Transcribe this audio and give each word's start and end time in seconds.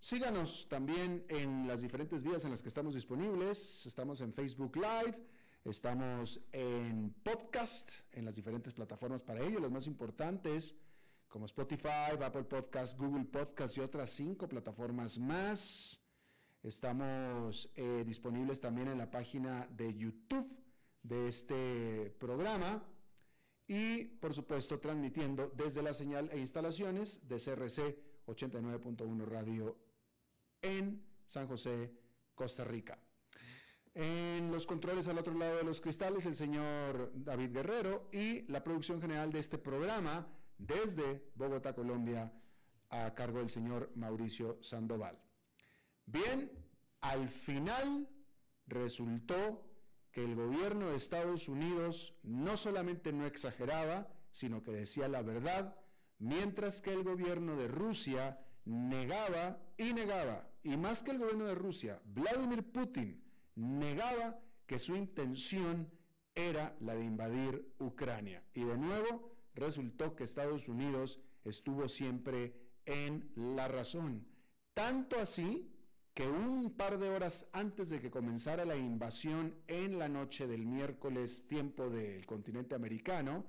Síganos 0.00 0.68
también 0.68 1.24
en 1.28 1.66
las 1.66 1.80
diferentes 1.82 2.22
vías 2.22 2.44
en 2.44 2.52
las 2.52 2.62
que 2.62 2.68
estamos 2.68 2.94
disponibles. 2.94 3.84
Estamos 3.84 4.20
en 4.20 4.32
Facebook 4.32 4.76
Live, 4.76 5.18
estamos 5.64 6.40
en 6.52 7.12
podcast, 7.24 7.90
en 8.12 8.24
las 8.24 8.36
diferentes 8.36 8.72
plataformas 8.72 9.22
para 9.22 9.44
ello, 9.44 9.58
las 9.58 9.72
más 9.72 9.88
importantes 9.88 10.76
como 11.26 11.46
Spotify, 11.46 12.16
Apple 12.22 12.44
Podcast, 12.44 12.96
Google 12.96 13.24
Podcast 13.24 13.76
y 13.76 13.80
otras 13.80 14.10
cinco 14.10 14.48
plataformas 14.48 15.18
más. 15.18 16.00
Estamos 16.62 17.68
eh, 17.74 18.04
disponibles 18.06 18.60
también 18.60 18.88
en 18.88 18.98
la 18.98 19.10
página 19.10 19.66
de 19.70 19.94
YouTube 19.94 20.48
de 21.02 21.26
este 21.26 22.14
programa 22.18 22.84
y 23.66 24.04
por 24.04 24.32
supuesto 24.32 24.78
transmitiendo 24.78 25.48
desde 25.54 25.82
la 25.82 25.92
señal 25.92 26.30
e 26.32 26.38
instalaciones 26.38 27.28
de 27.28 27.36
CRC 27.36 27.98
89.1 28.26 29.24
Radio 29.26 29.87
en 30.62 31.04
San 31.26 31.46
José, 31.46 31.92
Costa 32.34 32.64
Rica. 32.64 32.98
En 33.94 34.52
los 34.52 34.66
controles 34.66 35.08
al 35.08 35.18
otro 35.18 35.34
lado 35.34 35.56
de 35.56 35.64
los 35.64 35.80
cristales, 35.80 36.24
el 36.26 36.36
señor 36.36 37.10
David 37.14 37.52
Guerrero 37.52 38.08
y 38.12 38.42
la 38.50 38.62
producción 38.62 39.00
general 39.00 39.32
de 39.32 39.40
este 39.40 39.58
programa 39.58 40.28
desde 40.56 41.30
Bogotá, 41.34 41.74
Colombia, 41.74 42.32
a 42.90 43.14
cargo 43.14 43.38
del 43.38 43.50
señor 43.50 43.90
Mauricio 43.96 44.58
Sandoval. 44.62 45.18
Bien, 46.06 46.50
al 47.00 47.28
final 47.28 48.08
resultó 48.66 49.64
que 50.10 50.24
el 50.24 50.34
gobierno 50.34 50.90
de 50.90 50.96
Estados 50.96 51.48
Unidos 51.48 52.14
no 52.22 52.56
solamente 52.56 53.12
no 53.12 53.26
exageraba, 53.26 54.08
sino 54.32 54.62
que 54.62 54.72
decía 54.72 55.08
la 55.08 55.22
verdad, 55.22 55.76
mientras 56.18 56.80
que 56.80 56.92
el 56.92 57.02
gobierno 57.02 57.56
de 57.56 57.68
Rusia 57.68 58.40
negaba 58.64 59.60
y 59.76 59.92
negaba, 59.92 60.47
y 60.62 60.76
más 60.76 61.02
que 61.02 61.12
el 61.12 61.18
gobierno 61.18 61.46
de 61.46 61.54
Rusia, 61.54 62.00
Vladimir 62.04 62.62
Putin 62.64 63.22
negaba 63.54 64.38
que 64.66 64.78
su 64.78 64.94
intención 64.94 65.90
era 66.34 66.76
la 66.80 66.94
de 66.94 67.04
invadir 67.04 67.74
Ucrania. 67.78 68.42
Y 68.54 68.64
de 68.64 68.76
nuevo 68.76 69.32
resultó 69.54 70.14
que 70.14 70.24
Estados 70.24 70.68
Unidos 70.68 71.20
estuvo 71.44 71.88
siempre 71.88 72.54
en 72.84 73.30
la 73.34 73.68
razón. 73.68 74.26
Tanto 74.74 75.18
así 75.18 75.68
que 76.14 76.28
un 76.28 76.72
par 76.76 76.98
de 76.98 77.08
horas 77.08 77.48
antes 77.52 77.90
de 77.90 78.00
que 78.00 78.10
comenzara 78.10 78.64
la 78.64 78.76
invasión 78.76 79.54
en 79.66 79.98
la 79.98 80.08
noche 80.08 80.46
del 80.46 80.66
miércoles, 80.66 81.46
tiempo 81.46 81.88
del 81.90 82.26
continente 82.26 82.74
americano, 82.74 83.46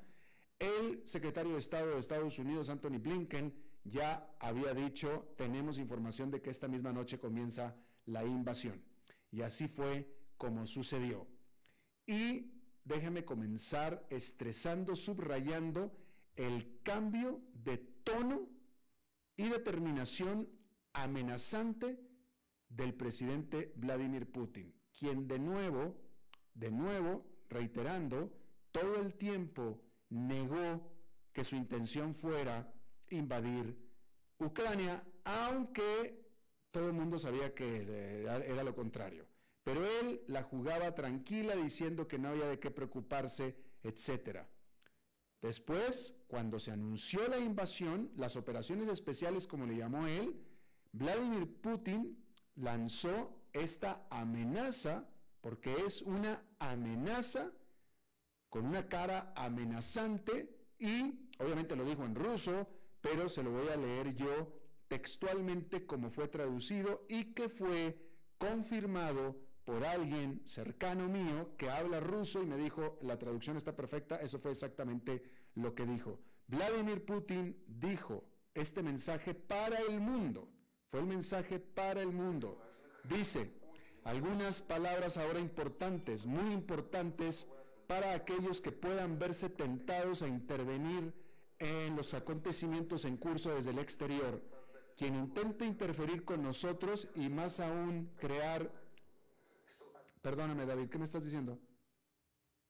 el 0.59 1.01
secretario 1.05 1.53
de 1.53 1.59
Estado 1.59 1.91
de 1.91 1.99
Estados 1.99 2.37
Unidos, 2.37 2.69
Anthony 2.69 2.99
Blinken, 2.99 3.53
ya 3.89 4.35
había 4.39 4.73
dicho, 4.73 5.33
tenemos 5.37 5.77
información 5.77 6.31
de 6.31 6.41
que 6.41 6.49
esta 6.49 6.67
misma 6.67 6.91
noche 6.91 7.19
comienza 7.19 7.75
la 8.05 8.23
invasión. 8.23 8.81
Y 9.31 9.41
así 9.41 9.67
fue 9.67 10.11
como 10.37 10.65
sucedió. 10.65 11.27
Y 12.05 12.51
déjeme 12.83 13.23
comenzar 13.25 14.05
estresando, 14.09 14.95
subrayando 14.95 15.91
el 16.35 16.81
cambio 16.83 17.41
de 17.53 17.77
tono 17.77 18.47
y 19.35 19.49
determinación 19.49 20.49
amenazante 20.93 21.99
del 22.67 22.93
presidente 22.93 23.73
Vladimir 23.75 24.31
Putin, 24.31 24.73
quien 24.97 25.27
de 25.27 25.39
nuevo, 25.39 25.95
de 26.53 26.71
nuevo, 26.71 27.25
reiterando, 27.49 28.31
todo 28.71 28.95
el 29.01 29.13
tiempo 29.13 29.81
negó 30.09 30.91
que 31.33 31.43
su 31.43 31.55
intención 31.55 32.15
fuera 32.15 32.71
invadir 33.11 33.77
Ucrania, 34.39 35.03
aunque 35.23 36.25
todo 36.71 36.87
el 36.87 36.93
mundo 36.93 37.19
sabía 37.19 37.53
que 37.53 38.23
era 38.23 38.63
lo 38.63 38.75
contrario. 38.75 39.27
Pero 39.63 39.85
él 39.85 40.21
la 40.27 40.43
jugaba 40.43 40.95
tranquila 40.95 41.55
diciendo 41.55 42.07
que 42.07 42.17
no 42.17 42.29
había 42.29 42.47
de 42.47 42.59
qué 42.59 42.71
preocuparse, 42.71 43.55
etc. 43.83 44.39
Después, 45.41 46.15
cuando 46.27 46.59
se 46.59 46.71
anunció 46.71 47.27
la 47.27 47.37
invasión, 47.37 48.11
las 48.15 48.35
operaciones 48.35 48.87
especiales, 48.87 49.47
como 49.47 49.65
le 49.65 49.77
llamó 49.77 50.07
él, 50.07 50.35
Vladimir 50.91 51.61
Putin 51.61 52.17
lanzó 52.55 53.43
esta 53.53 54.05
amenaza, 54.09 55.07
porque 55.41 55.75
es 55.85 56.01
una 56.01 56.43
amenaza 56.59 57.51
con 58.49 58.65
una 58.65 58.87
cara 58.87 59.31
amenazante 59.35 60.49
y 60.77 61.29
obviamente 61.39 61.75
lo 61.75 61.85
dijo 61.85 62.03
en 62.03 62.15
ruso, 62.15 62.67
pero 63.01 63.29
se 63.29 63.43
lo 63.43 63.51
voy 63.51 63.67
a 63.69 63.77
leer 63.77 64.15
yo 64.15 64.53
textualmente 64.87 65.85
como 65.85 66.09
fue 66.09 66.27
traducido 66.27 67.05
y 67.07 67.33
que 67.33 67.47
fue 67.49 67.97
confirmado 68.37 69.35
por 69.63 69.85
alguien 69.85 70.41
cercano 70.45 71.07
mío 71.07 71.51
que 71.55 71.69
habla 71.69 71.99
ruso 71.99 72.41
y 72.41 72.47
me 72.47 72.57
dijo, 72.57 72.97
la 73.03 73.19
traducción 73.19 73.55
está 73.55 73.75
perfecta, 73.75 74.15
eso 74.17 74.39
fue 74.39 74.51
exactamente 74.51 75.21
lo 75.53 75.75
que 75.75 75.85
dijo. 75.85 76.19
Vladimir 76.47 77.05
Putin 77.05 77.55
dijo 77.67 78.23
este 78.55 78.81
mensaje 78.81 79.35
para 79.35 79.77
el 79.77 79.99
mundo, 79.99 80.49
fue 80.89 81.01
el 81.01 81.05
mensaje 81.05 81.59
para 81.59 82.01
el 82.01 82.11
mundo. 82.11 82.59
Dice, 83.03 83.53
algunas 84.03 84.63
palabras 84.63 85.17
ahora 85.17 85.39
importantes, 85.39 86.25
muy 86.25 86.51
importantes 86.51 87.47
para 87.85 88.13
aquellos 88.13 88.61
que 88.61 88.71
puedan 88.71 89.19
verse 89.19 89.49
tentados 89.49 90.23
a 90.23 90.27
intervenir 90.27 91.13
en 91.59 91.95
los 91.95 92.13
acontecimientos 92.13 93.05
en 93.05 93.17
curso 93.17 93.53
desde 93.53 93.71
el 93.71 93.79
exterior. 93.79 94.41
Quien 94.97 95.15
intente 95.15 95.65
interferir 95.65 96.25
con 96.25 96.41
nosotros 96.43 97.09
y 97.15 97.29
más 97.29 97.59
aún 97.59 98.11
crear... 98.17 98.71
Perdóname 100.21 100.65
David, 100.65 100.89
¿qué 100.89 100.97
me 100.97 101.05
estás 101.05 101.23
diciendo? 101.23 101.59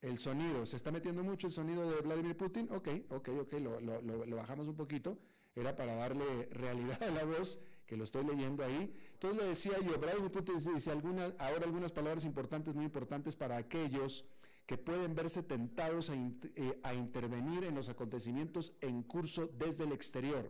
El 0.01 0.18
sonido, 0.18 0.65
¿se 0.65 0.75
está 0.75 0.91
metiendo 0.91 1.24
mucho 1.24 1.47
el 1.47 1.53
sonido 1.53 1.89
de 1.89 2.01
Vladimir 2.01 2.38
Putin? 2.38 2.69
Ok, 2.71 2.88
ok, 3.09 3.30
ok, 3.41 3.53
lo, 3.53 3.80
lo 4.01 4.36
bajamos 4.36 4.68
un 4.68 4.75
poquito. 4.75 5.18
Era 5.56 5.75
para 5.75 5.95
darle 5.95 6.45
realidad 6.51 7.01
a 7.03 7.12
la 7.12 7.25
voz, 7.25 7.59
que 7.85 7.97
lo 7.97 8.03
estoy 8.03 8.24
leyendo 8.24 8.63
ahí. 8.63 8.95
Entonces 9.13 9.42
le 9.42 9.50
decía 9.50 9.80
yo, 9.80 10.00
Vladimir 10.00 10.31
Putin 10.31 10.59
dice 10.59 10.92
algunas, 10.92 11.33
ahora 11.39 11.65
algunas 11.65 11.92
palabras 11.92 12.24
importantes, 12.24 12.75
muy 12.75 12.85
importantes 12.85 13.35
para 13.35 13.57
aquellos 13.57 14.25
que 14.69 14.77
pueden 14.77 15.16
verse 15.16 15.42
tentados 15.42 16.12
eh, 16.12 16.80
a, 16.83 16.94
intervenir 16.94 17.63
en 17.63 17.74
los 17.74 17.89
acontecimientos 17.89 18.75
en 18.81 19.01
curso 19.01 19.48
desde 19.48 19.86
el 19.86 19.94
exterior. 19.94 20.48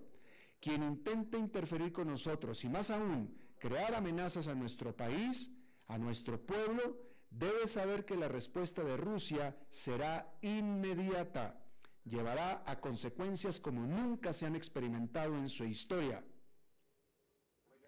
Quien 0.60 0.84
intente 0.84 1.38
interferir 1.38 1.94
con 1.94 2.10
nosotros 2.10 2.62
y 2.66 2.68
más 2.68 2.92
aún 2.92 3.34
crear 3.60 3.96
amenazas 3.96 4.50
a 4.50 4.56
nuestro 4.56 4.94
país, 4.94 5.50
a 5.88 5.98
nuestro 5.98 6.38
pueblo, 6.38 6.98
debe 7.30 7.66
saber 7.70 8.04
que 8.04 8.18
la 8.18 8.28
respuesta 8.28 8.84
de 8.84 8.98
Rusia 8.98 9.56
será 9.70 10.38
inmediata. 10.42 11.64
Llevará 12.04 12.62
a 12.66 12.82
consecuencias 12.82 13.62
como 13.62 13.88
nunca 13.88 14.34
se 14.34 14.46
han 14.46 14.58
experimentado 14.58 15.38
en 15.38 15.48
su 15.48 15.64
historia. 15.64 16.22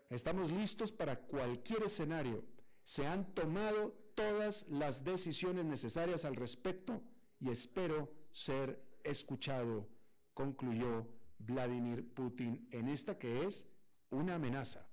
Estamos 0.09 0.49
listos 0.49 0.93
para 0.93 1.17
cualquier 1.19 1.83
escenario. 1.83 2.45
Se 2.85 3.05
han 3.05 3.33
tomado 3.33 4.00
todas 4.15 4.65
las 4.69 5.03
decisiones 5.03 5.65
necesarias 5.65 6.25
al 6.25 6.35
respecto 6.35 7.01
y 7.39 7.49
espero 7.49 8.11
ser 8.31 8.81
escuchado, 9.03 9.87
concluyó 10.33 11.07
Vladimir 11.39 12.13
Putin 12.13 12.67
en 12.71 12.87
esta 12.87 13.17
que 13.17 13.45
es 13.45 13.67
una 14.09 14.35
amenaza. 14.35 14.87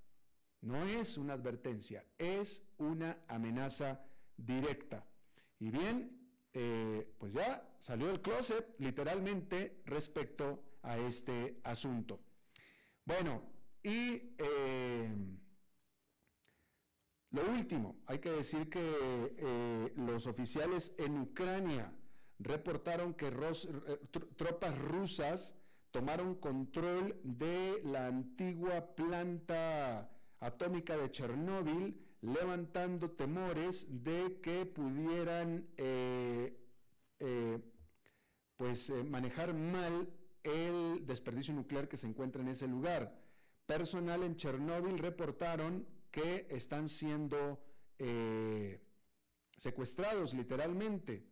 No 0.61 0.83
es 0.85 1.17
una 1.19 1.35
advertencia, 1.35 2.05
es 2.19 2.65
una 2.79 3.19
amenaza 3.29 4.01
directa. 4.37 5.05
Y 5.61 5.71
bien, 5.71 6.19
eh, 6.53 7.15
pues 7.19 7.33
ya 7.33 7.69
salió 7.79 8.11
el 8.11 8.21
closet 8.21 8.75
literalmente 8.79 9.83
respecto 9.85 10.63
a 10.83 10.99
este 10.99 11.61
asunto. 11.63 12.19
Bueno, 13.05 13.43
y 13.83 14.35
eh, 14.39 15.09
lo 17.31 17.51
último, 17.51 17.97
hay 18.07 18.19
que 18.19 18.31
decir 18.31 18.69
que 18.69 18.81
eh, 18.81 19.93
los 19.97 20.27
oficiales 20.27 20.95
en 20.99 21.19
Ucrania 21.19 21.93
reportaron 22.39 23.15
que 23.15 23.31
tropas 24.37 24.79
rusas 24.79 25.55
tomaron 25.91 26.37
control 26.37 27.19
de 27.23 27.81
la 27.85 28.07
antigua 28.07 28.95
planta 28.95 30.11
atómica 30.41 30.97
de 30.97 31.11
Chernóbil, 31.11 31.99
levantando 32.21 33.11
temores 33.11 33.87
de 34.05 34.41
que 34.41 34.67
pudieran 34.67 35.67
eh, 35.77 36.57
eh, 37.21 37.59
pues, 38.57 38.91
eh, 38.91 39.05
manejar 39.05 39.55
mal 39.55 40.09
el 40.43 41.07
desperdicio 41.07 41.55
nuclear 41.55 41.89
que 41.89 41.97
se 41.97 42.07
encuentra 42.07 42.43
en 42.43 42.49
ese 42.49 42.67
lugar. 42.67 43.15
Personal 43.67 44.23
en 44.23 44.37
Chernóbil 44.37 44.99
reportaron 44.99 45.87
que 46.11 46.47
están 46.51 46.89
siendo 46.89 47.63
secuestrados 49.57 50.35
literalmente. 50.35 51.27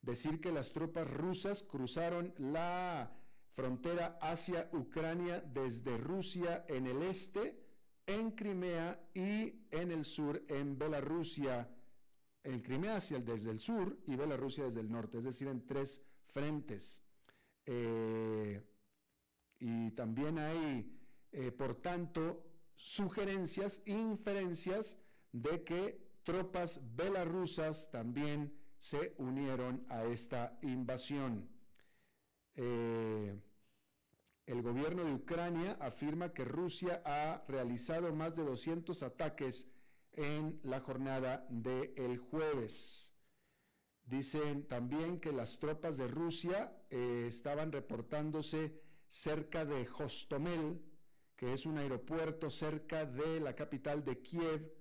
Decir 0.00 0.40
que 0.40 0.52
las 0.52 0.72
tropas 0.72 1.08
rusas 1.08 1.62
cruzaron 1.62 2.32
la 2.38 3.12
frontera 3.54 4.18
hacia 4.22 4.70
Ucrania 4.72 5.40
desde 5.40 5.98
Rusia 5.98 6.64
en 6.68 6.86
el 6.86 7.02
este, 7.02 7.60
en 8.06 8.30
Crimea 8.30 9.00
y 9.12 9.66
en 9.70 9.90
el 9.90 10.04
sur 10.04 10.42
en 10.48 10.78
Bielorrusia, 10.78 11.68
en 12.44 12.60
Crimea 12.62 12.96
hacia 12.96 13.16
el, 13.16 13.24
desde 13.24 13.50
el 13.50 13.58
sur 13.58 13.98
y 14.06 14.16
Bielorrusia 14.16 14.64
desde 14.64 14.80
el 14.80 14.90
norte, 14.90 15.18
es 15.18 15.24
decir, 15.24 15.48
en 15.48 15.66
tres 15.66 16.00
frentes. 16.28 17.02
Eh, 17.66 18.62
y 19.58 19.90
también 19.90 20.38
hay, 20.38 20.96
eh, 21.32 21.50
por 21.50 21.74
tanto, 21.82 22.47
sugerencias, 22.78 23.82
inferencias 23.84 24.96
de 25.32 25.62
que 25.64 26.00
tropas 26.22 26.80
belarusas 26.96 27.90
también 27.90 28.56
se 28.78 29.14
unieron 29.18 29.84
a 29.88 30.04
esta 30.04 30.58
invasión. 30.62 31.48
Eh, 32.54 33.38
el 34.46 34.62
gobierno 34.62 35.04
de 35.04 35.12
Ucrania 35.12 35.76
afirma 35.80 36.32
que 36.32 36.44
Rusia 36.44 37.02
ha 37.04 37.44
realizado 37.48 38.14
más 38.14 38.36
de 38.36 38.44
200 38.44 39.02
ataques 39.02 39.68
en 40.12 40.58
la 40.62 40.80
jornada 40.80 41.46
del 41.50 42.18
jueves. 42.18 43.12
Dicen 44.04 44.66
también 44.66 45.20
que 45.20 45.32
las 45.32 45.58
tropas 45.58 45.98
de 45.98 46.08
Rusia 46.08 46.72
eh, 46.88 47.26
estaban 47.28 47.72
reportándose 47.72 48.80
cerca 49.06 49.64
de 49.64 49.86
Hostomel, 49.98 50.80
que 51.38 51.52
es 51.52 51.66
un 51.66 51.78
aeropuerto 51.78 52.50
cerca 52.50 53.06
de 53.06 53.38
la 53.38 53.54
capital 53.54 54.04
de 54.04 54.20
Kiev, 54.20 54.74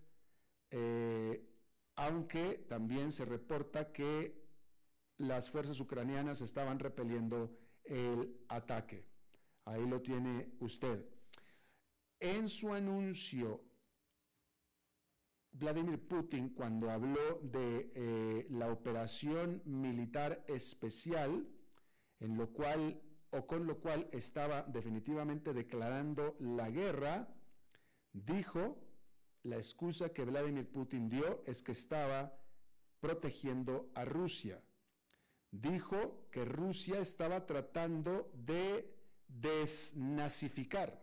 eh, 0.72 1.48
aunque 1.96 2.66
también 2.68 3.12
se 3.12 3.26
reporta 3.26 3.94
que 3.94 4.44
las 5.18 5.52
fuerzas 5.52 5.80
ucranianas 5.80 6.42
estaban 6.42 6.80
repeliendo 6.80 7.56
el 7.84 8.44
ataque. 8.50 9.06
Ahí 9.66 9.86
lo 9.86 10.02
tiene 10.02 10.56
usted. 10.60 11.06
En 12.20 12.50
su 12.50 12.74
anuncio, 12.74 13.64
Vladimir 15.52 16.08
Putin, 16.08 16.50
cuando 16.50 16.90
habló 16.90 17.40
de 17.44 17.92
eh, 17.94 18.48
la 18.50 18.72
operación 18.72 19.62
militar 19.66 20.44
especial, 20.48 21.48
en 22.20 22.36
lo 22.36 22.52
cual 22.52 23.00
o 23.32 23.46
con 23.46 23.66
lo 23.68 23.80
cual 23.80 24.08
estaba 24.12 24.64
definitivamente 24.64 25.54
declarando 25.54 26.36
la 26.40 26.70
guerra, 26.70 27.28
dijo, 28.14 28.78
la 29.44 29.58
excusa 29.58 30.14
que 30.14 30.26
Vladimir 30.26 30.68
Putin 30.70 31.10
dio 31.10 31.44
es 31.46 31.62
que 31.62 31.72
estaba 31.72 32.38
protegiendo 33.00 33.90
a 33.94 34.06
Rusia. 34.06 34.62
Dijo 35.52 36.28
que 36.32 36.44
Rusia 36.46 37.00
estaba 37.00 37.46
tratando 37.46 38.30
de 38.34 38.94
desnazificar, 39.28 41.02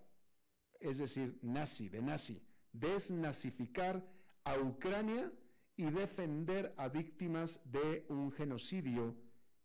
es 0.80 0.98
decir, 0.98 1.38
nazi, 1.42 1.88
de 1.88 2.02
nazi, 2.02 2.42
desnazificar 2.72 4.04
a 4.44 4.58
Ucrania 4.58 5.32
y 5.76 5.84
defender 5.90 6.74
a 6.76 6.88
víctimas 6.88 7.60
de 7.64 8.04
un 8.08 8.30
genocidio, 8.32 9.16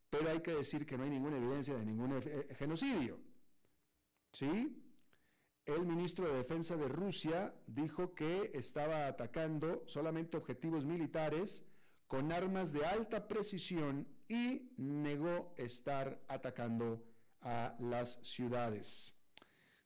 pero 0.10 0.30
hay 0.30 0.42
que 0.42 0.54
decir 0.56 0.86
que 0.86 0.98
no 0.98 1.04
hay 1.04 1.10
ninguna 1.10 1.38
evidencia 1.38 1.76
de 1.76 1.86
ningún 1.86 2.22
eh, 2.24 2.48
genocidio. 2.58 3.20
¿Sí? 4.32 4.76
El 5.66 5.86
ministro 5.86 6.28
de 6.28 6.38
Defensa 6.38 6.76
de 6.78 6.88
Rusia 6.88 7.54
dijo 7.68 8.16
que 8.16 8.52
estaba 8.54 9.08
atacando 9.08 9.84
solamente 9.86 10.38
objetivos 10.38 10.86
militares 10.86 11.64
con 12.08 12.32
armas 12.32 12.74
de 12.74 12.86
alta 12.86 13.28
precisión 13.28 14.08
y 14.28 14.72
negó 14.78 15.54
estar 15.58 16.20
atacando 16.28 17.04
a 17.42 17.76
las 17.80 18.20
ciudades. 18.24 19.16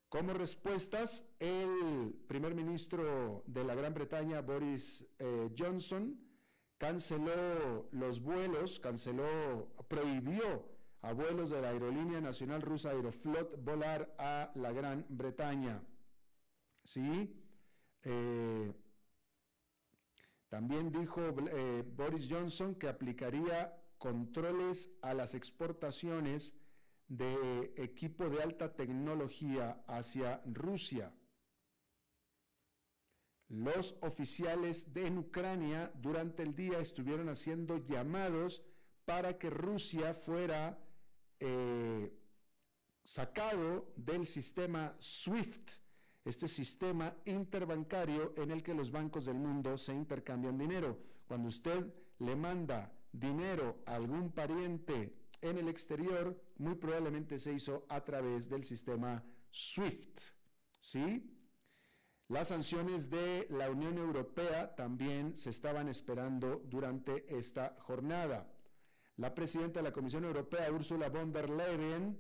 Como 0.08 0.34
respuestas, 0.34 1.26
el 1.40 2.14
primer 2.28 2.56
ministro 2.56 3.44
de 3.48 3.64
la 3.64 3.76
Gran 3.76 3.94
Bretaña, 3.94 4.42
Boris 4.42 5.06
eh, 5.20 5.50
Johnson, 5.58 6.18
canceló 6.78 7.88
los 7.92 8.22
vuelos, 8.22 8.80
canceló, 8.80 9.74
prohibió 9.88 10.66
a 11.02 11.14
vuelos 11.14 11.50
de 11.50 11.62
la 11.62 11.70
aerolínea 11.70 12.22
nacional 12.22 12.62
rusa 12.62 12.92
Aeroflot 12.92 13.64
volar 13.64 14.16
a 14.18 14.52
la 14.56 14.72
Gran 14.72 15.06
Bretaña. 15.10 15.84
¿Sí? 16.84 17.36
Eh, 18.04 18.74
también 20.50 20.92
dijo 20.92 21.22
eh, 21.22 21.84
Boris 21.96 22.28
Johnson 22.30 22.76
que 22.76 22.88
aplicaría 22.88 23.76
controles 23.98 24.92
a 25.02 25.14
las 25.14 25.34
exportaciones 25.34 26.56
de 27.08 27.74
equipo 27.78 28.30
de 28.30 28.42
alta 28.42 28.74
tecnología 28.74 29.84
hacia 29.88 30.42
Rusia. 30.46 31.14
Los 33.54 33.96
oficiales 34.02 34.96
de 34.96 35.12
Ucrania 35.12 35.92
durante 36.02 36.42
el 36.42 36.56
día 36.56 36.80
estuvieron 36.80 37.30
haciendo 37.30 37.78
llamados 37.86 38.64
para 39.06 39.38
que 39.38 39.52
Rusia 39.52 40.16
fuera 40.16 40.80
eh, 41.40 42.12
sacado 43.06 43.94
del 43.96 44.26
sistema 44.26 44.96
SWIFT, 44.98 45.70
este 46.26 46.48
sistema 46.48 47.16
interbancario 47.26 48.34
en 48.38 48.50
el 48.50 48.64
que 48.64 48.74
los 48.74 48.90
bancos 48.90 49.26
del 49.26 49.38
mundo 49.38 49.78
se 49.78 49.94
intercambian 49.94 50.58
dinero. 50.58 50.98
Cuando 51.28 51.50
usted 51.50 51.94
le 52.18 52.36
manda 52.36 52.92
dinero 53.12 53.84
a 53.86 53.94
algún 53.94 54.32
pariente 54.32 55.14
en 55.42 55.60
el 55.60 55.68
exterior 55.68 56.36
muy 56.58 56.74
probablemente 56.74 57.38
se 57.38 57.54
hizo 57.54 57.86
a 57.88 58.04
través 58.04 58.50
del 58.50 58.64
sistema 58.64 59.24
SWIFT. 59.52 60.22
¿Sí? 60.80 61.33
Las 62.30 62.48
sanciones 62.48 63.10
de 63.10 63.48
la 63.50 63.70
Unión 63.70 63.98
Europea 63.98 64.76
también 64.76 65.36
se 65.36 65.50
estaban 65.50 65.90
esperando 65.90 66.62
durante 66.66 67.26
esta 67.38 67.76
jornada. 67.80 68.48
La 69.18 69.36
presidenta 69.36 69.80
de 69.80 69.84
la 69.84 69.94
Comisión 69.94 70.24
Europea, 70.24 70.72
Ursula 70.72 71.10
von 71.10 71.34
der 71.34 71.50
Leyen, 71.50 72.18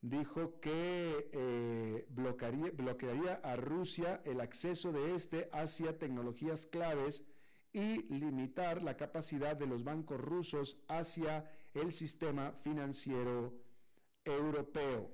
dijo 0.00 0.60
que 0.60 1.30
eh, 1.32 2.06
bloquearía, 2.08 3.40
a 3.42 3.56
Rusia 3.56 4.22
el 4.24 4.40
acceso 4.40 4.92
de 4.92 5.14
este 5.14 5.48
hacia 5.52 5.98
tecnologías 5.98 6.66
claves 6.66 7.24
y 7.72 8.02
limitar 8.12 8.82
la 8.82 8.96
capacidad 8.96 9.56
de 9.56 9.66
los 9.66 9.84
bancos 9.84 10.20
rusos 10.20 10.78
hacia 10.88 11.50
el 11.74 11.92
sistema 11.92 12.52
financiero 12.62 13.54
europeo. 14.24 15.10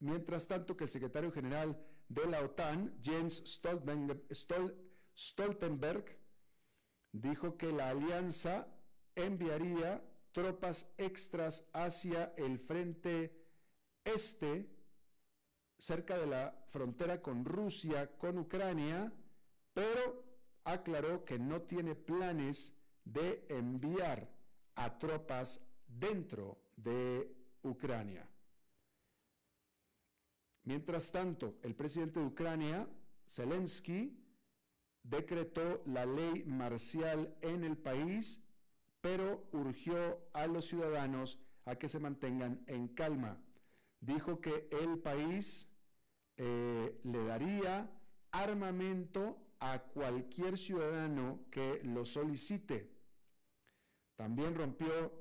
Mientras 0.00 0.46
tanto 0.46 0.76
que 0.76 0.84
el 0.84 0.90
secretario 0.90 1.32
general 1.32 1.78
de 2.08 2.26
la 2.26 2.40
OTAN, 2.40 2.94
Jens 3.02 3.42
Stoltenberg, 5.16 6.18
dijo 7.12 7.56
que 7.56 7.72
la 7.72 7.90
alianza 7.90 8.66
enviaría 9.14 10.02
tropas 10.32 10.90
extras 10.98 11.64
hacia 11.72 12.34
el 12.36 12.58
frente 12.58 13.32
este, 14.04 14.68
cerca 15.78 16.18
de 16.18 16.26
la 16.26 16.66
frontera 16.70 17.22
con 17.22 17.44
Rusia, 17.44 18.10
con 18.18 18.38
Ucrania, 18.38 19.12
pero 19.72 20.24
aclaró 20.64 21.24
que 21.24 21.38
no 21.38 21.62
tiene 21.62 21.94
planes 21.94 22.74
de 23.04 23.44
enviar 23.48 24.28
a 24.74 24.98
tropas 24.98 25.60
dentro 25.86 26.58
de 26.76 27.32
Ucrania. 27.62 28.28
Mientras 30.64 31.12
tanto, 31.12 31.58
el 31.62 31.74
presidente 31.74 32.20
de 32.20 32.26
Ucrania, 32.26 32.88
Zelensky, 33.28 34.18
decretó 35.02 35.82
la 35.84 36.06
ley 36.06 36.44
marcial 36.44 37.36
en 37.42 37.64
el 37.64 37.76
país, 37.76 38.42
pero 39.02 39.46
urgió 39.52 40.18
a 40.32 40.46
los 40.46 40.64
ciudadanos 40.64 41.38
a 41.66 41.76
que 41.76 41.88
se 41.88 42.00
mantengan 42.00 42.64
en 42.66 42.88
calma. 42.88 43.38
Dijo 44.00 44.40
que 44.40 44.68
el 44.70 44.98
país 44.98 45.68
eh, 46.36 46.98
le 47.04 47.24
daría 47.24 47.90
armamento 48.30 49.38
a 49.60 49.78
cualquier 49.78 50.56
ciudadano 50.56 51.40
que 51.50 51.82
lo 51.84 52.04
solicite. 52.04 52.90
También 54.16 54.54
rompió 54.54 55.12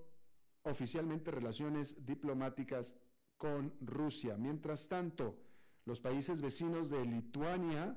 oficialmente 0.64 1.32
relaciones 1.32 2.06
diplomáticas 2.06 2.96
con 3.44 3.74
Rusia. 3.82 4.38
Mientras 4.38 4.88
tanto, 4.88 5.36
los 5.84 6.00
países 6.00 6.40
vecinos 6.40 6.90
de 6.90 7.04
Lituania 7.04 7.94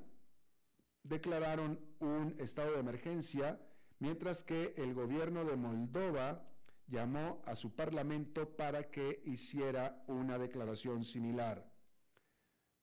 declararon 1.05 1.79
un 2.01 2.35
estado 2.41 2.73
de 2.73 2.81
emergencia, 2.81 3.61
mientras 4.01 4.43
que 4.43 4.75
el 4.77 4.93
gobierno 4.93 5.45
de 5.45 5.55
Moldova 5.55 6.43
llamó 6.89 7.45
a 7.47 7.55
su 7.55 7.77
parlamento 7.77 8.57
para 8.57 8.91
que 8.91 9.23
hiciera 9.25 10.03
una 10.09 10.37
declaración 10.37 11.05
similar. 11.05 11.65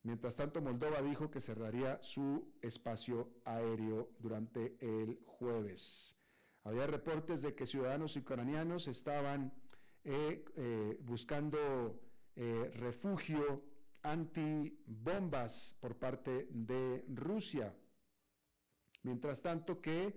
Mientras 0.04 0.38
tanto, 0.38 0.62
Moldova 0.62 1.02
dijo 1.02 1.30
que 1.30 1.42
cerraría 1.42 2.02
su 2.02 2.50
espacio 2.62 3.42
aéreo 3.44 4.12
durante 4.20 4.78
el 4.80 5.20
jueves. 5.26 6.18
Había 6.64 6.88
reportes 6.88 7.42
de 7.42 7.56
que 7.56 7.66
ciudadanos 7.66 8.16
ucranianos 8.16 8.88
estaban 8.88 9.52
eh, 10.06 10.46
eh, 10.56 10.98
buscando 11.02 12.00
eh, 12.36 12.72
refugio 12.76 13.64
antibombas 14.04 15.78
por 15.80 15.98
parte 15.98 16.48
de 16.50 17.06
Rusia. 17.08 17.74
Mientras 19.04 19.42
tanto 19.42 19.82
que 19.82 20.14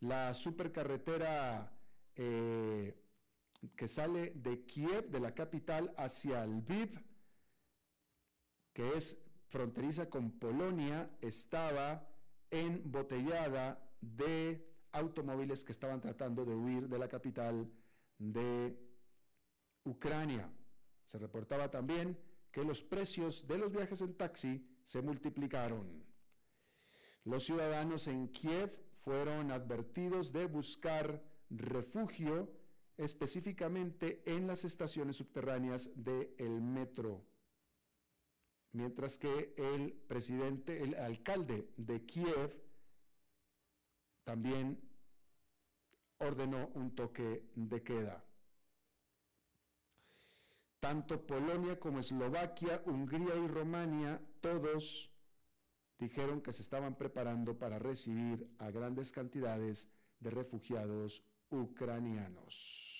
la 0.00 0.34
supercarretera 0.34 1.76
que 3.76 3.88
sale 3.88 4.32
de 4.34 4.64
Kiev, 4.64 5.10
de 5.10 5.20
la 5.20 5.34
capital, 5.34 5.92
hacia 5.96 6.44
Lviv, 6.46 7.02
que 8.72 8.96
es 8.96 9.18
fronteriza 9.48 10.08
con 10.08 10.38
Polonia, 10.38 11.10
estaba 11.20 12.08
embotellada 12.50 13.78
de 14.00 14.66
automóviles 14.92 15.64
que 15.64 15.72
estaban 15.72 16.00
tratando 16.00 16.44
de 16.44 16.54
huir 16.54 16.88
de 16.88 16.98
la 16.98 17.08
capital 17.08 17.70
de 18.18 18.76
Ucrania. 19.84 20.50
Se 21.10 21.18
reportaba 21.18 21.68
también 21.68 22.16
que 22.52 22.62
los 22.62 22.82
precios 22.84 23.44
de 23.48 23.58
los 23.58 23.72
viajes 23.72 24.00
en 24.00 24.14
taxi 24.14 24.64
se 24.84 25.02
multiplicaron. 25.02 26.04
Los 27.24 27.46
ciudadanos 27.46 28.06
en 28.06 28.28
Kiev 28.28 28.70
fueron 29.02 29.50
advertidos 29.50 30.32
de 30.32 30.46
buscar 30.46 31.20
refugio 31.50 32.52
específicamente 32.96 34.22
en 34.24 34.46
las 34.46 34.64
estaciones 34.64 35.16
subterráneas 35.16 35.90
del 35.96 36.60
metro. 36.60 37.26
Mientras 38.70 39.18
que 39.18 39.52
el 39.56 39.92
presidente, 39.92 40.80
el 40.80 40.94
alcalde 40.94 41.72
de 41.76 42.06
Kiev, 42.06 42.54
también 44.22 44.80
ordenó 46.18 46.68
un 46.74 46.94
toque 46.94 47.50
de 47.56 47.82
queda. 47.82 48.29
Tanto 50.80 51.26
Polonia 51.26 51.78
como 51.78 51.98
Eslovaquia, 51.98 52.82
Hungría 52.86 53.36
y 53.36 53.46
Rumania, 53.46 54.20
todos 54.40 55.10
dijeron 55.98 56.40
que 56.40 56.54
se 56.54 56.62
estaban 56.62 56.96
preparando 56.96 57.58
para 57.58 57.78
recibir 57.78 58.48
a 58.58 58.70
grandes 58.70 59.12
cantidades 59.12 59.88
de 60.18 60.30
refugiados 60.30 61.22
ucranianos. 61.50 62.90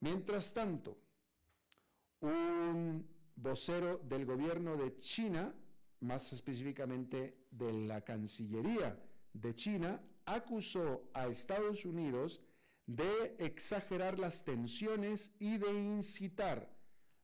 Mientras 0.00 0.52
tanto, 0.52 0.98
un 2.20 3.08
vocero 3.36 3.98
del 3.98 4.26
gobierno 4.26 4.76
de 4.76 4.98
China, 4.98 5.54
más 6.00 6.32
específicamente 6.32 7.46
de 7.52 7.72
la 7.72 8.00
Cancillería 8.00 9.00
de 9.32 9.54
China, 9.54 10.00
acusó 10.24 11.08
a 11.14 11.28
Estados 11.28 11.84
Unidos 11.84 12.40
de 12.88 13.36
exagerar 13.38 14.18
las 14.18 14.44
tensiones 14.44 15.30
y 15.38 15.58
de 15.58 15.70
incitar 15.70 16.74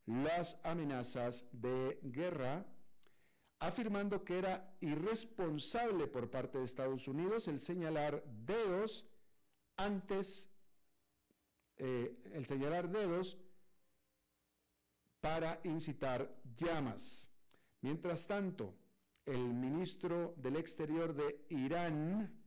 las 0.05 0.61
amenazas 0.63 1.47
de 1.53 1.99
guerra, 2.03 2.67
afirmando 3.59 4.25
que 4.25 4.39
era 4.39 4.77
irresponsable 4.81 6.07
por 6.07 6.31
parte 6.31 6.59
de 6.59 6.65
Estados 6.65 7.09
Unidos 7.09 7.49
el 7.49 7.61
señalar 7.61 8.23
dedos 8.27 9.07
antes, 9.79 10.51
eh, 11.79 12.15
el 12.35 12.45
señalar 12.45 12.91
dedos 12.91 13.39
para 15.23 15.61
incitar 15.65 16.31
llamas. 16.59 17.31
Mientras 17.81 18.27
tanto, 18.27 18.75
el 19.25 19.55
ministro 19.55 20.35
del 20.37 20.57
Exterior 20.57 21.15
de 21.15 21.47
Irán 21.49 22.39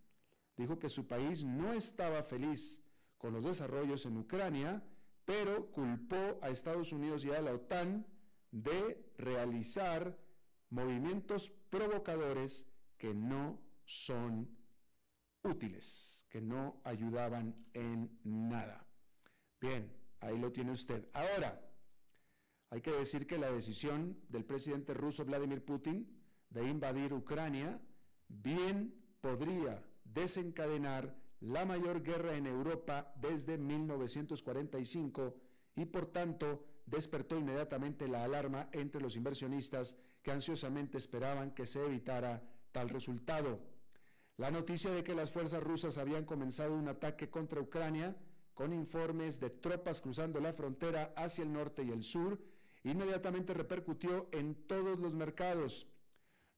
dijo 0.55 0.77
que 0.77 0.87
su 0.87 1.07
país 1.07 1.43
no 1.43 1.73
estaba 1.73 2.21
feliz 2.21 2.83
con 3.17 3.33
los 3.33 3.43
desarrollos 3.43 4.05
en 4.05 4.17
Ucrania, 4.17 4.83
pero 5.25 5.71
culpó 5.71 6.39
a 6.41 6.49
Estados 6.49 6.91
Unidos 6.91 7.23
y 7.25 7.31
a 7.31 7.41
la 7.41 7.53
OTAN 7.53 8.05
de 8.51 9.11
realizar 9.17 10.17
movimientos 10.69 11.51
provocadores 11.69 12.67
que 12.97 13.13
no 13.13 13.59
son 13.85 14.49
útiles, 15.43 16.25
que 16.29 16.41
no 16.41 16.81
ayudaban 16.83 17.55
en 17.73 18.19
nada. 18.23 18.85
Bien, 19.59 19.91
ahí 20.19 20.37
lo 20.37 20.51
tiene 20.51 20.71
usted. 20.71 21.07
Ahora, 21.13 21.61
hay 22.69 22.81
que 22.81 22.91
decir 22.91 23.27
que 23.27 23.37
la 23.37 23.51
decisión 23.51 24.19
del 24.29 24.45
presidente 24.45 24.93
ruso 24.93 25.25
Vladimir 25.25 25.63
Putin 25.63 26.21
de 26.49 26.67
invadir 26.67 27.13
Ucrania 27.13 27.79
bien 28.27 28.93
podría 29.21 29.83
desencadenar 30.03 31.15
la 31.41 31.65
mayor 31.65 32.01
guerra 32.01 32.35
en 32.35 32.47
Europa 32.47 33.13
desde 33.21 33.57
1945 33.57 35.35
y 35.75 35.85
por 35.85 36.07
tanto 36.07 36.65
despertó 36.85 37.37
inmediatamente 37.37 38.07
la 38.07 38.23
alarma 38.23 38.69
entre 38.71 39.01
los 39.01 39.15
inversionistas 39.15 39.97
que 40.23 40.31
ansiosamente 40.31 40.97
esperaban 40.97 41.51
que 41.51 41.65
se 41.65 41.85
evitara 41.85 42.41
tal 42.71 42.89
resultado. 42.89 43.59
La 44.37 44.51
noticia 44.51 44.91
de 44.91 45.03
que 45.03 45.15
las 45.15 45.31
fuerzas 45.31 45.63
rusas 45.63 45.97
habían 45.97 46.25
comenzado 46.25 46.73
un 46.73 46.87
ataque 46.87 47.29
contra 47.29 47.61
Ucrania, 47.61 48.15
con 48.53 48.73
informes 48.73 49.39
de 49.39 49.49
tropas 49.49 50.01
cruzando 50.01 50.39
la 50.39 50.53
frontera 50.53 51.13
hacia 51.15 51.43
el 51.43 51.53
norte 51.53 51.83
y 51.83 51.91
el 51.91 52.03
sur, 52.03 52.39
inmediatamente 52.83 53.53
repercutió 53.53 54.29
en 54.31 54.55
todos 54.67 54.99
los 54.99 55.13
mercados. 55.13 55.87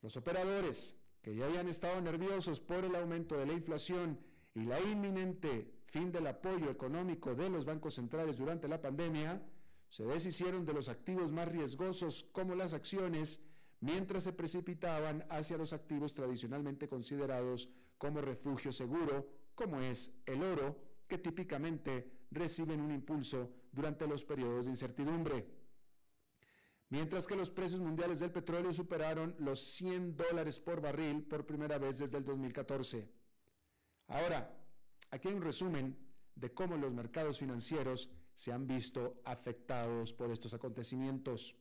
Los 0.01 0.15
operadores, 0.15 0.95
que 1.21 1.36
ya 1.36 1.45
habían 1.45 1.67
estado 1.67 2.00
nerviosos 2.00 2.59
por 2.59 2.86
el 2.86 2.95
aumento 2.95 3.38
de 3.38 3.45
la 3.45 3.53
inflación 3.53 4.19
y 4.53 4.63
la 4.63 4.79
inminente 4.82 5.72
fin 5.86 6.12
del 6.12 6.27
apoyo 6.27 6.70
económico 6.70 7.36
de 7.36 7.50
los 7.50 7.65
bancos 7.65 7.96
centrales 7.96 8.38
durante 8.38 8.68
la 8.68 8.82
pandemia, 8.82 9.41
se 9.88 10.06
deshicieron 10.06 10.65
de 10.65 10.74
los 10.74 10.89
activos 10.89 11.32
más 11.32 11.48
riesgosos 11.48 12.25
como 12.32 12.56
las 12.56 12.74
acciones, 12.74 13.41
mientras 13.79 14.24
se 14.24 14.34
precipitaban 14.34 15.25
hacia 15.29 15.58
los 15.58 15.74
activos 15.74 16.13
tradicionalmente 16.13 16.88
considerados 16.88 17.70
como 17.98 18.22
refugio 18.22 18.72
seguro, 18.72 19.27
como 19.56 19.82
es 19.82 20.12
el 20.25 20.44
oro, 20.44 20.77
que 21.08 21.18
típicamente 21.18 22.12
reciben 22.32 22.82
un 22.82 22.91
impulso 22.91 23.51
durante 23.72 24.08
los 24.08 24.24
periodos 24.24 24.65
de 24.65 24.72
incertidumbre 24.72 25.60
mientras 26.89 27.27
que 27.27 27.36
los 27.36 27.50
precios 27.50 27.82
mundiales 27.82 28.20
del 28.20 28.32
petróleo 28.32 28.74
superaron 28.74 29.36
los 29.39 29.60
100 29.60 30.15
dólares 30.15 30.60
por 30.60 30.82
barril 30.82 31.24
por 31.24 31.46
primera 31.46 31.77
vez 31.77 32.00
desde 32.00 32.18
el 32.18 32.25
2014. 32.25 33.19
Ahora, 34.10 34.51
aquí 35.12 35.28
hay 35.28 35.36
un 35.36 35.42
resumen 35.42 35.96
de 36.36 36.54
cómo 36.54 36.78
los 36.78 36.92
mercados 36.92 37.39
financieros 37.39 38.10
se 38.34 38.51
han 38.51 38.66
visto 38.66 39.22
afectados 39.24 40.13
por 40.13 40.32
estos 40.32 40.54
acontecimientos. 40.54 41.56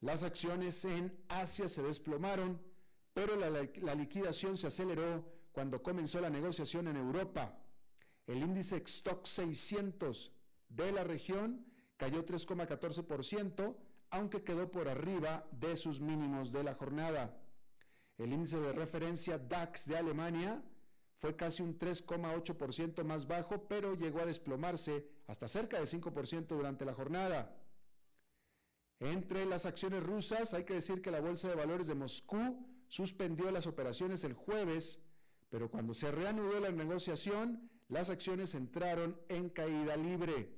Las 0.00 0.22
acciones 0.22 0.84
en 0.84 1.16
Asia 1.28 1.68
se 1.68 1.82
desplomaron, 1.82 2.60
pero 3.12 3.36
la, 3.36 3.94
liquidación 3.94 4.56
se 4.56 4.66
aceleró 4.66 5.24
cuando 5.52 5.82
comenzó 5.82 6.20
la 6.20 6.30
negociación 6.30 6.88
en 6.88 6.96
Europa. 6.96 7.56
El 8.26 8.42
índice 8.42 8.76
Stock 8.86 9.26
600 9.26 10.32
de 10.68 10.92
la 10.92 11.04
región 11.04 11.66
cayó 11.96 12.24
3,14%, 12.24 13.76
aunque 14.10 14.42
quedó 14.42 14.70
por 14.70 14.88
arriba 14.88 15.46
de 15.52 15.76
sus 15.76 16.00
mínimos 16.00 16.50
de 16.50 16.64
la 16.64 16.74
jornada. 16.74 17.36
El 18.16 18.32
índice 18.32 18.58
de 18.58 18.72
referencia 18.72 19.38
DAX 19.38 19.86
de 19.86 19.98
Alemania 19.98 20.62
fue 21.20 21.36
casi 21.36 21.62
un 21.62 21.78
3,8% 21.78 23.04
más 23.04 23.26
bajo, 23.26 23.68
pero 23.68 23.94
llegó 23.94 24.20
a 24.20 24.26
desplomarse 24.26 25.06
hasta 25.26 25.48
cerca 25.48 25.78
de 25.78 25.84
5% 25.84 26.46
durante 26.46 26.86
la 26.86 26.94
jornada. 26.94 27.54
Entre 29.00 29.44
las 29.44 29.66
acciones 29.66 30.02
rusas, 30.02 30.54
hay 30.54 30.64
que 30.64 30.74
decir 30.74 31.02
que 31.02 31.10
la 31.10 31.20
Bolsa 31.20 31.48
de 31.48 31.54
Valores 31.54 31.86
de 31.86 31.94
Moscú 31.94 32.66
suspendió 32.88 33.50
las 33.50 33.66
operaciones 33.66 34.24
el 34.24 34.32
jueves, 34.32 35.02
pero 35.50 35.70
cuando 35.70 35.92
se 35.92 36.10
reanudó 36.10 36.58
la 36.58 36.70
negociación, 36.70 37.70
las 37.88 38.08
acciones 38.08 38.54
entraron 38.54 39.20
en 39.28 39.50
caída 39.50 39.96
libre. 39.96 40.54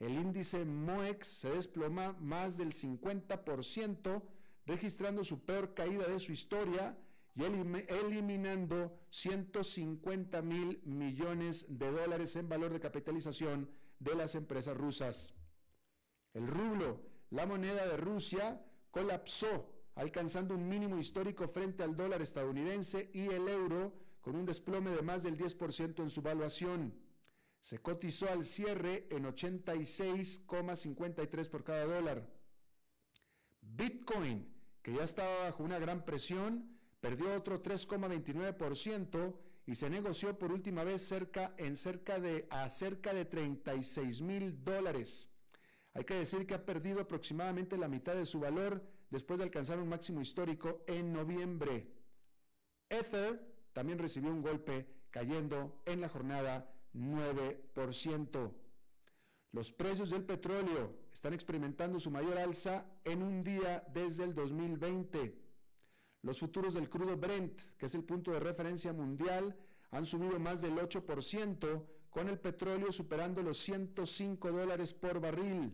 El 0.00 0.14
índice 0.14 0.64
MOEX 0.64 1.28
se 1.28 1.50
desploma 1.50 2.12
más 2.14 2.58
del 2.58 2.72
50%, 2.72 4.22
registrando 4.66 5.22
su 5.22 5.44
peor 5.44 5.74
caída 5.74 6.08
de 6.08 6.18
su 6.18 6.32
historia 6.32 6.96
y 7.34 7.42
eliminando 7.42 8.96
150 9.10 10.42
mil 10.42 10.80
millones 10.84 11.66
de 11.68 11.90
dólares 11.90 12.36
en 12.36 12.48
valor 12.48 12.72
de 12.72 12.80
capitalización 12.80 13.70
de 13.98 14.14
las 14.14 14.34
empresas 14.34 14.76
rusas. 14.76 15.34
El 16.34 16.46
rublo 16.46 17.12
la 17.32 17.46
moneda 17.46 17.86
de 17.86 17.96
Rusia 17.96 18.62
colapsó, 18.90 19.66
alcanzando 19.94 20.54
un 20.54 20.68
mínimo 20.68 20.98
histórico 20.98 21.48
frente 21.48 21.82
al 21.82 21.96
dólar 21.96 22.20
estadounidense 22.20 23.08
y 23.14 23.28
el 23.28 23.48
euro, 23.48 23.94
con 24.20 24.36
un 24.36 24.44
desplome 24.44 24.90
de 24.90 25.00
más 25.00 25.22
del 25.22 25.38
10% 25.38 26.02
en 26.02 26.10
su 26.10 26.20
valuación. 26.20 26.94
Se 27.62 27.78
cotizó 27.78 28.28
al 28.28 28.44
cierre 28.44 29.06
en 29.10 29.24
86,53 29.24 31.48
por 31.48 31.64
cada 31.64 31.86
dólar. 31.86 32.28
Bitcoin, 33.62 34.54
que 34.82 34.92
ya 34.92 35.04
estaba 35.04 35.44
bajo 35.44 35.64
una 35.64 35.78
gran 35.78 36.04
presión, 36.04 36.78
perdió 37.02 37.34
otro 37.34 37.60
3,29% 37.60 39.34
y 39.66 39.74
se 39.74 39.90
negoció 39.90 40.38
por 40.38 40.52
última 40.52 40.84
vez 40.84 41.02
cerca 41.02 41.52
en 41.58 41.74
cerca 41.76 42.20
de 42.20 42.46
a 42.48 42.70
cerca 42.70 43.12
de 43.12 43.24
36 43.24 44.22
mil 44.22 44.62
dólares. 44.64 45.28
Hay 45.94 46.04
que 46.04 46.14
decir 46.14 46.46
que 46.46 46.54
ha 46.54 46.64
perdido 46.64 47.00
aproximadamente 47.00 47.76
la 47.76 47.88
mitad 47.88 48.14
de 48.14 48.24
su 48.24 48.38
valor 48.38 48.82
después 49.10 49.38
de 49.38 49.44
alcanzar 49.44 49.80
un 49.80 49.88
máximo 49.88 50.20
histórico 50.20 50.84
en 50.86 51.12
noviembre. 51.12 51.88
Ether 52.88 53.52
también 53.72 53.98
recibió 53.98 54.30
un 54.30 54.40
golpe 54.40 54.86
cayendo 55.10 55.82
en 55.84 56.00
la 56.00 56.08
jornada 56.08 56.72
9%. 56.94 58.52
Los 59.50 59.72
precios 59.72 60.10
del 60.10 60.22
petróleo 60.22 60.94
están 61.12 61.34
experimentando 61.34 61.98
su 61.98 62.12
mayor 62.12 62.38
alza 62.38 62.86
en 63.04 63.24
un 63.24 63.42
día 63.42 63.84
desde 63.92 64.22
el 64.22 64.34
2020. 64.34 65.41
Los 66.22 66.38
futuros 66.38 66.74
del 66.74 66.88
crudo 66.88 67.16
Brent, 67.16 67.60
que 67.76 67.86
es 67.86 67.94
el 67.94 68.04
punto 68.04 68.30
de 68.30 68.40
referencia 68.40 68.92
mundial, 68.92 69.56
han 69.90 70.06
subido 70.06 70.38
más 70.38 70.62
del 70.62 70.76
8%, 70.76 71.84
con 72.10 72.28
el 72.28 72.38
petróleo 72.38 72.92
superando 72.92 73.42
los 73.42 73.58
105 73.58 74.52
dólares 74.52 74.92
por 74.94 75.18
barril. 75.20 75.72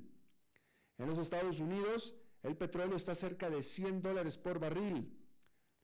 En 0.96 1.06
los 1.06 1.18
Estados 1.18 1.61
Unidos, 1.61 2.14
el 2.42 2.56
petróleo 2.56 2.96
está 2.96 3.14
cerca 3.14 3.50
de 3.50 3.62
100 3.62 4.02
dólares 4.02 4.38
por 4.38 4.58
barril. 4.58 5.12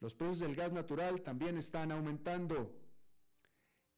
Los 0.00 0.14
precios 0.14 0.38
del 0.38 0.55
gas 0.55 0.72
natural 0.72 1.22
también 1.22 1.59
están 1.59 1.90
aumentando. 1.90 2.72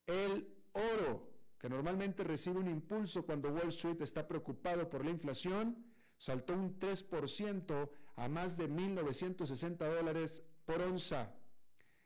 El 0.07 0.49
oro, 0.73 1.29
que 1.59 1.69
normalmente 1.69 2.25
recibe 2.25 2.59
un 2.59 2.69
impulso 2.69 3.25
cuando 3.25 3.51
Wall 3.51 3.69
Street 3.69 4.01
está 4.01 4.27
preocupado 4.27 4.89
por 4.89 5.05
la 5.05 5.11
inflación, 5.11 5.85
saltó 6.17 6.55
un 6.55 6.79
3% 6.79 7.91
a 8.17 8.29
más 8.29 8.57
de 8.57 8.69
1.960 8.69 9.77
dólares 9.77 10.43
por 10.67 10.83
onza. 10.83 11.33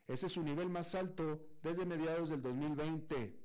Ese 0.06 0.26
es 0.26 0.32
su 0.32 0.42
nivel 0.42 0.68
más 0.68 0.94
alto 0.94 1.40
desde 1.62 1.84
mediados 1.84 2.30
del 2.30 2.42
2020. 2.42 3.36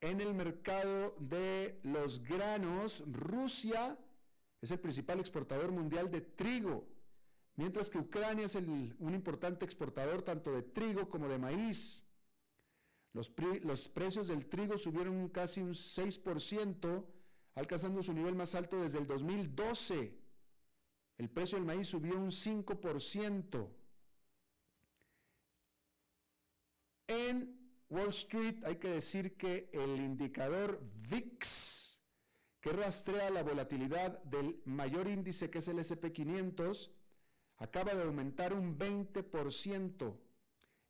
En 0.00 0.20
el 0.20 0.34
mercado 0.34 1.14
de 1.18 1.80
los 1.82 2.22
granos, 2.22 3.02
Rusia 3.06 3.98
es 4.60 4.70
el 4.70 4.78
principal 4.78 5.20
exportador 5.20 5.72
mundial 5.72 6.10
de 6.10 6.20
trigo, 6.20 6.86
mientras 7.56 7.90
que 7.90 7.98
Ucrania 7.98 8.46
es 8.46 8.54
un 8.54 9.14
importante 9.14 9.64
exportador 9.64 10.22
tanto 10.22 10.52
de 10.52 10.62
trigo 10.62 11.08
como 11.08 11.28
de 11.28 11.38
maíz. 11.38 12.04
Los, 13.12 13.32
los 13.62 13.88
precios 13.88 14.28
del 14.28 14.46
trigo 14.46 14.78
subieron 14.78 15.28
casi 15.30 15.60
un 15.60 15.72
6%, 15.72 17.04
alcanzando 17.56 18.02
su 18.02 18.12
nivel 18.12 18.36
más 18.36 18.54
alto 18.54 18.80
desde 18.80 18.98
el 18.98 19.06
2012. 19.06 20.16
El 21.18 21.28
precio 21.30 21.58
del 21.58 21.66
maíz 21.66 21.88
subió 21.88 22.16
un 22.16 22.30
5%. 22.30 23.77
En 27.08 27.58
Wall 27.88 28.10
Street 28.10 28.62
hay 28.64 28.76
que 28.76 28.90
decir 28.90 29.36
que 29.36 29.70
el 29.72 29.96
indicador 29.96 30.78
VIX, 31.08 31.98
que 32.60 32.70
rastrea 32.72 33.30
la 33.30 33.42
volatilidad 33.42 34.22
del 34.24 34.60
mayor 34.66 35.08
índice 35.08 35.50
que 35.50 35.58
es 35.58 35.68
el 35.68 35.78
SP500, 35.78 36.90
acaba 37.56 37.94
de 37.94 38.02
aumentar 38.02 38.52
un 38.52 38.78
20%. 38.78 40.18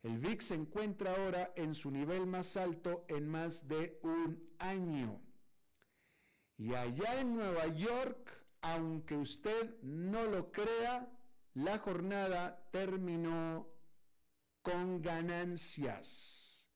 El 0.03 0.17
VIX 0.19 0.45
se 0.45 0.55
encuentra 0.55 1.15
ahora 1.15 1.53
en 1.55 1.73
su 1.73 1.89
nivel 1.89 2.25
más 2.25 2.57
alto 2.57 3.05
en 3.07 3.29
más 3.29 3.67
de 3.69 3.97
un 4.03 4.49
año. 4.59 5.21
Y 6.57 6.73
allá 6.73 7.21
en 7.21 7.35
Nueva 7.35 7.67
York, 7.67 8.29
aunque 8.59 9.15
usted 9.15 9.81
no 9.81 10.25
lo 10.25 10.51
crea, 10.51 11.09
la 11.53 11.77
jornada 11.77 12.67
terminó 12.71 13.68
con 14.61 15.01
ganancias. 15.01 16.69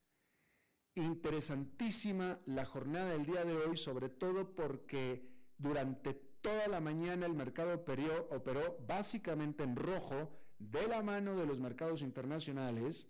Interesantísima 0.96 2.40
la 2.46 2.66
jornada 2.66 3.12
del 3.12 3.26
día 3.26 3.44
de 3.44 3.56
hoy, 3.56 3.78
sobre 3.78 4.10
todo 4.10 4.54
porque 4.54 5.28
durante 5.58 6.14
toda 6.14 6.68
la 6.68 6.80
mañana 6.80 7.26
el 7.26 7.34
mercado 7.34 7.74
operó, 7.74 8.78
básicamente 8.86 9.64
en 9.64 9.76
rojo, 9.76 10.30
de 10.60 10.88
la 10.88 11.02
mano 11.02 11.36
de 11.36 11.46
los 11.46 11.60
mercados 11.60 12.02
internacionales, 12.02 13.08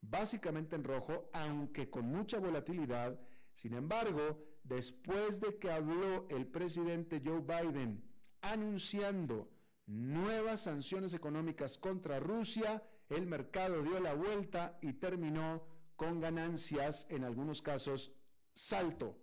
básicamente 0.00 0.76
en 0.76 0.84
rojo, 0.84 1.30
aunque 1.32 1.88
con 1.90 2.06
mucha 2.06 2.38
volatilidad. 2.38 3.18
Sin 3.54 3.74
embargo, 3.74 4.38
después 4.62 5.40
de 5.40 5.58
que 5.58 5.70
habló 5.70 6.28
el 6.28 6.46
presidente 6.46 7.22
Joe 7.24 7.40
Biden 7.40 8.04
anunciando 8.40 9.48
nuevas 9.86 10.60
sanciones 10.60 11.14
económicas 11.14 11.78
contra 11.78 12.20
Rusia, 12.20 12.82
el 13.08 13.26
mercado 13.26 13.82
dio 13.82 13.98
la 14.00 14.14
vuelta 14.14 14.78
y 14.80 14.92
terminó 14.94 15.62
con 15.96 16.20
ganancias, 16.20 17.06
en 17.10 17.24
algunos 17.24 17.60
casos, 17.62 18.12
salto. 18.54 19.16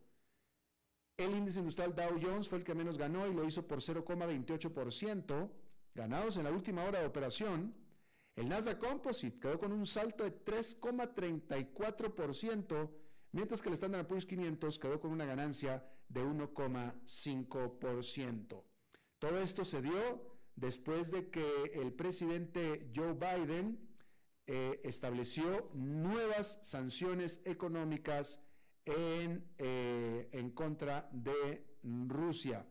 El 1.17 1.35
índice 1.35 1.59
industrial 1.59 1.93
Dow 1.93 2.17
Jones 2.21 2.47
fue 2.47 2.59
el 2.59 2.63
que 2.63 2.73
menos 2.73 2.97
ganó 2.97 3.27
y 3.27 3.33
lo 3.33 3.43
hizo 3.43 3.67
por 3.67 3.79
0,28%, 3.79 5.51
ganados 5.93 6.37
en 6.37 6.45
la 6.45 6.51
última 6.51 6.85
hora 6.85 7.01
de 7.01 7.07
operación. 7.07 7.75
El 8.35 8.47
Nasdaq 8.47 8.79
Composite 8.79 9.37
quedó 9.39 9.59
con 9.59 9.73
un 9.73 9.85
salto 9.85 10.23
de 10.23 10.45
3,34%, 10.45 12.89
mientras 13.33 13.61
que 13.61 13.67
el 13.67 13.73
Standard 13.73 14.07
Poor's 14.07 14.25
500 14.25 14.79
quedó 14.79 15.01
con 15.01 15.11
una 15.11 15.25
ganancia 15.25 15.85
de 16.07 16.23
1,5%. 16.23 18.63
Todo 19.19 19.37
esto 19.39 19.65
se 19.65 19.81
dio 19.81 20.28
después 20.59 21.11
de 21.11 21.29
que 21.29 21.71
el 21.73 21.93
presidente 21.93 22.91
Joe 22.95 23.13
Biden 23.13 23.79
eh, 24.47 24.81
estableció 24.83 25.69
nuevas 25.73 26.59
sanciones 26.63 27.41
económicas 27.45 28.41
en, 28.85 29.47
eh, 29.57 30.29
en 30.31 30.49
contra 30.51 31.09
de 31.11 31.65
Rusia. 31.83 32.65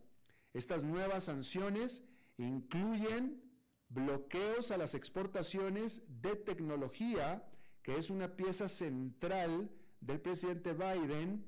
Estas 0.53 0.85
nuevas 0.85 1.25
sanciones 1.25 2.03
incluyen 2.37 3.43
bloqueos 3.89 4.71
a 4.71 4.77
las 4.77 4.95
exportaciones 4.95 6.03
de 6.21 6.37
tecnología, 6.37 7.49
que 7.83 7.97
es 7.97 8.11
una 8.11 8.37
pieza 8.37 8.69
central 8.69 9.71
del 10.01 10.21
presidente 10.21 10.75
Biden, 10.75 11.45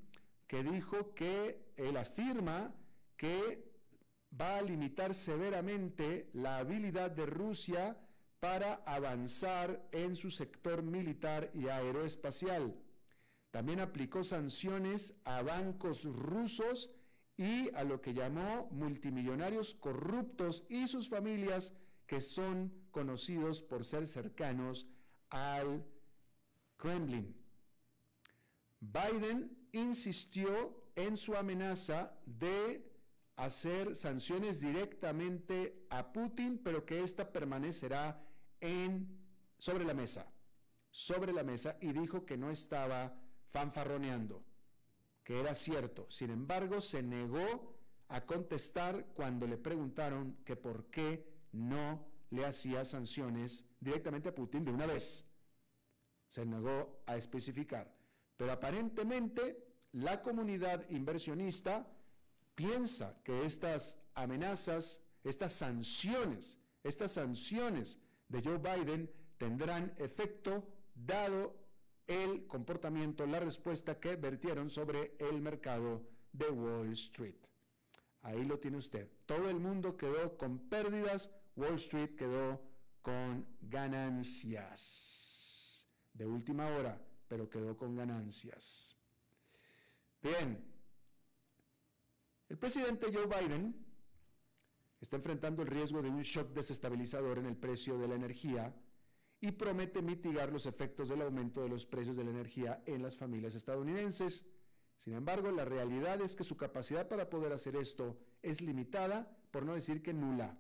que 0.46 0.62
dijo 0.62 1.14
que 1.14 1.72
él 1.76 1.96
afirma 1.96 2.74
que 3.16 3.69
va 4.38 4.58
a 4.58 4.62
limitar 4.62 5.14
severamente 5.14 6.30
la 6.32 6.58
habilidad 6.58 7.10
de 7.10 7.26
Rusia 7.26 7.96
para 8.38 8.74
avanzar 8.86 9.88
en 9.92 10.16
su 10.16 10.30
sector 10.30 10.82
militar 10.82 11.50
y 11.54 11.68
aeroespacial. 11.68 12.74
También 13.50 13.80
aplicó 13.80 14.22
sanciones 14.22 15.14
a 15.24 15.42
bancos 15.42 16.04
rusos 16.04 16.90
y 17.36 17.74
a 17.74 17.84
lo 17.84 18.00
que 18.00 18.14
llamó 18.14 18.68
multimillonarios 18.70 19.74
corruptos 19.74 20.64
y 20.68 20.86
sus 20.86 21.08
familias 21.08 21.72
que 22.06 22.20
son 22.20 22.72
conocidos 22.90 23.62
por 23.62 23.84
ser 23.84 24.06
cercanos 24.06 24.86
al 25.30 25.84
Kremlin. 26.76 27.36
Biden 28.80 29.56
insistió 29.72 30.84
en 30.94 31.16
su 31.16 31.34
amenaza 31.34 32.12
de 32.24 32.89
hacer 33.40 33.96
sanciones 33.96 34.60
directamente 34.60 35.86
a 35.88 36.12
Putin, 36.12 36.60
pero 36.62 36.84
que 36.84 37.02
ésta 37.02 37.32
permanecerá 37.32 38.22
en, 38.60 39.18
sobre 39.56 39.84
la 39.84 39.94
mesa, 39.94 40.30
sobre 40.90 41.32
la 41.32 41.42
mesa, 41.42 41.78
y 41.80 41.92
dijo 41.92 42.26
que 42.26 42.36
no 42.36 42.50
estaba 42.50 43.18
fanfarroneando, 43.48 44.44
que 45.24 45.40
era 45.40 45.54
cierto. 45.54 46.06
Sin 46.10 46.30
embargo, 46.30 46.82
se 46.82 47.02
negó 47.02 47.78
a 48.08 48.26
contestar 48.26 49.06
cuando 49.14 49.46
le 49.46 49.56
preguntaron 49.56 50.36
que 50.44 50.56
por 50.56 50.90
qué 50.90 51.26
no 51.52 52.06
le 52.28 52.44
hacía 52.44 52.84
sanciones 52.84 53.64
directamente 53.80 54.28
a 54.28 54.34
Putin 54.34 54.66
de 54.66 54.72
una 54.72 54.84
vez. 54.84 55.26
Se 56.28 56.44
negó 56.44 57.02
a 57.06 57.16
especificar. 57.16 57.90
Pero 58.36 58.52
aparentemente 58.52 59.66
la 59.92 60.20
comunidad 60.20 60.88
inversionista 60.90 61.86
piensa 62.54 63.20
que 63.24 63.44
estas 63.44 63.98
amenazas, 64.14 65.00
estas 65.24 65.52
sanciones, 65.52 66.58
estas 66.82 67.12
sanciones 67.12 67.98
de 68.28 68.42
Joe 68.42 68.58
Biden 68.58 69.10
tendrán 69.38 69.94
efecto 69.98 70.66
dado 70.94 71.56
el 72.06 72.46
comportamiento, 72.46 73.26
la 73.26 73.40
respuesta 73.40 73.98
que 74.00 74.16
vertieron 74.16 74.68
sobre 74.68 75.16
el 75.18 75.40
mercado 75.40 76.06
de 76.32 76.50
Wall 76.50 76.92
Street. 76.92 77.36
Ahí 78.22 78.44
lo 78.44 78.58
tiene 78.58 78.76
usted. 78.78 79.08
Todo 79.26 79.48
el 79.48 79.58
mundo 79.60 79.96
quedó 79.96 80.36
con 80.36 80.58
pérdidas, 80.68 81.30
Wall 81.56 81.76
Street 81.76 82.16
quedó 82.16 82.60
con 83.02 83.46
ganancias. 83.60 85.06
De 86.12 86.26
última 86.26 86.66
hora, 86.66 87.00
pero 87.28 87.48
quedó 87.48 87.76
con 87.76 87.96
ganancias. 87.96 88.96
Bien, 90.22 90.69
el 92.50 92.58
presidente 92.58 93.06
Joe 93.12 93.26
Biden 93.26 93.74
está 95.00 95.16
enfrentando 95.16 95.62
el 95.62 95.68
riesgo 95.68 96.02
de 96.02 96.10
un 96.10 96.22
shock 96.22 96.52
desestabilizador 96.52 97.38
en 97.38 97.46
el 97.46 97.56
precio 97.56 97.96
de 97.96 98.08
la 98.08 98.16
energía 98.16 98.74
y 99.40 99.52
promete 99.52 100.02
mitigar 100.02 100.52
los 100.52 100.66
efectos 100.66 101.08
del 101.08 101.22
aumento 101.22 101.62
de 101.62 101.68
los 101.68 101.86
precios 101.86 102.16
de 102.16 102.24
la 102.24 102.30
energía 102.30 102.82
en 102.86 103.02
las 103.02 103.16
familias 103.16 103.54
estadounidenses. 103.54 104.44
Sin 104.96 105.14
embargo, 105.14 105.52
la 105.52 105.64
realidad 105.64 106.20
es 106.20 106.34
que 106.34 106.42
su 106.42 106.56
capacidad 106.56 107.08
para 107.08 107.30
poder 107.30 107.52
hacer 107.52 107.76
esto 107.76 108.18
es 108.42 108.60
limitada, 108.60 109.30
por 109.52 109.64
no 109.64 109.74
decir 109.74 110.02
que 110.02 110.12
nula. 110.12 110.58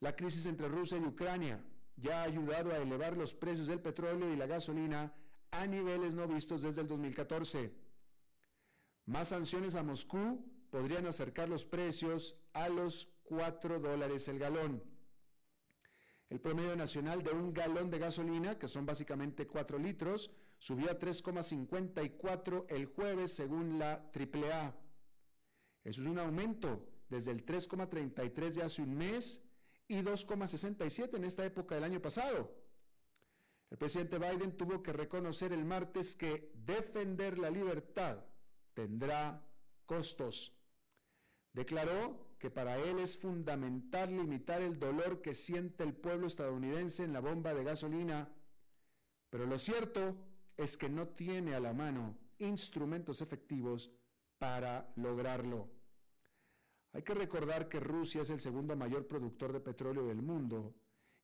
La 0.00 0.16
crisis 0.16 0.46
entre 0.46 0.68
Rusia 0.68 0.96
y 0.96 1.04
Ucrania 1.04 1.62
ya 1.96 2.22
ha 2.22 2.24
ayudado 2.24 2.72
a 2.72 2.78
elevar 2.78 3.14
los 3.16 3.34
precios 3.34 3.66
del 3.66 3.80
petróleo 3.80 4.32
y 4.32 4.36
la 4.36 4.46
gasolina 4.46 5.14
a 5.50 5.66
niveles 5.66 6.14
no 6.14 6.26
vistos 6.26 6.62
desde 6.62 6.80
el 6.80 6.88
2014. 6.88 7.74
Más 9.04 9.28
sanciones 9.28 9.74
a 9.74 9.82
Moscú 9.82 10.42
podrían 10.72 11.06
acercar 11.06 11.50
los 11.50 11.66
precios 11.66 12.34
a 12.54 12.70
los 12.70 13.10
4 13.24 13.78
dólares 13.78 14.26
el 14.28 14.38
galón. 14.38 14.82
El 16.30 16.40
promedio 16.40 16.74
nacional 16.74 17.22
de 17.22 17.30
un 17.30 17.52
galón 17.52 17.90
de 17.90 17.98
gasolina, 17.98 18.58
que 18.58 18.68
son 18.68 18.86
básicamente 18.86 19.46
4 19.46 19.78
litros, 19.78 20.30
subió 20.58 20.90
a 20.90 20.98
3,54 20.98 22.64
el 22.70 22.86
jueves 22.86 23.34
según 23.34 23.78
la 23.78 24.10
AAA. 24.14 24.74
Eso 25.84 26.00
es 26.00 26.08
un 26.08 26.18
aumento 26.18 26.88
desde 27.10 27.32
el 27.32 27.44
3,33 27.44 28.54
de 28.54 28.62
hace 28.62 28.80
un 28.80 28.96
mes 28.96 29.42
y 29.88 30.00
2,67 30.00 31.16
en 31.16 31.24
esta 31.24 31.44
época 31.44 31.74
del 31.74 31.84
año 31.84 32.00
pasado. 32.00 32.50
El 33.68 33.76
presidente 33.76 34.18
Biden 34.18 34.56
tuvo 34.56 34.82
que 34.82 34.94
reconocer 34.94 35.52
el 35.52 35.66
martes 35.66 36.16
que 36.16 36.50
defender 36.54 37.38
la 37.38 37.50
libertad 37.50 38.24
tendrá 38.72 39.46
costos. 39.84 40.54
Declaró 41.52 42.32
que 42.38 42.50
para 42.50 42.76
él 42.76 42.98
es 42.98 43.18
fundamental 43.18 44.16
limitar 44.16 44.62
el 44.62 44.78
dolor 44.78 45.22
que 45.22 45.34
siente 45.34 45.84
el 45.84 45.94
pueblo 45.94 46.26
estadounidense 46.26 47.04
en 47.04 47.12
la 47.12 47.20
bomba 47.20 47.54
de 47.54 47.64
gasolina, 47.64 48.28
pero 49.30 49.46
lo 49.46 49.58
cierto 49.58 50.16
es 50.56 50.76
que 50.76 50.88
no 50.88 51.08
tiene 51.08 51.54
a 51.54 51.60
la 51.60 51.72
mano 51.72 52.16
instrumentos 52.38 53.20
efectivos 53.20 53.90
para 54.38 54.92
lograrlo. 54.96 55.70
Hay 56.92 57.02
que 57.02 57.14
recordar 57.14 57.68
que 57.68 57.80
Rusia 57.80 58.22
es 58.22 58.30
el 58.30 58.40
segundo 58.40 58.76
mayor 58.76 59.06
productor 59.06 59.52
de 59.52 59.60
petróleo 59.60 60.06
del 60.06 60.20
mundo 60.20 60.74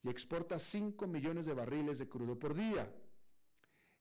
y 0.02 0.08
exporta 0.08 0.58
5 0.58 1.06
millones 1.06 1.46
de 1.46 1.54
barriles 1.54 1.98
de 1.98 2.08
crudo 2.08 2.38
por 2.38 2.54
día. 2.54 2.90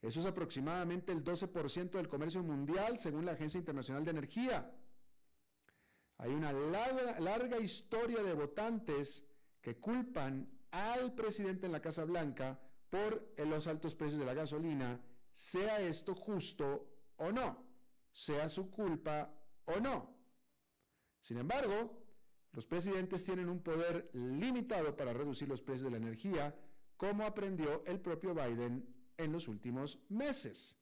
Eso 0.01 0.19
es 0.19 0.25
aproximadamente 0.25 1.11
el 1.11 1.23
12% 1.23 1.91
del 1.91 2.07
comercio 2.07 2.43
mundial, 2.43 2.99
según 2.99 3.25
la 3.25 3.31
Agencia 3.31 3.57
Internacional 3.57 4.05
de 4.05 4.11
Energía. 4.11 4.71
Hay 6.19 6.31
una 6.31 6.51
larga, 6.51 7.59
historia 7.59 8.23
de 8.23 8.33
votantes 8.33 9.25
que 9.61 9.79
culpan 9.79 10.49
al 10.71 11.13
presidente 11.13 11.67
en 11.67 11.71
la 11.71 11.81
Casa 11.81 12.05
Blanca 12.05 12.59
por 12.89 13.33
los 13.37 13.67
altos 13.67 13.93
precios 13.93 14.19
de 14.19 14.25
la 14.25 14.33
gasolina, 14.33 14.99
sea 15.31 15.79
esto 15.79 16.15
justo 16.15 16.89
o 17.17 17.31
no, 17.31 17.63
sea 18.11 18.49
su 18.49 18.71
culpa 18.71 19.31
o 19.65 19.79
no. 19.79 20.15
Sin 21.21 21.37
embargo, 21.37 22.07
los 22.53 22.65
presidentes 22.65 23.23
tienen 23.23 23.49
un 23.49 23.61
poder 23.61 24.09
limitado 24.13 24.95
para 24.95 25.13
reducir 25.13 25.47
los 25.47 25.61
precios 25.61 25.83
de 25.83 25.91
la 25.91 25.97
energía, 25.97 26.55
como 26.95 27.23
aprendió 27.25 27.83
el 27.85 27.99
propio 27.99 28.33
Biden 28.33 28.87
en 29.17 29.31
los 29.31 29.47
últimos 29.47 29.99
meses. 30.09 30.75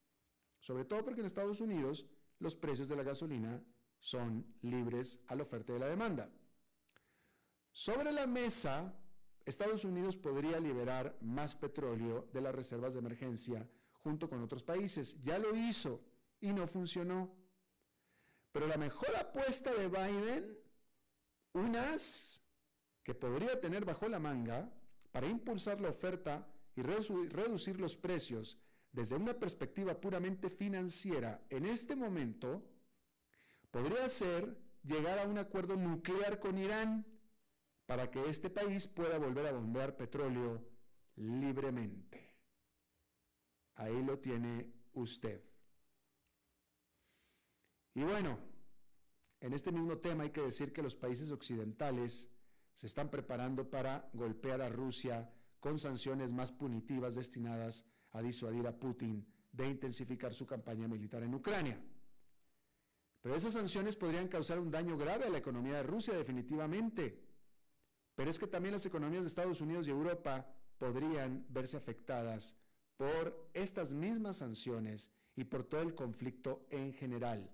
Sobre 0.60 0.86
todo 0.86 1.04
porque 1.04 1.20
en 1.20 1.28
Estados 1.28 1.60
Unidos 1.60 2.06
los 2.40 2.56
precios 2.56 2.88
de 2.88 2.96
la 2.96 3.04
gasolina 3.04 3.62
son 4.06 4.46
libres 4.62 5.20
a 5.30 5.36
la 5.36 5.42
oferta 5.42 5.76
y 5.76 5.80
la 5.80 5.88
demanda. 5.88 6.30
Sobre 7.72 8.12
la 8.12 8.28
mesa, 8.28 8.94
Estados 9.44 9.84
Unidos 9.84 10.16
podría 10.16 10.60
liberar 10.60 11.18
más 11.22 11.56
petróleo 11.56 12.30
de 12.32 12.40
las 12.40 12.54
reservas 12.54 12.94
de 12.94 13.00
emergencia 13.00 13.68
junto 14.04 14.30
con 14.30 14.44
otros 14.44 14.62
países. 14.62 15.20
Ya 15.24 15.40
lo 15.40 15.56
hizo 15.56 16.06
y 16.40 16.54
no 16.54 16.68
funcionó. 16.68 17.36
Pero 18.52 18.68
la 18.68 18.78
mejor 18.78 19.10
apuesta 19.16 19.74
de 19.74 19.88
Biden, 19.88 20.56
unas 21.54 22.44
que 23.02 23.16
podría 23.16 23.60
tener 23.60 23.86
bajo 23.86 24.08
la 24.08 24.20
manga 24.20 24.72
para 25.12 25.26
impulsar 25.26 25.82
la 25.82 25.90
oferta 25.90 26.48
y 26.76 26.84
reducir 26.84 27.80
los 27.80 27.98
precios 27.98 28.60
desde 28.92 29.16
una 29.16 29.34
perspectiva 29.34 30.00
puramente 30.00 30.52
financiera 30.52 31.44
en 31.50 31.66
este 31.66 31.96
momento, 31.96 32.75
podría 33.76 34.08
ser 34.08 34.58
llegar 34.84 35.20
a 35.20 35.28
un 35.28 35.38
acuerdo 35.38 35.76
nuclear 35.76 36.40
con 36.40 36.58
Irán 36.58 37.06
para 37.86 38.10
que 38.10 38.24
este 38.24 38.50
país 38.50 38.88
pueda 38.88 39.18
volver 39.18 39.48
a 39.48 39.52
bombear 39.52 39.98
petróleo 39.98 40.66
libremente. 41.18 42.38
Ahí 43.76 44.02
lo 44.02 44.18
tiene 44.20 44.72
usted. 44.94 45.44
Y 47.96 48.04
bueno, 48.06 48.40
en 49.42 49.52
este 49.52 49.74
mismo 49.74 49.98
tema 49.98 50.24
hay 50.24 50.32
que 50.32 50.44
decir 50.44 50.72
que 50.72 50.82
los 50.82 50.96
países 50.96 51.30
occidentales 51.32 52.32
se 52.76 52.88
están 52.88 53.10
preparando 53.10 53.70
para 53.70 54.10
golpear 54.14 54.62
a 54.62 54.70
Rusia 54.70 55.30
con 55.60 55.80
sanciones 55.80 56.32
más 56.32 56.54
punitivas 56.54 57.16
destinadas 57.16 57.86
a 58.12 58.22
disuadir 58.22 58.68
a 58.68 58.80
Putin 58.80 59.28
de 59.52 59.68
intensificar 59.68 60.34
su 60.34 60.46
campaña 60.46 60.88
militar 60.88 61.24
en 61.24 61.36
Ucrania. 61.36 61.78
Pero 63.26 63.38
esas 63.38 63.54
sanciones 63.54 63.96
podrían 63.96 64.28
causar 64.28 64.60
un 64.60 64.70
daño 64.70 64.96
grave 64.96 65.26
a 65.26 65.30
la 65.30 65.40
economía 65.40 65.78
de 65.78 65.82
Rusia 65.82 66.14
definitivamente. 66.14 67.24
Pero 68.14 68.30
es 68.30 68.38
que 68.38 68.46
también 68.46 68.74
las 68.74 68.86
economías 68.86 69.24
de 69.24 69.30
Estados 69.30 69.62
Unidos 69.62 69.88
y 69.88 69.90
Europa 69.90 70.46
podrían 70.78 71.44
verse 71.50 71.76
afectadas 71.76 72.56
por 72.98 73.50
estas 73.56 73.96
mismas 73.96 74.38
sanciones 74.38 75.10
y 75.36 75.44
por 75.44 75.64
todo 75.64 75.82
el 75.82 75.96
conflicto 75.96 76.68
en 76.70 76.94
general. 76.94 77.50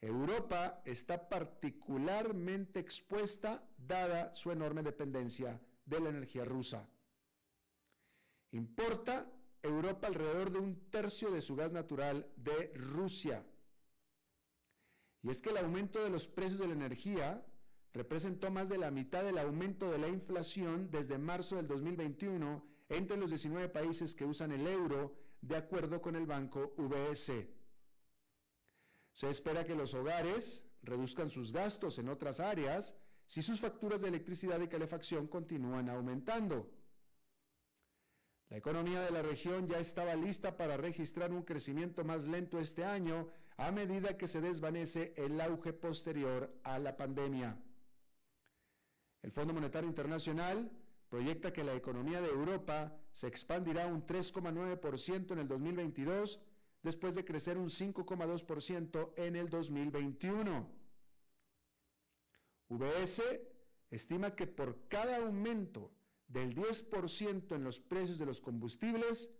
Europa 0.00 0.80
está 0.84 1.28
particularmente 1.28 2.78
expuesta 2.78 3.60
dada 3.76 4.32
su 4.36 4.52
enorme 4.52 4.84
dependencia 4.84 5.60
de 5.84 5.98
la 5.98 6.10
energía 6.10 6.44
rusa. 6.44 6.88
Importa 8.52 9.28
Europa 9.60 10.06
alrededor 10.06 10.52
de 10.52 10.60
un 10.60 10.76
tercio 10.90 11.32
de 11.32 11.42
su 11.42 11.56
gas 11.56 11.72
natural 11.72 12.30
de 12.36 12.72
Rusia. 12.76 13.44
Y 15.24 15.30
es 15.30 15.40
que 15.40 15.50
el 15.50 15.56
aumento 15.56 16.04
de 16.04 16.10
los 16.10 16.28
precios 16.28 16.60
de 16.60 16.68
la 16.68 16.74
energía 16.74 17.42
representó 17.94 18.50
más 18.50 18.68
de 18.68 18.76
la 18.76 18.90
mitad 18.90 19.24
del 19.24 19.38
aumento 19.38 19.90
de 19.90 19.98
la 19.98 20.08
inflación 20.08 20.90
desde 20.90 21.16
marzo 21.16 21.56
del 21.56 21.66
2021 21.66 22.62
entre 22.90 23.16
los 23.16 23.30
19 23.30 23.70
países 23.70 24.14
que 24.14 24.26
usan 24.26 24.52
el 24.52 24.66
euro, 24.66 25.16
de 25.40 25.56
acuerdo 25.56 26.02
con 26.02 26.14
el 26.16 26.26
banco 26.26 26.74
VS. 26.76 27.48
Se 29.12 29.28
espera 29.30 29.64
que 29.64 29.74
los 29.74 29.94
hogares 29.94 30.66
reduzcan 30.82 31.30
sus 31.30 31.52
gastos 31.52 31.98
en 31.98 32.10
otras 32.10 32.38
áreas 32.38 32.94
si 33.26 33.40
sus 33.40 33.60
facturas 33.60 34.02
de 34.02 34.08
electricidad 34.08 34.60
y 34.60 34.68
calefacción 34.68 35.26
continúan 35.26 35.88
aumentando. 35.88 36.70
La 38.50 38.58
economía 38.58 39.00
de 39.00 39.10
la 39.10 39.22
región 39.22 39.66
ya 39.66 39.78
estaba 39.78 40.14
lista 40.14 40.56
para 40.56 40.76
registrar 40.76 41.32
un 41.32 41.44
crecimiento 41.44 42.04
más 42.04 42.26
lento 42.26 42.58
este 42.58 42.84
año 42.84 43.30
a 43.56 43.70
medida 43.70 44.16
que 44.16 44.26
se 44.26 44.40
desvanece 44.40 45.14
el 45.16 45.40
auge 45.40 45.72
posterior 45.72 46.52
a 46.64 46.78
la 46.78 46.96
pandemia. 46.96 47.56
El 49.22 49.30
Fondo 49.30 49.54
Monetario 49.54 49.88
Internacional 49.88 50.70
proyecta 51.08 51.52
que 51.52 51.64
la 51.64 51.74
economía 51.74 52.20
de 52.20 52.28
Europa 52.28 52.96
se 53.12 53.28
expandirá 53.28 53.86
un 53.86 54.06
3,9% 54.06 55.32
en 55.32 55.38
el 55.38 55.48
2022 55.48 56.40
después 56.82 57.14
de 57.14 57.24
crecer 57.24 57.56
un 57.56 57.68
5,2% 57.68 59.12
en 59.16 59.36
el 59.36 59.48
2021. 59.48 60.68
UBS 62.68 63.22
estima 63.90 64.34
que 64.34 64.46
por 64.46 64.88
cada 64.88 65.18
aumento 65.18 65.92
del 66.26 66.54
10% 66.54 67.54
en 67.54 67.64
los 67.64 67.78
precios 67.78 68.18
de 68.18 68.26
los 68.26 68.40
combustibles, 68.40 69.30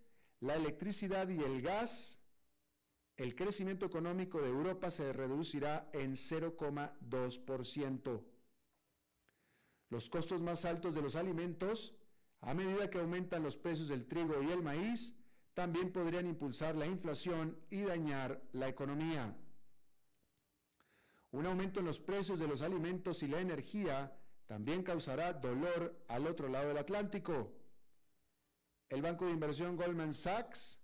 la 0.41 0.55
electricidad 0.55 1.29
y 1.29 1.41
el 1.41 1.61
gas, 1.61 2.21
el 3.17 3.37
crecimiento 3.37 3.87
económico 3.87 4.41
de 4.41 4.49
Europa 4.49 4.91
se 4.91 5.13
reducirá 5.13 5.89
en 5.93 6.13
0,2%. 6.13 8.23
Los 9.91 10.09
costos 10.11 10.41
más 10.41 10.65
altos 10.65 10.95
de 10.95 11.03
los 11.03 11.15
alimentos, 11.15 11.95
a 12.41 12.55
medida 12.55 12.91
que 12.91 12.99
aumentan 12.99 13.45
los 13.45 13.57
precios 13.57 13.87
del 13.89 14.07
trigo 14.07 14.43
y 14.43 14.51
el 14.51 14.63
maíz, 14.63 15.15
también 15.55 15.93
podrían 15.93 16.27
impulsar 16.27 16.75
la 16.75 16.87
inflación 16.87 17.57
y 17.71 17.83
dañar 17.83 18.43
la 18.53 18.69
economía. 18.69 19.37
Un 21.31 21.47
aumento 21.47 21.81
en 21.81 21.87
los 21.87 22.01
precios 22.01 22.41
de 22.41 22.49
los 22.49 22.63
alimentos 22.63 23.23
y 23.23 23.29
la 23.29 23.41
energía 23.41 24.17
también 24.47 24.83
causará 24.83 25.33
dolor 25.33 26.05
al 26.09 26.27
otro 26.27 26.49
lado 26.49 26.69
del 26.69 26.79
Atlántico. 26.79 27.53
El 28.89 29.03
banco 29.03 29.27
de 29.27 29.33
inversión 29.33 29.77
Goldman 29.77 30.13
Sachs 30.13 30.81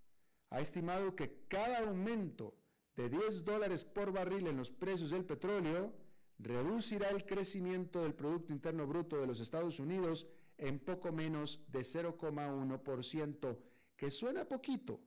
ha 0.50 0.60
estimado 0.60 1.14
que 1.14 1.44
cada 1.48 1.78
aumento 1.78 2.54
de 2.96 3.08
10 3.08 3.44
dólares 3.44 3.84
por 3.84 4.12
barril 4.12 4.46
en 4.48 4.56
los 4.56 4.70
precios 4.70 5.10
del 5.10 5.24
petróleo 5.24 5.92
reducirá 6.38 7.10
el 7.10 7.24
crecimiento 7.24 8.02
del 8.02 8.14
Producto 8.14 8.52
Interno 8.52 8.86
Bruto 8.86 9.20
de 9.20 9.26
los 9.26 9.40
Estados 9.40 9.78
Unidos 9.78 10.26
en 10.58 10.78
poco 10.78 11.12
menos 11.12 11.64
de 11.68 11.80
0,1%, 11.80 13.58
que 13.96 14.10
suena 14.10 14.46
poquito, 14.46 15.00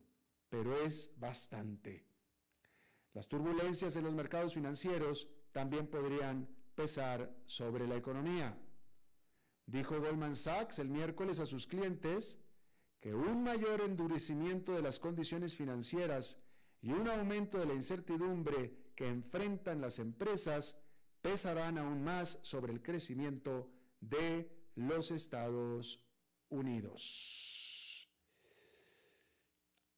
pero 0.49 0.75
es 0.82 1.12
bastante. 1.17 2.06
Las 3.13 3.27
turbulencias 3.27 3.95
en 3.95 4.06
los 4.06 4.13
mercados 4.13 4.53
financieros 4.56 5.27
también 5.51 5.88
podrían 5.88 6.47
pesar 6.73 7.32
sobre 7.45 7.88
la 7.88 7.95
economía. 7.95 8.58
Dijo 9.65 9.99
Goldman 9.99 10.36
Sachs 10.36 10.79
el 10.79 10.89
miércoles 10.89 11.39
a 11.39 11.45
sus 11.45 11.67
clientes 11.67 12.39
que 13.03 13.13
un 13.13 13.43
mayor 13.43 13.81
endurecimiento 13.81 14.71
de 14.71 14.81
las 14.81 14.97
condiciones 14.97 15.57
financieras 15.57 16.37
y 16.81 16.93
un 16.93 17.09
aumento 17.09 17.57
de 17.57 17.65
la 17.65 17.73
incertidumbre 17.73 18.93
que 18.95 19.09
enfrentan 19.09 19.81
las 19.81 19.99
empresas 19.99 20.79
pesarán 21.21 21.77
aún 21.77 22.01
más 22.01 22.39
sobre 22.43 22.71
el 22.71 22.81
crecimiento 22.81 23.69
de 23.99 24.49
los 24.75 25.11
Estados 25.11 26.01
Unidos. 26.47 28.09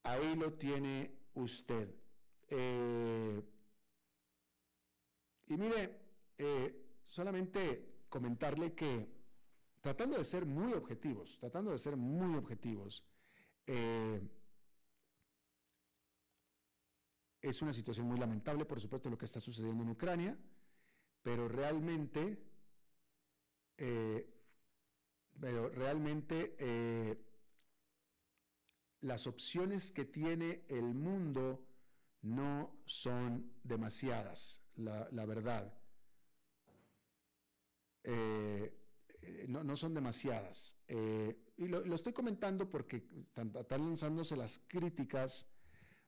Ahí 0.01 0.35
lo 0.35 0.53
tiene 0.53 1.11
usted. 1.35 1.93
Eh, 2.49 3.39
y 5.45 5.57
mire, 5.57 5.99
eh, 6.39 6.87
solamente 7.03 8.07
comentarle 8.09 8.73
que 8.73 9.14
tratando 9.85 10.17
de 10.17 10.23
ser 10.23 10.47
muy 10.47 10.73
objetivos, 10.73 11.37
tratando 11.39 11.69
de 11.69 11.77
ser 11.77 11.95
muy 11.95 12.35
objetivos, 12.37 13.05
eh, 13.67 14.19
es 17.39 17.61
una 17.61 17.71
situación 17.71 18.07
muy 18.07 18.17
lamentable, 18.17 18.65
por 18.65 18.79
supuesto, 18.79 19.11
lo 19.11 19.17
que 19.19 19.25
está 19.25 19.39
sucediendo 19.39 19.83
en 19.83 19.91
Ucrania, 19.91 20.35
pero 21.21 21.47
realmente, 21.47 22.35
eh, 23.77 24.27
pero 25.39 25.69
realmente 25.69 26.55
las 29.01 29.27
opciones 29.27 29.91
que 29.91 30.05
tiene 30.05 30.65
el 30.67 30.95
mundo 30.95 31.63
no 32.23 32.75
son 32.87 33.53
demasiadas, 33.63 34.63
la 34.77 35.25
verdad. 35.27 35.71
Eh, 38.01 38.84
eh, 39.25 39.45
no, 39.47 39.75
son 39.75 39.93
demasiadas. 39.93 40.75
Eh, 40.88 41.35
y 41.57 41.67
lo, 41.67 41.83
estoy 41.95 42.13
comentando 42.13 42.69
porque 42.69 43.07
están, 43.35 43.53
lanzándose 43.69 44.35
las 44.35 44.59
críticas 44.67 45.47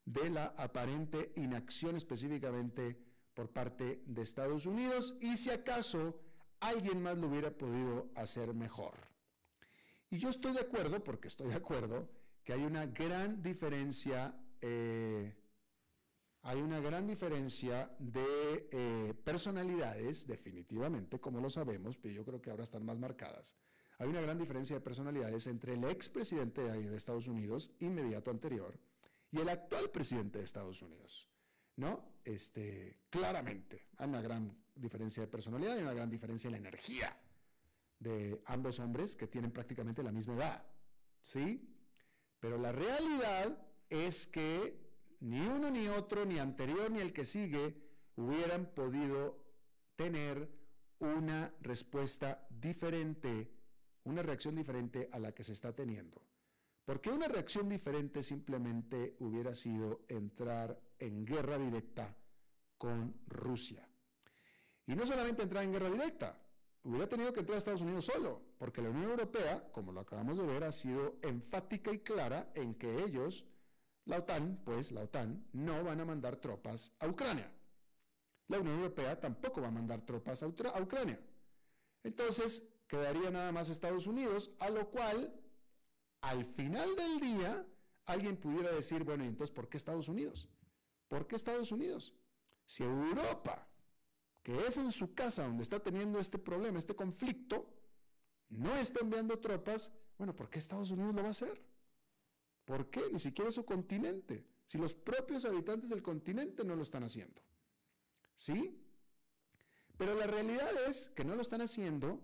de 0.05 0.29
la 0.29 0.53
aparente 0.57 1.33
inacción 1.35 1.95
específicamente 1.97 2.97
por 3.33 3.49
parte 3.49 4.03
de 4.05 4.21
Estados 4.21 4.65
Unidos 4.65 5.15
y 5.19 5.35
si 5.37 5.49
acaso 5.49 6.19
alguien 6.59 7.01
más 7.01 7.17
lo 7.17 7.27
hubiera 7.27 7.51
podido 7.51 8.09
hacer 8.15 8.53
mejor. 8.53 8.95
Y 10.09 10.19
yo 10.19 10.29
estoy 10.29 10.53
de 10.53 10.61
acuerdo, 10.61 11.03
porque 11.03 11.27
estoy 11.27 11.49
de 11.49 11.55
acuerdo, 11.55 12.09
que 12.43 12.53
hay 12.53 12.63
una 12.63 12.85
gran 12.85 13.41
diferencia 13.41 14.33
hay 16.47 16.61
una 16.61 16.79
gran 16.79 17.05
diferencia 17.05 17.91
de 17.99 18.69
eh, 18.71 19.13
personalidades, 19.21 20.25
definitivamente, 20.25 21.19
como 21.19 21.41
lo 21.41 21.49
sabemos, 21.49 21.97
pero 21.97 22.13
yo 22.13 22.23
creo 22.23 22.41
que 22.41 22.49
ahora 22.49 22.63
están 22.63 22.85
más 22.85 22.97
marcadas. 22.97 23.57
Hay 23.99 24.07
una 24.07 24.21
gran 24.21 24.37
diferencia 24.37 24.77
de 24.77 24.81
personalidades 24.81 25.45
entre 25.47 25.73
el 25.73 25.83
expresidente 25.83 26.61
de 26.61 26.95
Estados 26.95 27.27
Unidos, 27.27 27.71
inmediato 27.79 28.31
anterior, 28.31 28.79
y 29.29 29.41
el 29.41 29.49
actual 29.49 29.89
presidente 29.89 30.39
de 30.39 30.45
Estados 30.45 30.81
Unidos. 30.81 31.27
¿No? 31.75 32.13
Este, 32.23 32.95
claramente, 33.09 33.89
hay 33.97 34.07
una 34.07 34.21
gran 34.21 34.57
diferencia 34.73 35.23
de 35.23 35.27
personalidad 35.27 35.77
y 35.77 35.81
una 35.81 35.93
gran 35.93 36.09
diferencia 36.09 36.47
en 36.47 36.53
la 36.53 36.59
energía 36.59 37.19
de 37.99 38.41
ambos 38.45 38.79
hombres 38.79 39.17
que 39.17 39.27
tienen 39.27 39.51
prácticamente 39.51 40.01
la 40.01 40.13
misma 40.13 40.35
edad. 40.35 40.65
¿Sí? 41.21 41.61
Pero 42.39 42.57
la 42.57 42.71
realidad 42.71 43.67
es 43.89 44.27
que 44.27 44.86
ni 45.19 45.39
uno 45.39 45.69
ni 45.69 45.87
otro, 45.87 46.25
ni 46.25 46.39
anterior 46.39 46.91
ni 46.91 46.99
el 46.99 47.13
que 47.13 47.25
sigue, 47.25 47.75
hubieran 48.15 48.73
podido 48.73 49.43
tener 49.95 50.49
una 50.99 51.53
respuesta 51.61 52.45
diferente, 52.49 53.51
una 54.03 54.21
reacción 54.21 54.55
diferente 54.55 55.09
a 55.11 55.19
la 55.19 55.31
que 55.33 55.43
se 55.43 55.53
está 55.53 55.73
teniendo. 55.73 56.21
Porque 56.85 57.09
una 57.09 57.27
reacción 57.27 57.67
diferente 57.67 58.23
simplemente 58.23 59.17
hubiera 59.19 59.53
sido 59.53 60.05
entrar 60.07 60.79
en 60.99 61.25
guerra 61.25 61.57
directa 61.57 62.15
con 62.77 63.13
Rusia. 63.27 63.87
Y 64.85 64.95
no 64.95 65.05
solamente 65.05 65.43
entrar 65.43 65.63
en 65.63 65.73
guerra 65.73 65.89
directa, 65.89 66.41
hubiera 66.83 67.07
tenido 67.07 67.33
que 67.33 67.41
entrar 67.41 67.55
a 67.55 67.57
Estados 67.57 67.81
Unidos 67.81 68.05
solo, 68.05 68.41
porque 68.57 68.81
la 68.81 68.89
Unión 68.89 69.09
Europea, 69.09 69.69
como 69.73 69.91
lo 69.91 69.99
acabamos 69.99 70.37
de 70.37 70.45
ver, 70.45 70.63
ha 70.63 70.71
sido 70.71 71.17
enfática 71.21 71.91
y 71.91 71.99
clara 71.99 72.51
en 72.55 72.75
que 72.75 73.03
ellos 73.03 73.43
la 74.07 74.19
OTAN, 74.19 74.61
pues 74.63 74.91
la 74.91 75.01
OTAN, 75.01 75.47
no 75.53 75.83
van 75.83 75.99
a 75.99 76.05
mandar 76.05 76.37
tropas 76.37 76.93
a 76.99 77.07
Ucrania. 77.07 77.51
La 78.47 78.59
Unión 78.59 78.77
Europea 78.77 79.19
tampoco 79.19 79.61
va 79.61 79.67
a 79.67 79.71
mandar 79.71 80.01
tropas 80.05 80.41
a, 80.41 80.47
Ucrania. 80.47 81.19
Entonces, 82.03 82.63
quedaría 82.87 83.29
nada 83.29 83.51
más 83.51 83.69
Estados 83.69 84.07
Unidos, 84.07 84.51
a 84.59 84.69
lo 84.69 84.89
cual, 84.89 85.33
al 86.21 86.45
final 86.45 86.95
del 86.95 87.19
día, 87.19 87.65
alguien 88.05 88.37
pudiera 88.37 88.71
decir, 88.71 89.03
bueno, 89.03 89.25
¿y 89.25 89.27
entonces 89.27 89.53
por 89.53 89.67
qué 89.67 89.75
Estados 89.75 90.07
Unidos? 90.07 90.47
¿Por 91.09 91.27
qué 91.27 91.35
Estados 91.35 91.73
Unidos? 91.73 92.13
Si 92.65 92.83
Europa, 92.83 93.67
que 94.41 94.67
es 94.67 94.77
en 94.77 94.91
su 94.91 95.13
casa 95.13 95.45
donde 95.45 95.63
está 95.63 95.81
teniendo 95.81 96.19
este 96.19 96.37
problema, 96.37 96.79
este 96.79 96.95
conflicto, 96.95 97.69
no 98.47 98.73
está 98.77 99.01
enviando 99.01 99.37
tropas, 99.39 99.91
bueno, 100.17 100.33
¿por 100.33 100.49
qué 100.49 100.59
Estados 100.59 100.91
Unidos 100.91 101.13
lo 101.13 101.21
va 101.21 101.27
a 101.27 101.31
hacer? 101.31 101.61
¿Por 102.67 102.89
qué? 102.89 103.01
Ni 103.13 103.17
siquiera 103.17 103.49
su 103.49 103.63
continente. 103.63 104.45
Si 104.65 104.77
los 104.77 104.93
propios 104.93 105.45
habitantes 105.45 105.89
del 105.89 106.03
continente 106.03 106.65
no 106.65 106.75
lo 106.75 106.83
están 106.83 107.05
haciendo. 107.05 107.41
¿Sí? 108.35 108.77
Pero 109.97 110.13
la 110.15 110.27
realidad 110.27 110.69
es 110.85 111.07
que 111.15 111.23
no 111.23 111.35
lo 111.35 111.41
están 111.41 111.61
haciendo 111.61 112.19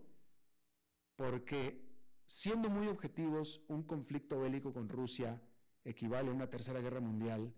porque, 1.15 1.81
siendo 2.25 2.69
muy 2.69 2.87
objetivos, 2.87 3.61
un 3.69 3.83
conflicto 3.83 4.41
bélico 4.41 4.73
con 4.73 4.89
Rusia 4.89 5.41
equivale 5.85 6.29
a 6.29 6.33
una 6.33 6.49
tercera 6.49 6.81
guerra 6.81 6.99
mundial 6.99 7.53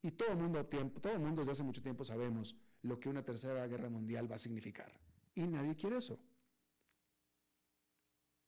y 0.00 0.12
todo 0.12 0.30
el 0.30 0.38
mundo, 0.38 0.64
todo 0.64 1.12
el 1.12 1.18
mundo 1.18 1.42
desde 1.42 1.52
hace 1.52 1.62
mucho 1.62 1.82
tiempo 1.82 2.04
sabemos 2.04 2.56
lo 2.80 2.98
que 2.98 3.10
una 3.10 3.22
tercera 3.22 3.66
guerra 3.66 3.90
mundial 3.90 4.32
va 4.32 4.36
a 4.36 4.38
significar. 4.38 4.90
Y 5.34 5.46
nadie 5.46 5.76
quiere 5.76 5.98
eso. 5.98 6.18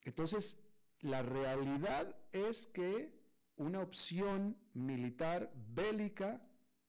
Entonces, 0.01 0.57
la 1.01 1.21
realidad 1.21 2.17
es 2.33 2.67
que 2.67 3.22
una 3.63 3.81
opción 3.81 4.57
militar 4.75 5.53
bélica 5.75 6.41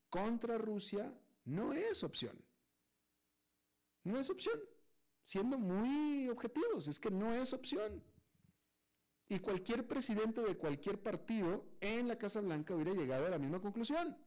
contra 0.10 0.58
Rusia 0.58 1.14
no 1.46 1.74
es 1.74 2.04
opción. 2.04 2.38
No 4.04 4.20
es 4.20 4.30
opción. 4.30 4.60
Siendo 5.26 5.58
muy 5.58 6.28
objetivos, 6.30 6.88
es 6.88 7.00
que 7.00 7.10
no 7.10 7.34
es 7.34 7.54
opción. 7.54 8.04
Y 9.30 9.40
cualquier 9.40 9.88
presidente 9.88 10.42
de 10.42 10.58
cualquier 10.58 11.02
partido 11.02 11.66
en 11.80 12.08
la 12.08 12.18
Casa 12.18 12.42
Blanca 12.42 12.76
hubiera 12.76 12.92
llegado 12.92 13.26
a 13.26 13.30
la 13.30 13.40
misma 13.40 13.62
conclusión. 13.62 14.18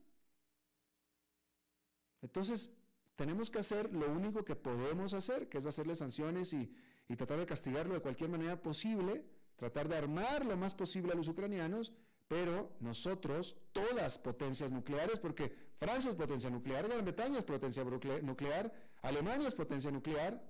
Entonces, 2.23 2.71
tenemos 3.15 3.51
que 3.51 3.59
hacer 3.59 3.93
lo 3.95 4.11
único 4.11 4.45
que 4.45 4.57
podemos 4.57 5.15
hacer, 5.15 5.49
que 5.49 5.59
es 5.59 5.67
hacerle 5.67 5.95
sanciones 5.95 6.53
y, 6.53 6.73
y 7.09 7.17
tratar 7.17 7.39
de 7.39 7.47
castigarlo 7.47 7.95
de 7.95 8.01
cualquier 8.01 8.31
manera 8.31 8.61
posible, 8.61 9.25
tratar 9.57 9.89
de 9.89 9.97
armar 9.97 10.45
lo 10.45 10.57
más 10.57 10.75
posible 10.75 11.13
a 11.13 11.17
los 11.17 11.29
ucranianos 11.29 11.93
pero 12.29 12.77
nosotros, 12.81 13.57
todas 13.73 14.19
potencias 14.19 14.73
nucleares, 14.73 15.19
porque 15.19 15.55
Francia 15.79 16.11
es 16.11 16.17
potencia 16.17 16.51
nuclear, 16.51 16.89
Gran 16.89 17.05
Bretaña 17.05 17.39
es 17.39 17.45
potencia 17.45 17.85
nuclear, 17.85 18.73
Alemania 19.03 19.49
es 19.49 19.55
potencia 19.55 19.91
nuclear, 19.91 20.43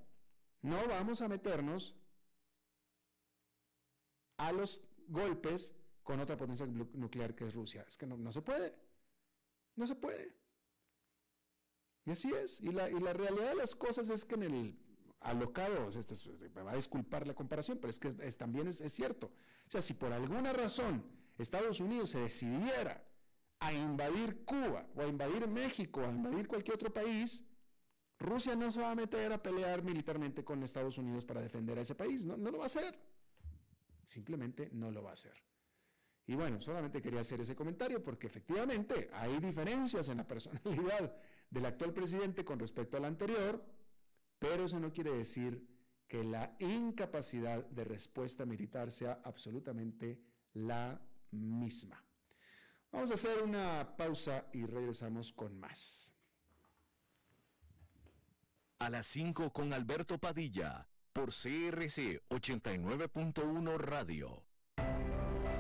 No 0.63 0.89
vamos 0.89 1.21
a 1.21 1.29
meternos 1.29 1.95
a 4.39 4.53
los 4.53 4.81
golpes 5.07 5.75
con 6.03 6.19
otra 6.21 6.37
potencia 6.37 6.67
nuclear 6.67 7.35
que 7.35 7.45
es 7.45 7.55
Rusia. 7.55 7.85
Es 7.87 7.97
que 7.97 8.07
no, 8.07 8.33
se 8.33 8.43
puede. 8.43 8.75
No 9.77 9.87
se 9.87 9.95
puede. 9.95 10.35
Y 12.05 12.11
así 12.11 12.33
es. 12.33 12.61
Y 12.61 12.73
la, 12.73 12.89
realidad 13.13 13.51
de 13.51 13.55
las 13.57 13.75
cosas 13.77 14.09
es 14.11 14.25
que 14.25 14.37
en 14.37 14.43
el 14.45 14.79
alocado, 15.21 15.89
me 16.55 16.63
va 16.63 16.73
a 16.73 16.77
disculpar 16.77 17.27
la 17.27 17.35
comparación, 17.35 17.79
pero 17.79 17.91
es 17.91 17.99
que 17.99 18.11
también 18.33 18.69
es, 18.69 18.81
es 18.81 18.93
cierto. 18.93 19.27
O 19.27 19.71
sea, 19.71 19.83
si 19.83 19.95
por 19.95 20.13
alguna 20.13 20.53
razón 20.53 21.05
Estados 21.39 21.81
Unidos 21.81 22.11
se 22.11 22.21
decidiera 22.21 23.05
a 23.61 23.73
invadir 23.73 24.45
Cuba 24.45 24.87
o 24.95 25.03
a 25.03 25.07
invadir 25.07 25.47
México 25.47 26.01
o 26.01 26.07
a 26.07 26.11
invadir 26.11 26.47
cualquier 26.47 26.77
otro 26.77 26.93
país, 26.93 27.45
Rusia 28.19 28.57
no 28.57 28.71
se 28.71 28.81
va 28.81 28.93
a 28.93 28.95
meter 28.95 29.33
a 29.33 29.43
pelear 29.43 29.83
militarmente 29.83 30.45
con 30.45 30.63
Estados 30.63 30.97
Unidos 30.99 31.25
para 31.25 31.43
defender 31.43 31.79
a 31.79 31.83
ese 31.83 31.95
país. 31.95 32.25
No, 32.25 32.37
no 32.37 32.51
lo 32.51 32.59
va 32.59 32.65
a 32.65 32.67
hacer. 32.67 32.99
Simplemente 34.05 34.71
no 34.73 34.91
lo 34.91 35.03
va 35.03 35.11
a 35.11 35.15
hacer. 35.15 35.35
Y 36.27 36.35
bueno, 36.35 36.61
solamente 36.61 37.01
quería 37.01 37.21
hacer 37.21 37.41
ese 37.41 37.55
comentario 37.55 38.03
porque 38.03 38.27
efectivamente 38.27 39.11
hay 39.13 39.39
diferencias 39.39 40.09
en 40.09 40.17
la 40.17 40.27
personalidad 40.27 41.15
del 41.51 41.67
actual 41.67 41.93
presidente 41.93 42.45
con 42.45 42.59
respecto 42.59 42.97
al 42.97 43.05
anterior, 43.05 43.65
pero 44.39 44.65
eso 44.65 44.81
no 44.81 44.93
quiere 44.93 45.13
decir 45.13 45.65
que 46.09 46.25
la 46.25 46.57
incapacidad 46.59 47.65
de 47.67 47.85
respuesta 47.85 48.45
militar 48.45 48.91
sea 48.91 49.21
absolutamente 49.25 50.21
la 50.53 51.01
misma. 51.31 52.03
Vamos 52.93 53.11
a 53.11 53.15
hacer 53.15 53.43
una 53.43 53.97
pausa 53.97 54.47
y 54.53 54.65
regresamos 54.65 55.33
con 55.33 55.59
más. 55.59 56.15
A 58.79 58.91
las 58.91 59.07
5 59.07 59.53
con 59.53 59.73
Alberto 59.73 60.19
Padilla, 60.19 60.89
por 61.13 61.31
CRC 61.31 62.23
89.1 62.29 63.79
Radio. 63.79 64.45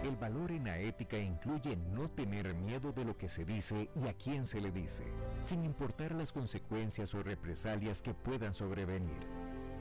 El 0.02 0.16
valor 0.16 0.52
en 0.52 0.64
la 0.64 0.78
ética 0.78 1.18
incluye 1.18 1.76
no 1.76 2.08
tener 2.10 2.54
miedo 2.54 2.92
de 2.92 3.04
lo 3.04 3.16
que 3.16 3.28
se 3.28 3.44
dice 3.44 3.90
y 3.96 4.06
a 4.06 4.14
quién 4.14 4.46
se 4.46 4.60
le 4.60 4.70
dice, 4.70 5.04
sin 5.42 5.64
importar 5.64 6.14
las 6.14 6.32
consecuencias 6.32 7.14
o 7.14 7.22
represalias 7.22 8.02
que 8.02 8.14
puedan 8.14 8.54
sobrevenir. 8.54 9.35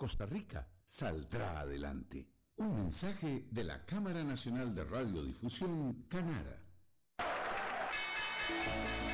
Costa 0.00 0.24
Rica 0.24 0.66
saldrá 0.82 1.60
adelante. 1.60 2.26
Un 2.56 2.84
mensaje 2.84 3.44
de 3.50 3.64
la 3.64 3.84
Cámara 3.84 4.24
Nacional 4.24 4.74
de 4.74 4.82
Radiodifusión, 4.82 6.06
Canara. 6.08 6.58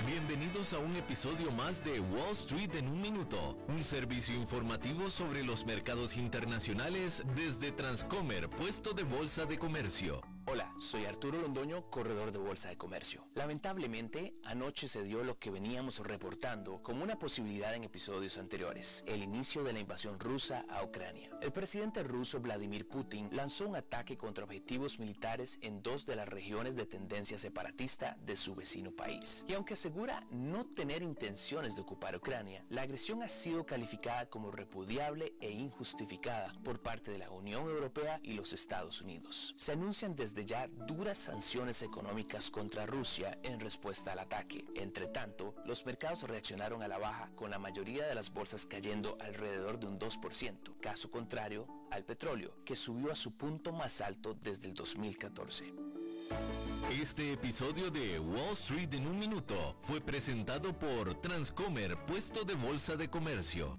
Bienvenidos 0.06 0.72
a 0.74 0.78
un 0.78 0.94
episodio 0.94 1.50
más 1.50 1.84
de 1.84 1.98
Wall 1.98 2.30
Street 2.30 2.76
en 2.76 2.86
un 2.86 3.02
minuto, 3.02 3.58
un 3.66 3.82
servicio 3.82 4.36
informativo 4.36 5.10
sobre 5.10 5.42
los 5.42 5.66
mercados 5.66 6.16
internacionales 6.16 7.24
desde 7.34 7.72
Transcomer, 7.72 8.48
puesto 8.48 8.92
de 8.92 9.02
bolsa 9.02 9.44
de 9.44 9.58
comercio. 9.58 10.20
Hola, 10.48 10.72
soy 10.78 11.04
Arturo 11.06 11.40
Londoño, 11.40 11.90
corredor 11.90 12.30
de 12.30 12.38
Bolsa 12.38 12.68
de 12.68 12.76
Comercio. 12.76 13.26
Lamentablemente, 13.34 14.36
anoche 14.44 14.86
se 14.86 15.02
dio 15.02 15.24
lo 15.24 15.40
que 15.40 15.50
veníamos 15.50 15.98
reportando 15.98 16.80
como 16.84 17.02
una 17.02 17.18
posibilidad 17.18 17.74
en 17.74 17.82
episodios 17.82 18.38
anteriores, 18.38 19.02
el 19.08 19.24
inicio 19.24 19.64
de 19.64 19.72
la 19.72 19.80
invasión 19.80 20.20
rusa 20.20 20.64
a 20.68 20.84
Ucrania. 20.84 21.30
El 21.42 21.50
presidente 21.50 22.04
ruso 22.04 22.38
Vladimir 22.38 22.86
Putin 22.86 23.28
lanzó 23.32 23.66
un 23.66 23.74
ataque 23.74 24.16
contra 24.16 24.44
objetivos 24.44 25.00
militares 25.00 25.58
en 25.62 25.82
dos 25.82 26.06
de 26.06 26.14
las 26.14 26.28
regiones 26.28 26.76
de 26.76 26.86
tendencia 26.86 27.38
separatista 27.38 28.16
de 28.20 28.36
su 28.36 28.54
vecino 28.54 28.92
país. 28.92 29.44
Y 29.48 29.54
aunque 29.54 29.74
asegura 29.74 30.24
no 30.30 30.64
tener 30.64 31.02
intenciones 31.02 31.74
de 31.74 31.82
ocupar 31.82 32.14
Ucrania, 32.14 32.64
la 32.68 32.82
agresión 32.82 33.24
ha 33.24 33.28
sido 33.28 33.66
calificada 33.66 34.26
como 34.26 34.52
repudiable 34.52 35.34
e 35.40 35.50
injustificada 35.50 36.52
por 36.62 36.80
parte 36.80 37.10
de 37.10 37.18
la 37.18 37.30
Unión 37.30 37.68
Europea 37.68 38.20
y 38.22 38.34
los 38.34 38.52
Estados 38.52 39.02
Unidos. 39.02 39.52
Se 39.56 39.72
anuncian 39.72 40.14
desde 40.14 40.35
de 40.36 40.44
ya 40.44 40.68
duras 40.86 41.16
sanciones 41.16 41.82
económicas 41.82 42.50
contra 42.50 42.84
Rusia 42.84 43.38
en 43.42 43.58
respuesta 43.58 44.12
al 44.12 44.18
ataque. 44.18 44.66
Entre 44.74 45.06
tanto, 45.08 45.54
los 45.64 45.86
mercados 45.86 46.24
reaccionaron 46.24 46.82
a 46.82 46.88
la 46.88 46.98
baja 46.98 47.30
con 47.34 47.50
la 47.50 47.58
mayoría 47.58 48.06
de 48.06 48.14
las 48.14 48.32
bolsas 48.32 48.66
cayendo 48.66 49.16
alrededor 49.18 49.80
de 49.80 49.86
un 49.86 49.98
2%, 49.98 50.78
caso 50.78 51.10
contrario 51.10 51.66
al 51.90 52.04
petróleo, 52.04 52.52
que 52.66 52.76
subió 52.76 53.10
a 53.10 53.16
su 53.16 53.32
punto 53.32 53.72
más 53.72 54.02
alto 54.02 54.34
desde 54.34 54.68
el 54.68 54.74
2014. 54.74 55.72
Este 56.90 57.32
episodio 57.32 57.90
de 57.90 58.20
Wall 58.20 58.52
Street 58.52 58.92
en 58.92 59.06
un 59.06 59.18
minuto 59.18 59.76
fue 59.80 60.02
presentado 60.02 60.78
por 60.78 61.18
Transcomer, 61.20 61.96
puesto 62.04 62.44
de 62.44 62.54
bolsa 62.54 62.94
de 62.94 63.08
comercio. 63.08 63.78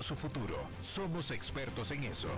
su 0.00 0.14
futuro. 0.14 0.56
Somos 0.82 1.30
expertos 1.30 1.90
en 1.90 2.04
eso. 2.04 2.28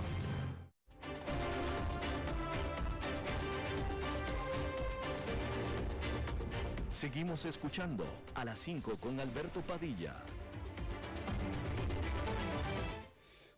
Seguimos 6.89 7.47
escuchando 7.47 8.05
a 8.35 8.45
las 8.45 8.59
5 8.59 8.99
con 9.01 9.19
Alberto 9.21 9.63
Padilla. 9.63 10.23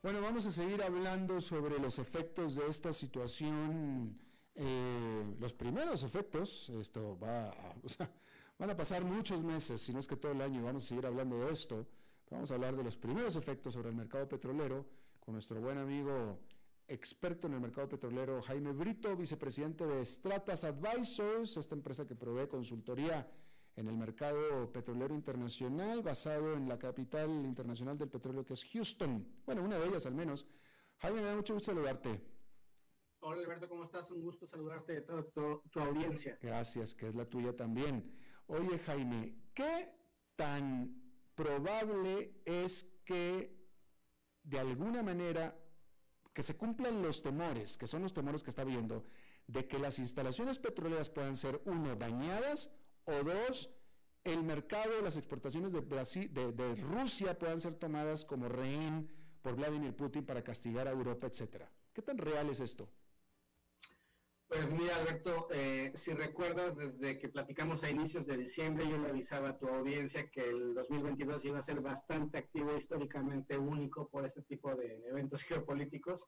Bueno, 0.02 0.20
vamos 0.20 0.46
a 0.46 0.50
seguir 0.50 0.82
hablando 0.82 1.40
sobre 1.40 1.78
los 1.78 1.98
efectos 1.98 2.54
de 2.56 2.66
esta 2.68 2.92
situación. 2.92 4.18
Eh, 4.54 5.34
los 5.40 5.52
primeros 5.52 6.02
efectos, 6.02 6.70
esto 6.70 7.18
va 7.18 7.54
van 8.58 8.70
a 8.70 8.76
pasar 8.76 9.04
muchos 9.04 9.42
meses, 9.42 9.80
si 9.80 9.92
no 9.92 9.98
es 9.98 10.06
que 10.06 10.16
todo 10.16 10.32
el 10.32 10.40
año 10.40 10.62
vamos 10.62 10.84
a 10.84 10.86
seguir 10.86 11.06
hablando 11.06 11.38
de 11.44 11.52
esto. 11.52 11.86
Vamos 12.32 12.50
a 12.50 12.54
hablar 12.54 12.74
de 12.74 12.82
los 12.82 12.96
primeros 12.96 13.36
efectos 13.36 13.74
sobre 13.74 13.90
el 13.90 13.94
mercado 13.94 14.26
petrolero 14.26 14.86
con 15.20 15.34
nuestro 15.34 15.60
buen 15.60 15.76
amigo 15.76 16.38
experto 16.88 17.46
en 17.46 17.52
el 17.52 17.60
mercado 17.60 17.90
petrolero 17.90 18.40
Jaime 18.40 18.72
Brito, 18.72 19.14
vicepresidente 19.14 19.86
de 19.86 20.02
Stratas 20.02 20.64
Advisors, 20.64 21.58
esta 21.58 21.74
empresa 21.74 22.06
que 22.06 22.16
provee 22.16 22.48
consultoría 22.48 23.30
en 23.76 23.86
el 23.86 23.98
mercado 23.98 24.72
petrolero 24.72 25.14
internacional 25.14 26.02
basado 26.02 26.54
en 26.54 26.70
la 26.70 26.78
capital 26.78 27.28
internacional 27.44 27.98
del 27.98 28.08
petróleo 28.08 28.46
que 28.46 28.54
es 28.54 28.64
Houston. 28.64 29.26
Bueno, 29.44 29.62
una 29.62 29.78
de 29.78 29.88
ellas 29.88 30.06
al 30.06 30.14
menos. 30.14 30.46
Jaime, 31.00 31.20
me 31.20 31.26
da 31.26 31.36
mucho 31.36 31.52
gusto 31.52 31.70
saludarte. 31.70 32.18
Hola 33.20 33.42
Alberto, 33.42 33.68
¿cómo 33.68 33.84
estás? 33.84 34.10
Un 34.10 34.22
gusto 34.22 34.46
saludarte 34.46 34.94
de 34.94 35.00
toda 35.02 35.22
tu, 35.22 35.60
tu 35.70 35.80
audiencia. 35.80 36.38
Gracias, 36.40 36.94
que 36.94 37.08
es 37.08 37.14
la 37.14 37.26
tuya 37.26 37.54
también. 37.54 38.10
Oye 38.46 38.78
Jaime, 38.78 39.36
¿qué 39.52 39.94
tan 40.34 41.01
probable 41.34 42.34
es 42.44 42.86
que 43.04 43.56
de 44.42 44.58
alguna 44.58 45.02
manera 45.02 45.56
que 46.32 46.42
se 46.42 46.56
cumplan 46.56 47.02
los 47.02 47.22
temores, 47.22 47.76
que 47.76 47.86
son 47.86 48.02
los 48.02 48.12
temores 48.12 48.42
que 48.42 48.50
está 48.50 48.64
viendo, 48.64 49.04
de 49.46 49.66
que 49.66 49.78
las 49.78 49.98
instalaciones 49.98 50.58
petroleras 50.58 51.10
puedan 51.10 51.36
ser, 51.36 51.60
uno, 51.66 51.94
dañadas, 51.96 52.70
o 53.04 53.12
dos, 53.22 53.70
el 54.24 54.42
mercado 54.42 54.96
de 54.96 55.02
las 55.02 55.16
exportaciones 55.16 55.72
de, 55.72 55.80
Brasil, 55.80 56.32
de, 56.32 56.74
Rusia 56.76 57.38
puedan 57.38 57.60
ser 57.60 57.74
tomadas 57.74 58.24
como 58.24 58.48
rehén 58.48 59.10
por 59.42 59.56
Vladimir 59.56 59.94
Putin 59.94 60.24
para 60.24 60.42
castigar 60.42 60.86
a 60.86 60.92
Europa, 60.92 61.26
etcétera. 61.26 61.70
¿Qué 61.92 62.02
tan 62.02 62.18
real 62.18 62.48
es 62.48 62.60
esto? 62.60 62.88
Pues 64.52 64.70
mira, 64.74 64.96
Alberto, 64.96 65.48
eh, 65.50 65.92
si 65.94 66.12
recuerdas, 66.12 66.76
desde 66.76 67.18
que 67.18 67.30
platicamos 67.30 67.82
a 67.84 67.90
inicios 67.90 68.26
de 68.26 68.36
diciembre, 68.36 68.86
yo 68.86 68.98
le 68.98 69.08
avisaba 69.08 69.48
a 69.48 69.58
tu 69.58 69.66
audiencia 69.66 70.30
que 70.30 70.42
el 70.42 70.74
2022 70.74 71.42
iba 71.46 71.58
a 71.58 71.62
ser 71.62 71.80
bastante 71.80 72.36
activo, 72.36 72.76
históricamente 72.76 73.56
único 73.56 74.10
por 74.10 74.26
este 74.26 74.42
tipo 74.42 74.74
de 74.74 75.02
eventos 75.08 75.42
geopolíticos, 75.44 76.26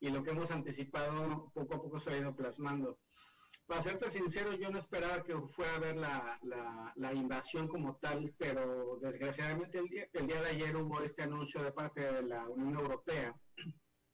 y 0.00 0.08
lo 0.08 0.22
que 0.22 0.30
hemos 0.30 0.50
anticipado 0.50 1.52
poco 1.52 1.74
a 1.74 1.82
poco 1.82 2.00
se 2.00 2.12
ha 2.12 2.18
ido 2.18 2.34
plasmando. 2.34 2.98
Para 3.66 3.82
serte 3.82 4.08
sincero, 4.08 4.54
yo 4.54 4.70
no 4.70 4.78
esperaba 4.78 5.22
que 5.22 5.38
fuera 5.54 5.74
a 5.74 5.78
ver 5.78 5.96
la, 5.98 6.40
la, 6.96 7.12
invasión 7.12 7.68
como 7.68 7.96
tal, 7.96 8.34
pero 8.38 8.98
desgraciadamente 9.02 9.78
el 9.78 9.88
día, 9.88 10.08
el 10.14 10.26
día 10.26 10.40
de 10.40 10.48
ayer 10.48 10.74
hubo 10.74 11.02
este 11.02 11.22
anuncio 11.22 11.62
de 11.62 11.72
parte 11.72 12.00
de 12.00 12.22
la 12.22 12.48
Unión 12.48 12.76
Europea 12.76 13.36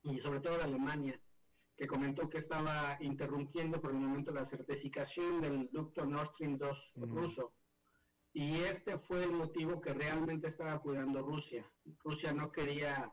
y 0.03 0.19
sobre 0.21 0.41
todo 0.41 0.57
de 0.59 0.65
Alemania, 0.65 1.21
que 1.79 1.87
comentó 1.87 2.29
que 2.29 2.39
estaba 2.39 2.99
interrumpiendo 3.01 3.81
por 3.81 3.93
el 3.93 3.99
momento 3.99 4.33
la 4.33 4.45
certificación 4.45 5.41
del 5.41 5.71
ducto 5.71 6.05
Nord 6.05 6.27
Stream 6.27 6.59
2 6.59 6.95
ruso. 6.97 7.53
Y 8.33 8.57
este 8.63 8.99
fue 8.99 9.23
el 9.23 9.33
motivo 9.33 9.81
que 9.81 9.95
realmente 9.95 10.49
estaba 10.49 10.81
cuidando 10.81 11.23
Rusia. 11.23 11.65
Rusia 12.03 12.33
no 12.33 12.51
quería 12.51 13.13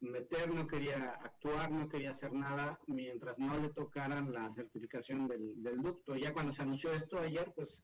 meter, 0.00 0.52
no 0.54 0.66
quería 0.66 1.18
actuar, 1.22 1.70
no 1.70 1.88
quería 1.88 2.10
hacer 2.10 2.34
nada 2.34 2.78
mientras 2.86 3.38
no 3.38 3.58
le 3.58 3.70
tocaran 3.70 4.30
la 4.30 4.52
certificación 4.52 5.26
del, 5.26 5.62
del 5.62 5.80
ducto. 5.80 6.16
Ya 6.16 6.34
cuando 6.34 6.52
se 6.52 6.62
anunció 6.62 6.92
esto 6.92 7.18
ayer, 7.18 7.50
pues 7.56 7.82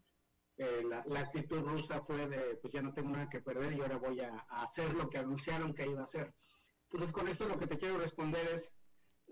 eh, 0.59 0.83
la, 0.85 1.21
actitud 1.21 1.63
rusa 1.63 2.03
fue 2.03 2.29
de, 2.29 2.57
pues 2.57 2.73
ya 2.75 2.83
no 2.83 2.93
tengo 2.93 3.09
nada 3.11 3.31
que 3.31 3.41
perder 3.41 3.73
y 3.73 3.81
ahora 3.81 3.97
voy 3.97 4.21
a, 4.21 4.45
a 4.51 4.65
hacer 4.65 4.93
lo 4.93 5.09
que 5.09 5.17
anunciaron 5.17 5.73
que 5.73 5.87
iba 5.87 6.03
a 6.03 6.05
hacer. 6.05 6.35
Entonces, 6.83 7.13
con 7.13 7.29
esto 7.29 7.49
lo 7.49 7.59
que 7.59 7.67
te 7.67 7.79
quiero 7.79 7.97
responder 7.97 8.47
es, 8.53 8.75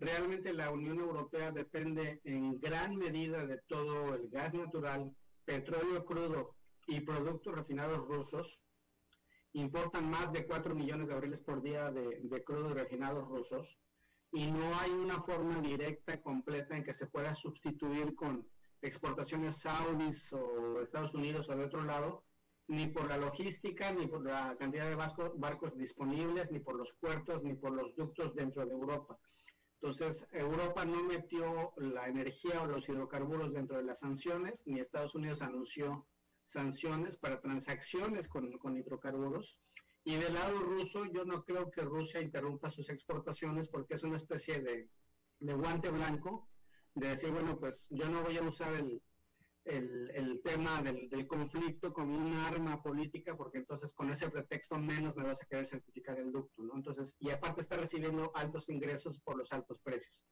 realmente 0.01 0.55
la 0.55 0.71
Unión 0.71 0.99
Europea 0.99 1.53
depende 1.53 2.21
en 2.25 2.59
gran 2.59 2.97
medida 2.97 3.47
de 3.47 3.59
todo 3.69 4.15
el 4.15 4.31
gas 4.31 4.55
natural, 4.55 5.15
petróleo 5.45 6.05
crudo 6.07 6.57
y 6.87 7.01
productos 7.01 7.55
refinados 7.55 7.99
rusos. 8.09 8.63
Importan 9.53 10.09
más 10.09 10.33
de 10.33 10.47
4 10.47 10.75
millones 10.75 11.07
de 11.07 11.15
barriles 11.15 11.43
por 11.43 11.61
día 11.63 11.91
de, 11.91 12.45
crudo 12.45 12.71
y 12.71 12.75
refinados 12.75 13.29
rusos 13.29 13.79
y 14.33 14.51
no 14.51 14.75
hay 14.79 14.91
una 14.91 15.21
forma 15.21 15.61
directa, 15.61 16.21
completa 16.23 16.77
en 16.77 16.85
que 16.85 16.93
se 16.93 17.07
pueda 17.07 17.35
sustituir 17.35 18.15
con 18.15 18.47
exportaciones 18.81 19.59
saudis 19.59 20.33
o 20.33 20.81
Estados 20.81 21.15
Unidos 21.15 21.49
o 21.51 21.57
de 21.57 21.65
otro 21.65 21.83
lado, 21.83 22.25
ni 22.69 22.87
por 22.87 23.09
la 23.09 23.19
logística, 23.19 23.93
ni 23.93 24.07
por 24.07 24.25
la 24.25 24.57
cantidad 24.57 24.89
de 24.89 24.95
barcos 24.95 25.77
disponibles, 25.77 26.51
ni 26.53 26.61
por 26.61 26.77
los 26.77 26.95
puertos, 26.95 27.43
ni 27.43 27.55
por 27.55 27.73
los 27.73 27.95
ductos 27.97 28.35
dentro 28.35 28.65
de 28.65 28.73
Europa. 28.73 29.19
Entonces, 29.83 30.29
Europa 30.33 30.85
no 30.85 31.03
metió 31.05 31.73
la 31.77 32.07
energía 32.07 32.61
o 32.61 32.67
los 32.67 32.87
hidrocarburos 32.87 33.55
dentro 33.55 33.79
de 33.79 33.83
las 33.83 34.01
sanciones, 34.01 34.63
ni 34.67 34.79
Estados 34.79 35.15
Unidos 35.15 35.41
anunció 35.41 36.07
sanciones 36.45 37.17
para 37.17 37.41
transacciones 37.41 38.29
con, 38.29 38.77
hidrocarburos. 38.77 39.59
Y 40.05 40.17
del 40.17 40.35
lado 40.35 40.59
ruso, 40.61 41.07
yo 41.07 41.25
no 41.25 41.45
creo 41.45 41.71
que 41.71 41.81
Rusia 41.81 42.21
interrumpa 42.21 42.69
sus 42.69 42.91
exportaciones 42.91 43.69
porque 43.71 43.95
es 43.95 44.03
una 44.03 44.17
especie 44.17 44.61
de, 44.61 44.91
guante 45.55 45.89
blanco 45.91 46.51
de 46.95 47.09
decir, 47.09 47.31
bueno, 47.31 47.59
pues 47.59 47.89
yo 47.91 48.11
no 48.11 48.23
voy 48.23 48.37
a 48.37 48.43
usar 48.43 48.75
el, 48.75 49.01
el, 49.65 50.41
tema 50.43 50.83
del, 50.83 51.09
del, 51.09 51.27
conflicto 51.27 51.93
como 51.93 52.17
un 52.17 52.33
arma 52.35 52.83
política, 52.83 53.37
porque 53.37 53.59
entonces 53.59 53.93
con 53.93 54.11
ese 54.11 54.31
pretexto 54.31 54.79
menos 54.79 55.15
me 55.17 55.25
vas 55.25 55.43
a 55.43 55.47
querer 55.47 55.67
certificar 55.67 56.19
el 56.19 56.33
ducto, 56.33 56.63
¿no? 56.63 56.75
Entonces, 56.77 57.17
y 57.19 57.31
aparte 57.31 57.61
está 57.61 57.77
recibiendo 57.77 58.31
altos 58.35 58.69
ingresos 58.69 59.21
por 59.21 59.37
los 59.37 59.53
altos 59.53 59.79
precios. 59.83 60.25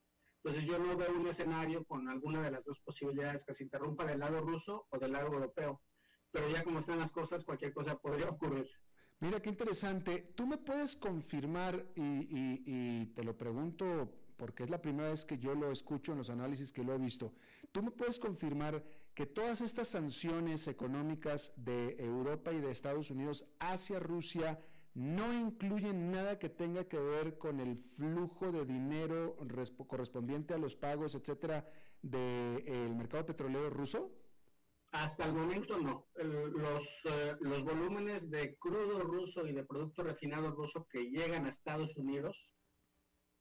Entonces 0.42 0.64
yo 0.64 0.78
no 0.78 0.96
veo 0.96 1.12
un 1.12 1.26
escenario 1.26 1.84
con 1.84 2.08
alguna 2.08 2.42
de 2.42 2.52
las 2.52 2.64
dos 2.64 2.80
posibilidades 2.80 3.44
que 3.44 3.54
se 3.54 3.64
interrumpa 3.64 4.04
del 4.04 4.20
lado 4.20 4.40
ruso 4.40 4.86
o 4.90 4.98
del 4.98 5.12
lado 5.12 5.26
europeo. 5.26 5.82
Pero 6.30 6.48
ya 6.48 6.62
como 6.62 6.78
están 6.78 6.98
las 6.98 7.12
cosas, 7.12 7.44
cualquier 7.44 7.72
cosa 7.72 7.98
podría 7.98 8.28
ocurrir. 8.28 8.68
Mira 9.20 9.40
qué 9.40 9.50
interesante. 9.50 10.32
¿Tú 10.36 10.46
me 10.46 10.58
puedes 10.58 10.94
confirmar, 10.94 11.90
y 11.96 13.06
te 13.06 13.24
lo 13.24 13.36
pregunto 13.36 14.27
porque 14.38 14.62
es 14.62 14.70
la 14.70 14.80
primera 14.80 15.10
vez 15.10 15.24
que 15.24 15.36
yo 15.36 15.54
lo 15.54 15.70
escucho 15.70 16.12
en 16.12 16.18
los 16.18 16.30
análisis 16.30 16.72
que 16.72 16.84
lo 16.84 16.94
he 16.94 16.98
visto, 16.98 17.32
¿tú 17.72 17.82
me 17.82 17.90
puedes 17.90 18.18
confirmar 18.18 18.82
que 19.14 19.26
todas 19.26 19.60
estas 19.60 19.88
sanciones 19.88 20.68
económicas 20.68 21.52
de 21.56 21.96
Europa 21.98 22.52
y 22.52 22.60
de 22.60 22.70
Estados 22.70 23.10
Unidos 23.10 23.44
hacia 23.58 23.98
Rusia 23.98 24.60
no 24.94 25.32
incluyen 25.32 26.12
nada 26.12 26.38
que 26.38 26.48
tenga 26.48 26.84
que 26.84 26.98
ver 26.98 27.36
con 27.36 27.58
el 27.60 27.76
flujo 27.96 28.52
de 28.52 28.64
dinero 28.64 29.36
correspondiente 29.86 30.54
a 30.54 30.58
los 30.58 30.76
pagos, 30.76 31.16
etcétera, 31.16 31.68
del 32.00 32.94
mercado 32.94 33.26
petrolero 33.26 33.70
ruso? 33.70 34.12
Hasta 34.92 35.26
el 35.26 35.34
momento 35.34 35.78
no. 35.78 36.06
los, 36.14 37.04
eh, 37.04 37.36
los 37.40 37.62
volúmenes 37.62 38.30
de 38.30 38.56
crudo 38.56 39.00
ruso 39.00 39.46
y 39.46 39.52
de 39.52 39.64
producto 39.64 40.02
refinado 40.02 40.50
ruso 40.52 40.86
que 40.88 41.10
llegan 41.10 41.44
a 41.44 41.50
Estados 41.50 41.96
Unidos 41.96 42.54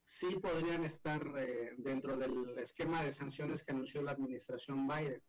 sí 0.08 0.40
podrían 0.40 0.86
estar 0.86 1.22
eh, 1.38 1.74
dentro 1.78 2.16
del 2.16 2.58
esquema 2.60 3.04
de 3.04 3.12
sanciones 3.12 3.64
que 3.64 3.74
anunció 3.74 4.02
la 4.02 4.12
administración 4.12 4.88
Biden 4.88 5.22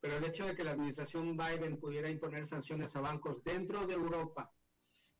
pero 0.00 0.16
el 0.16 0.24
hecho 0.24 0.46
de 0.46 0.56
que 0.56 0.64
la 0.64 0.72
administración 0.72 1.36
Biden 1.36 1.78
pudiera 1.78 2.10
imponer 2.10 2.44
sanciones 2.44 2.96
a 2.96 3.00
bancos 3.02 3.44
dentro 3.44 3.86
de 3.86 3.94
Europa 3.94 4.52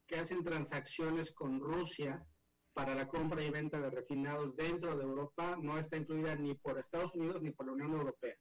que 0.06 0.16
hacen 0.16 0.42
transacciones 0.42 1.32
con 1.32 1.60
Rusia 1.60 2.26
para 2.72 2.94
la 2.94 3.06
compra 3.06 3.44
y 3.44 3.50
venta 3.50 3.80
de 3.80 3.90
refinados 3.90 4.56
dentro 4.56 4.96
de 4.96 5.04
Europa 5.04 5.56
no 5.60 5.78
está 5.78 5.98
incluida 5.98 6.34
ni 6.34 6.54
por 6.54 6.78
Estados 6.78 7.14
Unidos 7.14 7.42
ni 7.42 7.52
por 7.52 7.66
la 7.66 7.72
Unión 7.72 7.92
Europea. 7.92 8.34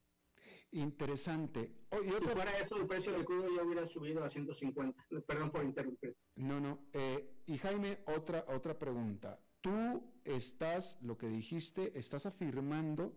Interesante. 0.72 1.86
Oh, 1.90 2.02
y 2.02 2.10
Si 2.10 2.28
fuera 2.30 2.58
eso, 2.58 2.78
el 2.78 2.88
precio 2.88 3.12
del 3.12 3.26
crudo 3.26 3.50
ya 3.54 3.64
hubiera 3.64 3.86
subido 3.86 4.24
a 4.24 4.30
150. 4.30 5.06
Perdón 5.28 5.52
por 5.52 5.64
interrumpir. 5.64 6.16
No, 6.38 6.60
no. 6.60 6.88
Eh, 6.94 7.44
y 7.46 7.58
Jaime, 7.58 8.04
otra, 8.08 8.46
otra 8.48 8.80
pregunta. 8.80 9.38
Tú 9.62 10.04
estás, 10.26 10.98
lo 11.02 11.18
que 11.18 11.28
dijiste, 11.28 11.98
estás 11.98 12.26
afirmando 12.26 13.14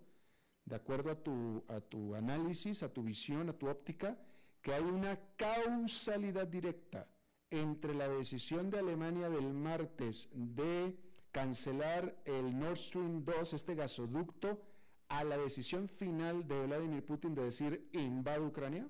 de 0.65 0.77
acuerdo 0.77 1.11
a 1.11 1.17
tu, 1.17 1.65
a 1.69 1.81
tu 1.81 2.15
análisis, 2.15 2.83
a 2.83 2.93
tu 2.93 3.03
visión, 3.03 3.49
a 3.49 3.53
tu 3.53 3.69
óptica, 3.69 4.17
que 4.63 4.73
hay 4.73 4.83
una 4.83 5.19
causalidad 5.37 6.47
directa 6.47 7.07
entre 7.51 7.95
la 7.95 8.09
decisión 8.09 8.71
de 8.71 8.79
Alemania 8.79 9.29
del 9.29 9.53
martes 9.53 10.29
de 10.33 10.97
cancelar 11.31 12.17
el 12.25 12.59
Nord 12.59 12.79
Stream 12.79 13.25
2, 13.25 13.53
este 13.53 13.75
gasoducto, 13.75 14.61
a 15.09 15.23
la 15.23 15.37
decisión 15.37 15.89
final 15.89 16.47
de 16.49 16.67
Vladimir 16.67 17.05
Putin 17.05 17.35
de 17.35 17.45
decir 17.45 17.89
invade 17.93 18.41
Ucrania? 18.41 18.89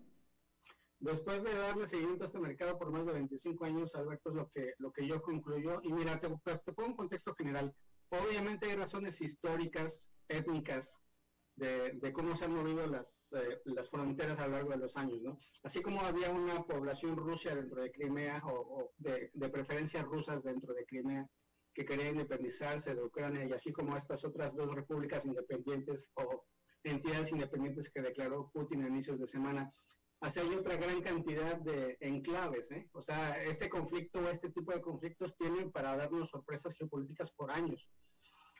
Después 1.04 1.42
de 1.44 1.54
darle 1.54 1.86
seguimiento 1.86 2.24
a 2.24 2.28
este 2.28 2.40
mercado 2.40 2.78
por 2.78 2.90
más 2.90 3.04
de 3.04 3.12
25 3.12 3.66
años, 3.66 3.94
Alberto, 3.94 4.30
es 4.30 4.36
lo 4.36 4.48
que, 4.48 4.72
lo 4.78 4.90
que 4.90 5.06
yo 5.06 5.20
concluyo. 5.20 5.80
Y 5.82 5.92
mira, 5.92 6.18
te, 6.18 6.28
te 6.28 6.72
pongo 6.72 6.88
un 6.88 6.96
contexto 6.96 7.34
general. 7.34 7.74
Obviamente 8.08 8.70
hay 8.70 8.76
razones 8.76 9.20
históricas, 9.20 10.10
étnicas, 10.28 11.02
de, 11.56 12.10
cómo 12.14 12.34
se 12.34 12.46
han 12.46 12.54
movido 12.54 12.86
las, 12.86 13.28
eh, 13.32 13.60
las 13.66 13.90
fronteras 13.90 14.38
a 14.38 14.46
lo 14.46 14.54
largo 14.54 14.70
de 14.70 14.78
los 14.78 14.96
años, 14.96 15.20
¿no? 15.20 15.36
Así 15.62 15.82
como 15.82 16.00
había 16.00 16.30
una 16.30 16.64
población 16.64 17.16
rusa 17.16 17.54
dentro 17.54 17.82
de 17.82 17.92
Crimea 17.92 18.42
o, 18.46 18.90
de, 18.96 19.30
de, 19.34 19.48
preferencias 19.50 20.06
rusas 20.06 20.42
dentro 20.42 20.72
de 20.72 20.86
Crimea 20.86 21.28
que 21.74 21.84
quería 21.84 22.08
independizarse 22.08 22.94
de 22.94 23.04
Ucrania 23.04 23.44
y 23.44 23.52
así 23.52 23.74
como 23.74 23.94
estas 23.94 24.24
otras 24.24 24.54
dos 24.54 24.74
repúblicas 24.74 25.26
independientes 25.26 26.10
o 26.14 26.46
entidades 26.82 27.30
independientes 27.30 27.90
que 27.90 28.00
declaró 28.00 28.50
Putin 28.54 28.84
a 28.84 28.88
inicios 28.88 29.20
de 29.20 29.26
semana, 29.26 29.70
así 30.20 30.40
hay 30.40 30.54
otra 30.54 30.76
gran 30.76 31.02
cantidad 31.02 31.56
de 31.58 31.96
enclaves, 32.00 32.70
¿eh? 32.70 32.88
O 32.92 33.00
sea, 33.00 33.42
este 33.42 33.68
conflicto, 33.68 34.28
este 34.28 34.50
tipo 34.50 34.72
de 34.72 34.80
conflictos 34.80 35.36
tienen 35.36 35.70
para 35.70 35.96
darnos 35.96 36.30
sorpresas 36.30 36.74
geopolíticas 36.74 37.32
por 37.32 37.50
años. 37.50 37.88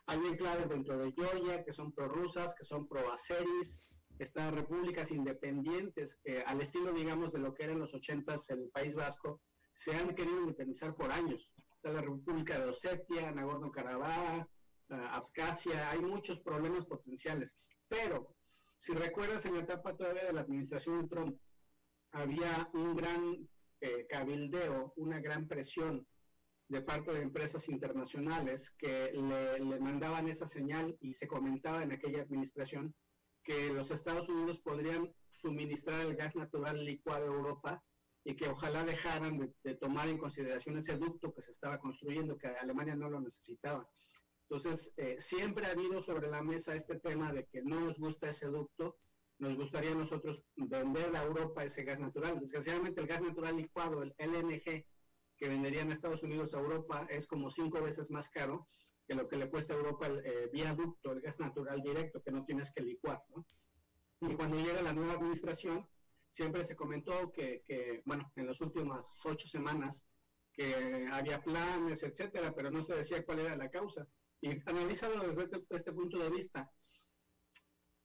Hay 0.07 0.19
enclaves 0.19 0.69
dentro 0.69 0.99
de 0.99 1.13
Georgia 1.13 1.65
que 1.65 1.73
son 1.73 1.93
prorrusas, 1.93 2.55
que 2.55 2.65
son 2.65 2.87
pro-azeris, 2.87 3.79
están 4.19 4.55
repúblicas 4.55 5.11
independientes, 5.11 6.19
que 6.23 6.43
al 6.43 6.61
estilo, 6.61 6.93
digamos, 6.93 7.33
de 7.33 7.39
lo 7.39 7.55
que 7.55 7.65
era 7.65 7.73
en 7.73 7.81
los 7.81 7.95
ochentas 7.95 8.49
el 8.51 8.71
País 8.71 8.95
Vasco, 8.95 9.41
se 9.75 9.95
han 9.95 10.15
querido 10.15 10.41
independizar 10.41 10.95
por 10.95 11.11
años. 11.11 11.51
Está 11.77 11.93
la 11.93 12.03
República 12.03 12.59
de 12.59 12.71
Osetia, 12.71 13.33
Nagorno-Karabaj, 13.33 14.47
uh, 14.91 14.95
Abkhazia, 14.95 15.91
hay 15.91 16.01
muchos 16.01 16.43
problemas 16.43 16.87
potenciales. 16.87 17.57
Pero, 17.89 18.37
si 18.79 18.93
recuerdas, 18.93 19.47
en 19.47 19.55
la 19.55 19.63
etapa 19.63 19.97
todavía 19.97 20.25
de 20.25 20.33
la 20.33 20.43
administración 20.43 21.03
de 21.03 21.09
Trump, 21.09 21.39
había 22.13 22.69
un 22.75 22.95
gran 22.95 23.49
eh, 23.81 24.07
cabildeo, 24.09 24.93
una 24.97 25.21
gran 25.21 25.47
presión 25.47 26.07
de 26.69 26.81
parte 26.81 27.13
de 27.13 27.23
empresas 27.23 27.69
internacionales 27.69 28.75
que 28.79 29.13
le, 29.13 29.81
mandaban 29.81 30.29
esa 30.29 30.47
señal 30.47 30.97
y 31.01 31.13
se 31.13 31.27
comentaba 31.27 31.83
en 31.83 31.93
aquella 31.93 32.23
administración 32.23 32.95
que 33.43 33.69
los 33.69 33.91
Estados 33.91 34.29
Unidos 34.29 34.61
podrían 34.61 35.13
suministrar 35.31 36.01
el 36.01 36.17
gas 36.17 36.35
natural 36.35 36.85
licuado 36.85 37.25
a 37.25 37.37
Europa 37.37 37.85
y 38.25 38.35
que 38.35 38.49
ojalá 38.49 38.85
dejaran 38.85 39.53
de, 39.63 39.75
tomar 39.75 40.09
en 40.09 40.17
consideración 40.17 40.79
ese 40.79 40.97
ducto 40.97 41.35
que 41.35 41.43
se 41.43 41.51
estaba 41.51 41.79
construyendo, 41.79 42.39
que 42.39 42.47
Alemania 42.47 42.97
no 42.97 43.11
lo 43.11 43.21
necesitaba. 43.21 43.87
Entonces, 44.49 44.93
eh, 44.97 45.17
siempre 45.19 45.67
ha 45.67 45.71
habido 45.71 46.03
sobre 46.03 46.29
la 46.29 46.43
mesa 46.43 46.75
este 46.75 46.99
tema 47.01 47.33
de 47.33 47.47
que 47.47 47.63
no 47.63 47.81
nos 47.81 47.99
gusta 47.99 48.29
ese 48.29 48.47
ducto, 48.47 48.99
nos 49.39 49.57
gustaría 49.57 49.93
a 49.93 49.97
nosotros 49.97 50.45
vender 50.55 51.17
a 51.17 51.25
Europa 51.25 51.65
ese 51.65 51.85
gas 51.85 51.99
natural. 51.99 52.39
Desgraciadamente 52.41 53.01
el 53.01 53.07
gas 53.07 53.23
natural 53.23 53.57
licuado, 53.57 54.03
el 54.03 54.15
LNG, 54.19 54.85
que 55.37 55.49
venderían 55.49 55.91
Estados 55.91 56.23
Unidos 56.23 56.55
a 56.55 56.61
Europa, 56.61 57.07
es 57.11 57.27
como 57.27 57.51
cinco 57.51 57.83
veces 57.83 58.11
más 58.11 58.29
caro 58.29 58.69
que 59.07 59.15
lo 59.15 59.29
que 59.29 59.37
le 59.37 59.51
cuesta 59.51 59.75
a 59.75 59.77
Europa 59.77 60.07
el 60.07 60.25
eh, 60.25 60.49
viaducto, 60.53 61.13
el 61.13 61.21
gas 61.21 61.41
natural 61.41 61.83
directo, 61.83 62.23
que 62.23 62.31
no 62.31 62.45
tienes 62.45 62.73
que 62.73 62.83
licuar. 62.83 63.23
¿no? 63.35 63.45
Y 64.21 64.35
cuando 64.37 64.57
llega 64.59 64.83
la 64.83 64.93
nueva 64.93 65.15
administración, 65.15 65.87
siempre 66.31 66.65
se 66.65 66.77
comentó 66.77 67.33
que, 67.33 67.63
que, 67.67 68.03
bueno, 68.05 68.31
en 68.37 68.47
las 68.47 68.61
últimas 68.61 69.21
ocho 69.25 69.47
semanas, 69.47 70.07
que 70.53 71.09
había 71.13 71.43
planes, 71.43 72.03
etcétera, 72.05 72.55
pero 72.55 72.71
no 72.71 72.81
se 72.81 72.95
decía 72.95 73.25
cuál 73.25 73.41
era 73.41 73.57
la 73.57 73.71
causa. 73.71 74.07
Y 74.45 74.51
analizado 74.67 75.27
desde 75.27 75.45
este, 75.45 75.65
este 75.71 75.93
punto 75.95 76.19
de 76.19 76.29
vista, 76.29 76.71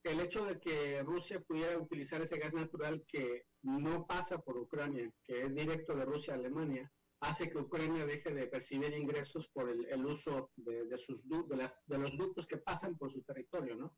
el 0.03 0.21
hecho 0.21 0.45
de 0.45 0.57
que 0.57 1.03
Rusia 1.03 1.41
pudiera 1.41 1.77
utilizar 1.77 2.21
ese 2.21 2.37
gas 2.37 2.53
natural 2.53 3.03
que 3.05 3.47
no 3.63 4.07
pasa 4.07 4.37
por 4.37 4.57
Ucrania, 4.57 5.11
que 5.25 5.41
es 5.41 5.53
directo 5.53 5.93
de 5.97 6.05
Rusia 6.05 6.33
a 6.33 6.37
Alemania, 6.37 6.89
hace 7.19 7.49
que 7.49 7.57
Ucrania 7.57 8.05
deje 8.05 8.33
de 8.33 8.47
percibir 8.47 8.93
ingresos 8.93 9.49
por 9.49 9.69
el, 9.69 10.05
uso 10.05 10.49
de, 10.55 10.97
sus, 10.97 11.27
de, 11.27 11.69
de 11.87 11.97
los 11.97 12.15
ductos 12.15 12.47
que 12.47 12.55
pasan 12.55 12.97
por 12.97 13.11
su 13.11 13.21
territorio, 13.23 13.75
¿no? 13.75 13.97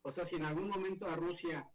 O 0.00 0.10
sea, 0.10 0.24
si 0.24 0.36
en 0.36 0.46
algún 0.46 0.68
momento 0.68 1.06
a 1.06 1.16
Rusia 1.16 1.70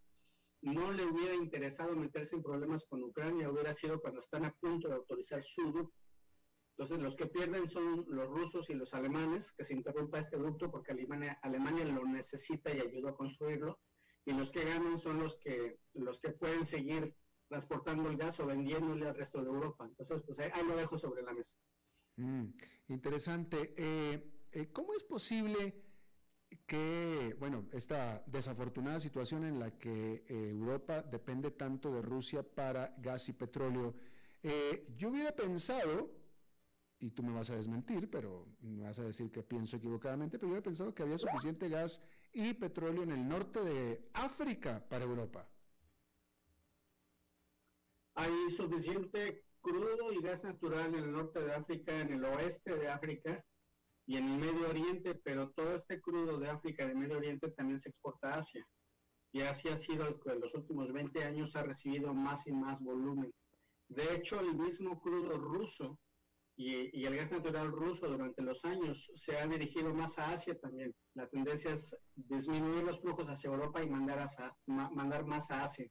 no 0.64 0.92
le 0.92 1.06
hubiera 1.06 1.36
interesado 1.36 1.96
meterse 1.96 2.36
en 2.36 2.42
problemas 2.42 2.86
con 2.86 3.04
Ucrania, 3.04 3.52
hubiera 3.52 3.72
sido 3.72 4.02
cuando 4.02 4.22
están 4.22 4.46
a 4.46 4.56
punto 4.56 4.88
de 4.88 4.96
autorizar 4.96 5.44
su 5.44 5.72
ducto. 5.72 6.07
Entonces, 6.78 7.00
los 7.00 7.16
que 7.16 7.26
pierden 7.26 7.66
son 7.66 8.06
los 8.08 8.30
rusos 8.30 8.70
y 8.70 8.76
los 8.76 8.94
alemanes, 8.94 9.52
que 9.52 9.64
se 9.64 9.74
interrumpa 9.74 10.20
este 10.20 10.38
ducto 10.38 10.70
porque 10.70 10.92
Alemania, 10.92 11.40
Alemania 11.42 11.84
lo 11.86 12.06
necesita 12.06 12.72
y 12.72 12.80
ayudó 12.80 13.10
a 13.10 13.18
construirlo, 13.18 13.80
y 14.26 14.34
los 14.34 14.52
que 14.52 14.64
ganan 14.64 15.00
son 15.00 15.18
los 15.18 15.38
que, 15.38 15.80
los 15.94 16.20
que 16.20 16.30
pueden 16.30 16.68
seguir 16.68 17.16
transportando 17.48 18.12
el 18.12 18.18
gas 18.18 18.40
o 18.42 18.46
vendiéndole 18.46 19.08
al 19.08 19.16
resto 19.16 19.42
de 19.42 19.48
Europa. 19.48 19.86
Entonces, 19.86 20.22
pues 20.24 20.38
ahí, 20.38 20.52
lo 20.68 20.76
dejo 20.76 21.00
sobre 21.00 21.24
la 21.24 21.34
mesa. 21.34 21.56
Mm, 22.18 22.46
interesante. 22.90 23.74
Eh, 23.76 24.44
eh, 24.52 24.68
¿Cómo 24.72 24.94
es 24.94 25.04
posible 25.04 25.82
que, 26.68 27.36
bueno, 27.40 27.68
esta 27.72 28.24
desafortunada 28.28 29.00
situación 29.00 29.46
en 29.46 29.58
la 29.58 29.80
que 29.80 30.26
eh, 30.28 30.50
Europa 30.52 31.02
depende 31.02 31.50
tanto 31.50 31.92
de 31.92 32.04
Rusia 32.04 32.44
para 32.44 32.94
gas 33.00 33.28
y 33.30 33.34
petróleo, 33.34 33.96
yo 34.96 35.10
hubiera 35.10 35.36
pensado, 35.36 36.10
y 37.00 37.12
tú 37.12 37.24
me 37.24 37.32
vas 37.32 37.50
a 37.50 37.56
desmentir, 37.56 38.10
pero 38.10 38.48
me 38.62 38.84
vas 38.84 38.98
a 39.00 39.04
decir 39.04 39.32
que 39.32 39.44
pienso 39.44 39.78
equivocadamente, 39.78 40.38
pero 40.38 40.48
yo 40.48 40.54
hubiera 40.54 40.64
pensado 40.64 40.94
que 40.94 41.04
había 41.04 41.18
suficiente 41.18 41.70
gas 41.70 42.02
y 42.34 42.54
petróleo 42.54 43.04
en 43.04 43.12
el 43.12 43.28
norte 43.28 43.64
de 43.64 44.10
África 44.14 44.84
para 44.90 45.06
Europa. 45.06 45.48
Hay 48.16 48.50
suficiente 48.50 49.44
crudo 49.62 50.12
y 50.12 50.22
gas 50.22 50.44
natural 50.44 50.96
en 50.96 51.04
el 51.04 51.12
norte 51.12 51.40
de 51.40 51.54
África, 51.54 52.00
en 52.00 52.14
el 52.14 52.26
oeste 52.26 52.76
de 52.76 52.90
África 52.90 53.46
y 54.08 54.18
en 54.18 54.30
el 54.32 54.40
Medio 54.40 54.70
Oriente, 54.70 55.14
pero 55.16 55.52
todo 55.52 55.76
este 55.76 56.02
crudo 56.02 56.40
de 56.40 56.50
África 56.50 56.88
de 56.88 56.96
Medio 56.96 57.18
Oriente 57.18 57.52
también 57.52 57.80
se 57.80 57.90
exporta 57.90 58.34
a 58.34 58.38
Asia. 58.38 58.66
Y 59.34 59.42
Asia 59.42 59.74
ha 59.74 59.78
sido 59.78 60.08
en 60.26 60.40
los 60.40 60.56
últimos 60.56 60.92
20 60.92 61.24
años 61.24 61.56
ha 61.56 61.64
recibido 61.64 62.14
más 62.14 62.48
y 62.48 62.54
más 62.54 62.82
volumen. 62.82 63.32
De 63.90 64.16
hecho, 64.16 64.40
el 64.40 64.56
mismo 64.56 65.00
crudo 65.00 65.38
ruso 65.38 66.00
y, 66.58 67.06
el 67.06 67.16
gas 67.16 67.32
natural 67.32 67.72
ruso 67.72 68.08
durante 68.08 68.42
los 68.42 68.66
años 68.66 69.12
se 69.14 69.38
ha 69.38 69.46
dirigido 69.46 69.94
más 69.94 70.18
a 70.18 70.32
Asia 70.32 70.58
también. 70.60 70.94
La 71.14 71.28
tendencia 71.28 71.72
es 71.72 71.96
disminuir 72.16 72.84
los 72.84 73.00
flujos 73.00 73.30
hacia 73.30 73.50
Europa 73.50 73.84
y 73.84 73.90
mandar, 73.90 74.26
más 75.26 75.52
a 75.52 75.64
Asia. 75.64 75.88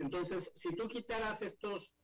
Entonces, 0.00 0.50
si 0.56 0.74
tú 0.74 0.88
quitaras 0.88 1.42
estos 1.42 1.94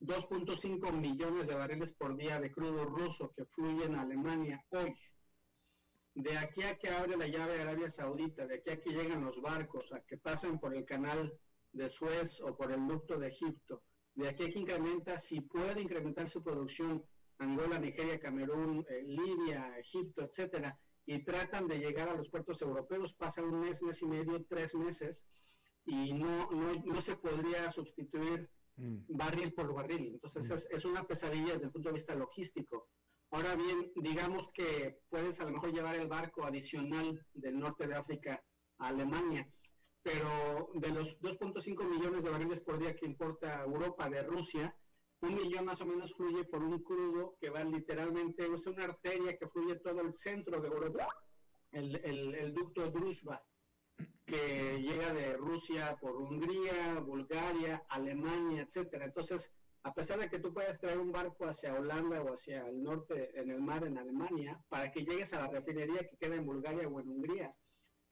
2.5 0.00 0.92
millones 0.92 1.46
de 1.46 1.54
barriles 1.54 1.92
por 1.94 2.16
día 2.16 2.38
de 2.38 2.52
crudo 2.52 2.84
ruso 2.84 3.32
que 3.34 3.46
fluyen 3.46 3.94
a 3.94 4.02
Alemania 4.02 4.62
hoy, 4.68 4.94
de 6.14 6.36
aquí 6.36 6.62
a 6.64 6.76
que 6.76 6.90
abre 6.90 7.16
la 7.16 7.28
llave 7.28 7.62
Arabia 7.62 7.88
Saudita, 7.88 8.46
de 8.46 8.56
aquí 8.56 8.70
a 8.70 8.80
que 8.80 8.90
llegan 8.90 9.24
los 9.24 9.40
barcos, 9.40 9.90
a 9.92 10.00
que 10.02 10.18
pasen 10.18 10.58
por 10.58 10.74
el 10.74 10.84
canal 10.84 11.32
de 11.72 11.88
Suez 11.88 12.42
o 12.42 12.54
por 12.54 12.72
el 12.72 12.86
ducto 12.86 13.18
de 13.18 13.28
Egipto, 13.28 13.82
de 14.14 14.28
aquí 14.28 14.44
a 14.44 14.50
que 14.50 14.58
incrementa, 14.58 15.16
si 15.18 15.40
puede 15.40 15.80
incrementar 15.80 16.28
su 16.28 16.42
producción, 16.42 17.04
Angola, 17.38 17.78
Nigeria, 17.78 18.20
Camerún, 18.20 18.84
eh, 18.88 19.02
Libia, 19.02 19.78
Egipto, 19.78 20.22
etcétera, 20.22 20.78
y 21.06 21.24
tratan 21.24 21.66
de 21.66 21.78
llegar 21.78 22.08
a 22.08 22.14
los 22.14 22.28
puertos 22.28 22.60
europeos, 22.62 23.14
pasa 23.14 23.42
un 23.42 23.60
mes, 23.60 23.82
mes 23.82 24.02
y 24.02 24.06
medio, 24.06 24.44
tres 24.44 24.74
meses, 24.74 25.24
y 25.86 26.12
no, 26.12 26.50
no, 26.50 26.74
no 26.84 27.00
se 27.00 27.16
podría 27.16 27.70
sustituir 27.70 28.48
mm. 28.76 28.98
barril 29.08 29.52
por 29.54 29.72
barril. 29.72 30.12
Entonces 30.14 30.48
mm. 30.50 30.54
es, 30.54 30.68
es, 30.70 30.84
una 30.84 31.06
pesadilla 31.06 31.54
desde 31.54 31.66
el 31.66 31.72
punto 31.72 31.88
de 31.88 31.94
vista 31.94 32.14
logístico. 32.14 32.88
Ahora 33.30 33.54
bien, 33.54 33.90
digamos 33.96 34.50
que 34.52 35.00
puedes 35.08 35.40
a 35.40 35.44
lo 35.44 35.52
mejor 35.52 35.72
llevar 35.72 35.96
el 35.96 36.08
barco 36.08 36.44
adicional 36.44 37.24
del 37.32 37.58
norte 37.58 37.86
de 37.86 37.94
África 37.94 38.44
a 38.78 38.88
Alemania, 38.88 39.48
pero 40.02 40.70
de 40.74 40.88
los 40.88 41.20
2.5 41.20 41.88
millones 41.88 42.24
de 42.24 42.30
barriles 42.30 42.60
por 42.60 42.78
día 42.78 42.96
que 42.96 43.06
importa 43.06 43.62
Europa 43.62 44.08
de 44.08 44.22
Rusia, 44.22 44.74
un 45.20 45.34
millón 45.34 45.66
más 45.66 45.80
o 45.82 45.86
menos 45.86 46.14
fluye 46.14 46.44
por 46.44 46.62
un 46.62 46.82
crudo 46.82 47.36
que 47.40 47.50
va 47.50 47.62
literalmente, 47.62 48.46
es 48.52 48.66
una 48.66 48.84
arteria 48.84 49.36
que 49.36 49.48
fluye 49.48 49.76
todo 49.76 50.00
el 50.00 50.14
centro 50.14 50.60
de 50.60 50.68
Europa, 50.68 51.08
el, 51.72 51.96
el, 52.04 52.34
el 52.34 52.54
ducto 52.54 52.90
Druzhba 52.90 53.42
que 54.30 54.80
llega 54.80 55.12
de 55.12 55.36
Rusia 55.36 55.96
por 56.00 56.14
Hungría, 56.14 57.00
Bulgaria, 57.00 57.84
Alemania, 57.88 58.62
etcétera. 58.62 59.06
Entonces, 59.06 59.52
a 59.82 59.92
pesar 59.92 60.20
de 60.20 60.28
que 60.28 60.38
tú 60.38 60.52
puedas 60.52 60.78
traer 60.78 60.98
un 60.98 61.10
barco 61.10 61.46
hacia 61.46 61.74
Holanda 61.74 62.22
o 62.22 62.32
hacia 62.32 62.66
el 62.68 62.80
norte 62.82 63.38
en 63.38 63.50
el 63.50 63.60
mar 63.60 63.84
en 63.84 63.98
Alemania, 63.98 64.62
para 64.68 64.92
que 64.92 65.04
llegues 65.04 65.32
a 65.32 65.40
la 65.40 65.48
refinería 65.48 66.06
que 66.06 66.16
queda 66.16 66.36
en 66.36 66.46
Bulgaria 66.46 66.86
o 66.86 67.00
en 67.00 67.08
Hungría, 67.08 67.54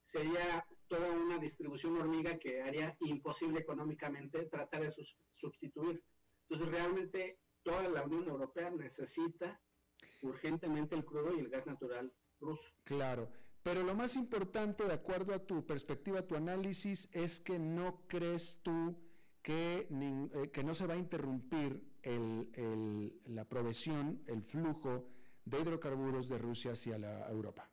sería 0.02 0.66
toda 0.88 1.10
una 1.10 1.38
distribución 1.38 1.96
hormiga 1.96 2.38
que 2.38 2.62
haría 2.62 2.96
imposible 3.00 3.60
económicamente 3.60 4.46
tratar 4.46 4.82
de 4.82 4.92
sustituir. 5.36 6.02
Entonces, 6.42 6.68
realmente 6.68 7.38
toda 7.62 7.88
la 7.88 8.02
Unión 8.04 8.28
Europea 8.28 8.70
necesita 8.70 9.60
urgentemente 10.22 10.94
el 10.94 11.04
crudo 11.04 11.36
y 11.36 11.40
el 11.40 11.48
gas 11.48 11.66
natural 11.66 12.12
ruso. 12.40 12.70
Claro. 12.84 13.28
Pero 13.62 13.82
lo 13.82 13.94
más 13.94 14.16
importante, 14.16 14.84
de 14.84 14.94
acuerdo 14.94 15.34
a 15.34 15.44
tu 15.44 15.66
perspectiva, 15.66 16.20
a 16.20 16.26
tu 16.26 16.36
análisis, 16.36 17.08
es 17.12 17.40
que 17.40 17.58
no 17.58 18.06
crees 18.06 18.60
tú 18.62 18.96
que, 19.42 19.88
eh, 19.90 20.50
que 20.50 20.64
no 20.64 20.74
se 20.74 20.86
va 20.86 20.94
a 20.94 20.98
interrumpir 20.98 21.82
el, 22.02 23.20
la 23.26 23.44
provisión, 23.44 24.22
el 24.26 24.42
flujo 24.42 25.08
de 25.44 25.60
hidrocarburos 25.60 26.28
de 26.28 26.38
Rusia 26.38 26.72
hacia 26.72 26.98
la 26.98 27.28
Europa. 27.28 27.70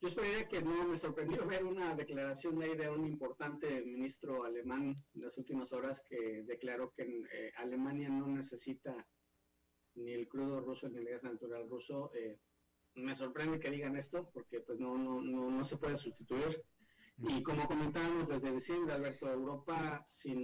Yo 0.00 0.06
esperaría 0.06 0.46
que 0.46 0.62
no 0.62 0.84
me 0.84 0.96
sorprendió 0.96 1.44
ver 1.44 1.64
una 1.64 1.94
declaración 1.96 2.56
de, 2.58 2.76
de 2.76 2.88
un 2.88 3.04
importante 3.04 3.82
ministro 3.82 4.44
alemán 4.44 4.94
en 5.14 5.22
las 5.22 5.36
últimas 5.38 5.72
horas 5.72 6.04
que 6.08 6.44
declaró 6.44 6.92
que 6.92 7.02
eh, 7.02 7.52
Alemania 7.56 8.08
no 8.08 8.28
necesita 8.28 8.94
ni 9.96 10.12
el 10.12 10.28
crudo 10.28 10.60
ruso 10.60 10.88
ni 10.88 10.98
el 10.98 11.08
gas 11.08 11.24
natural 11.24 11.68
ruso. 11.68 12.12
Eh, 12.14 12.38
me 12.94 13.16
sorprende 13.16 13.58
que 13.58 13.70
digan 13.70 13.96
esto 13.96 14.30
porque 14.32 14.60
pues 14.60 14.78
no, 14.78 14.96
no, 14.96 15.20
no, 15.20 15.50
no 15.50 15.64
se 15.64 15.76
puede 15.76 15.96
sustituir. 15.96 16.64
Y 17.16 17.42
como 17.42 17.66
comentábamos 17.66 18.28
desde 18.28 18.52
diciembre, 18.52 18.94
Alberto, 18.94 19.28
Europa 19.28 20.04
sin 20.06 20.38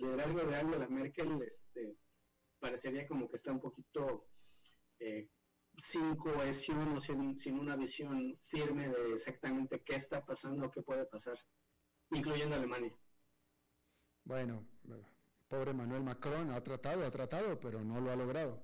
liderazgo 0.00 0.40
de 0.40 0.56
Angela 0.56 0.88
Merkel 0.88 1.40
este, 1.42 1.96
parecería 2.58 3.06
como 3.06 3.28
que 3.28 3.36
está 3.36 3.52
un 3.52 3.60
poquito 3.60 4.26
eh, 4.98 5.28
sin 5.76 6.16
cohesión 6.16 6.96
o 6.96 7.00
sin, 7.00 7.38
sin, 7.38 7.58
una 7.58 7.76
visión 7.76 8.36
firme 8.40 8.88
de 8.88 9.12
exactamente 9.14 9.82
qué 9.82 9.96
está 9.96 10.24
pasando 10.24 10.66
o 10.66 10.70
qué 10.70 10.82
puede 10.82 11.04
pasar, 11.04 11.38
incluyendo 12.10 12.56
Alemania. 12.56 12.96
Bueno, 14.24 14.66
pobre 15.48 15.72
Manuel 15.72 16.02
Macron 16.02 16.50
ha 16.50 16.62
tratado, 16.62 17.04
ha 17.04 17.10
tratado, 17.10 17.60
pero 17.60 17.84
no 17.84 18.00
lo 18.00 18.10
ha 18.10 18.16
logrado. 18.16 18.62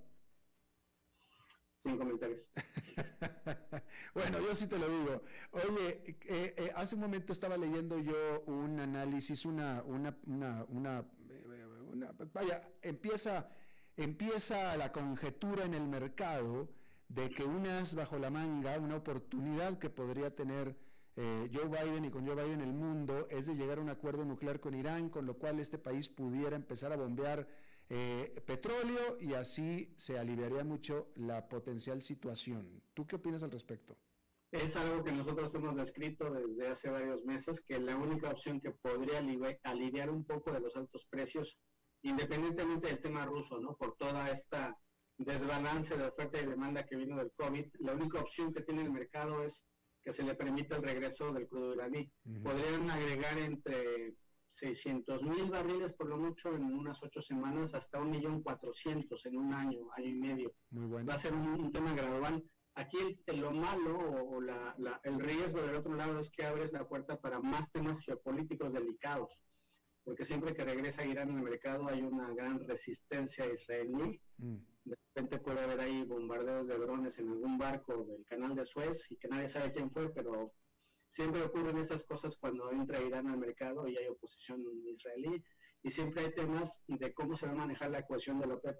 Sin 1.76 1.98
comentarios. 1.98 2.48
bueno, 4.14 4.40
yo 4.40 4.54
sí 4.54 4.68
te 4.68 4.78
lo 4.78 4.88
digo. 4.88 5.22
Oye, 5.50 6.16
eh, 6.26 6.54
eh, 6.56 6.70
hace 6.76 6.94
un 6.94 7.00
momento 7.00 7.32
estaba 7.32 7.56
leyendo 7.56 7.98
yo 7.98 8.42
un 8.46 8.78
análisis, 8.78 9.44
una, 9.44 9.82
una, 9.82 10.16
una, 10.26 10.64
una, 10.68 11.04
eh, 11.28 11.66
una 11.90 12.12
vaya, 12.32 12.68
empieza, 12.80 13.48
empieza 13.96 14.76
la 14.76 14.92
conjetura 14.92 15.64
en 15.64 15.74
el 15.74 15.88
mercado 15.88 16.68
de 17.14 17.28
que 17.30 17.44
unas 17.44 17.94
bajo 17.94 18.18
la 18.18 18.30
manga, 18.30 18.78
una 18.78 18.96
oportunidad 18.96 19.78
que 19.78 19.90
podría 19.90 20.34
tener 20.34 20.76
eh, 21.16 21.50
Joe 21.52 21.68
Biden 21.68 22.06
y 22.06 22.10
con 22.10 22.26
Joe 22.26 22.42
Biden 22.42 22.62
el 22.62 22.72
mundo 22.72 23.28
es 23.30 23.46
de 23.46 23.54
llegar 23.54 23.78
a 23.78 23.82
un 23.82 23.90
acuerdo 23.90 24.24
nuclear 24.24 24.60
con 24.60 24.74
Irán, 24.74 25.10
con 25.10 25.26
lo 25.26 25.34
cual 25.34 25.60
este 25.60 25.78
país 25.78 26.08
pudiera 26.08 26.56
empezar 26.56 26.90
a 26.92 26.96
bombear 26.96 27.46
eh, 27.90 28.42
petróleo 28.46 29.18
y 29.20 29.34
así 29.34 29.92
se 29.98 30.18
aliviaría 30.18 30.64
mucho 30.64 31.12
la 31.16 31.48
potencial 31.48 32.00
situación. 32.00 32.82
¿Tú 32.94 33.06
qué 33.06 33.16
opinas 33.16 33.42
al 33.42 33.50
respecto? 33.50 33.98
Es 34.50 34.76
algo 34.76 35.04
que 35.04 35.12
nosotros 35.12 35.54
hemos 35.54 35.76
descrito 35.76 36.30
desde 36.30 36.68
hace 36.68 36.90
varios 36.90 37.24
meses, 37.24 37.62
que 37.62 37.78
la 37.78 37.96
única 37.96 38.30
opción 38.30 38.60
que 38.60 38.70
podría 38.70 39.18
aliviar 39.64 40.10
un 40.10 40.24
poco 40.24 40.52
de 40.52 40.60
los 40.60 40.76
altos 40.76 41.06
precios, 41.10 41.58
independientemente 42.02 42.88
del 42.88 43.00
tema 43.00 43.26
ruso, 43.26 43.60
¿no? 43.60 43.76
Por 43.76 43.96
toda 43.96 44.30
esta 44.30 44.78
desbalance 45.18 45.96
de 45.96 46.06
oferta 46.06 46.40
y 46.40 46.46
demanda 46.46 46.84
que 46.84 46.96
vino 46.96 47.16
del 47.16 47.32
COVID, 47.32 47.66
la 47.80 47.92
única 47.92 48.20
opción 48.20 48.52
que 48.52 48.62
tiene 48.62 48.82
el 48.82 48.90
mercado 48.90 49.42
es 49.42 49.64
que 50.02 50.12
se 50.12 50.24
le 50.24 50.34
permita 50.34 50.76
el 50.76 50.82
regreso 50.82 51.32
del 51.32 51.46
crudo 51.46 51.74
iraní. 51.74 52.10
Podrían 52.42 52.90
agregar 52.90 53.38
entre 53.38 54.14
600 54.48 55.22
mil 55.22 55.48
barriles 55.48 55.92
por 55.92 56.08
lo 56.08 56.18
mucho 56.18 56.54
en 56.54 56.64
unas 56.64 57.02
ocho 57.02 57.20
semanas 57.20 57.74
hasta 57.74 58.00
un 58.00 58.10
millón 58.10 58.42
cuatrocientos 58.42 59.24
en 59.26 59.38
un 59.38 59.54
año, 59.54 59.90
año 59.96 60.08
y 60.08 60.14
medio. 60.14 60.54
Muy 60.70 60.86
bueno. 60.86 61.06
Va 61.06 61.14
a 61.14 61.18
ser 61.18 61.32
un, 61.32 61.72
tema 61.72 61.94
gradual. 61.94 62.44
Aquí 62.74 63.18
lo 63.26 63.52
malo 63.52 63.98
o, 63.98 64.40
el 65.04 65.20
riesgo 65.20 65.62
del 65.62 65.76
otro 65.76 65.94
lado 65.94 66.18
es 66.18 66.30
que 66.30 66.44
abres 66.44 66.72
la 66.72 66.88
puerta 66.88 67.20
para 67.20 67.38
más 67.40 67.70
temas 67.70 68.00
geopolíticos 68.00 68.72
delicados, 68.72 69.38
porque 70.04 70.24
siempre 70.24 70.54
que 70.54 70.64
regresa 70.64 71.04
Irán 71.04 71.30
el 71.30 71.42
mercado 71.42 71.88
hay 71.88 72.02
una 72.02 72.32
gran 72.34 72.58
resistencia 72.66 73.46
israelí. 73.46 74.20
Mm 74.38 74.71
de 74.84 74.96
repente 74.96 75.38
puede 75.38 75.60
haber 75.60 75.80
ahí 75.80 76.02
bombardeos 76.04 76.66
de 76.66 76.78
drones 76.78 77.18
en 77.18 77.28
algún 77.28 77.58
barco 77.58 78.04
del 78.04 78.24
canal 78.24 78.54
de 78.54 78.64
Suez 78.64 79.10
y 79.10 79.16
que 79.16 79.28
nadie 79.28 79.48
sabe 79.48 79.72
quién 79.72 79.90
fue, 79.90 80.12
pero 80.12 80.52
siempre 81.08 81.42
ocurren 81.42 81.78
esas 81.78 82.04
cosas 82.04 82.36
cuando 82.38 82.70
entra 82.70 83.02
Irán 83.02 83.28
al 83.28 83.38
mercado 83.38 83.86
y 83.86 83.96
hay 83.96 84.08
oposición 84.08 84.62
israelí 84.86 85.42
y 85.82 85.90
siempre 85.90 86.24
hay 86.24 86.32
temas 86.32 86.82
de 86.86 87.12
cómo 87.12 87.36
se 87.36 87.46
va 87.46 87.52
a 87.52 87.56
manejar 87.56 87.90
la 87.90 88.00
ecuación 88.00 88.38
de 88.40 88.46
la 88.46 88.54
OPEP 88.54 88.76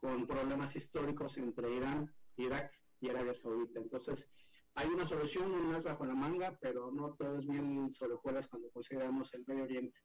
con 0.00 0.26
problemas 0.26 0.76
históricos 0.76 1.38
entre 1.38 1.74
Irán, 1.74 2.14
Irak 2.36 2.72
y 3.00 3.08
Arabia 3.08 3.34
Saudita. 3.34 3.80
Entonces, 3.80 4.30
hay 4.74 4.88
una 4.88 5.04
solución, 5.04 5.50
más 5.72 5.84
bajo 5.84 6.04
la 6.04 6.14
manga, 6.14 6.56
pero 6.60 6.92
no 6.92 7.14
todo 7.14 7.38
es 7.38 7.46
bien 7.46 7.90
sobre 7.90 8.16
cuando 8.22 8.70
consideramos 8.70 9.34
el 9.34 9.44
Medio 9.46 9.64
Oriente. 9.64 9.98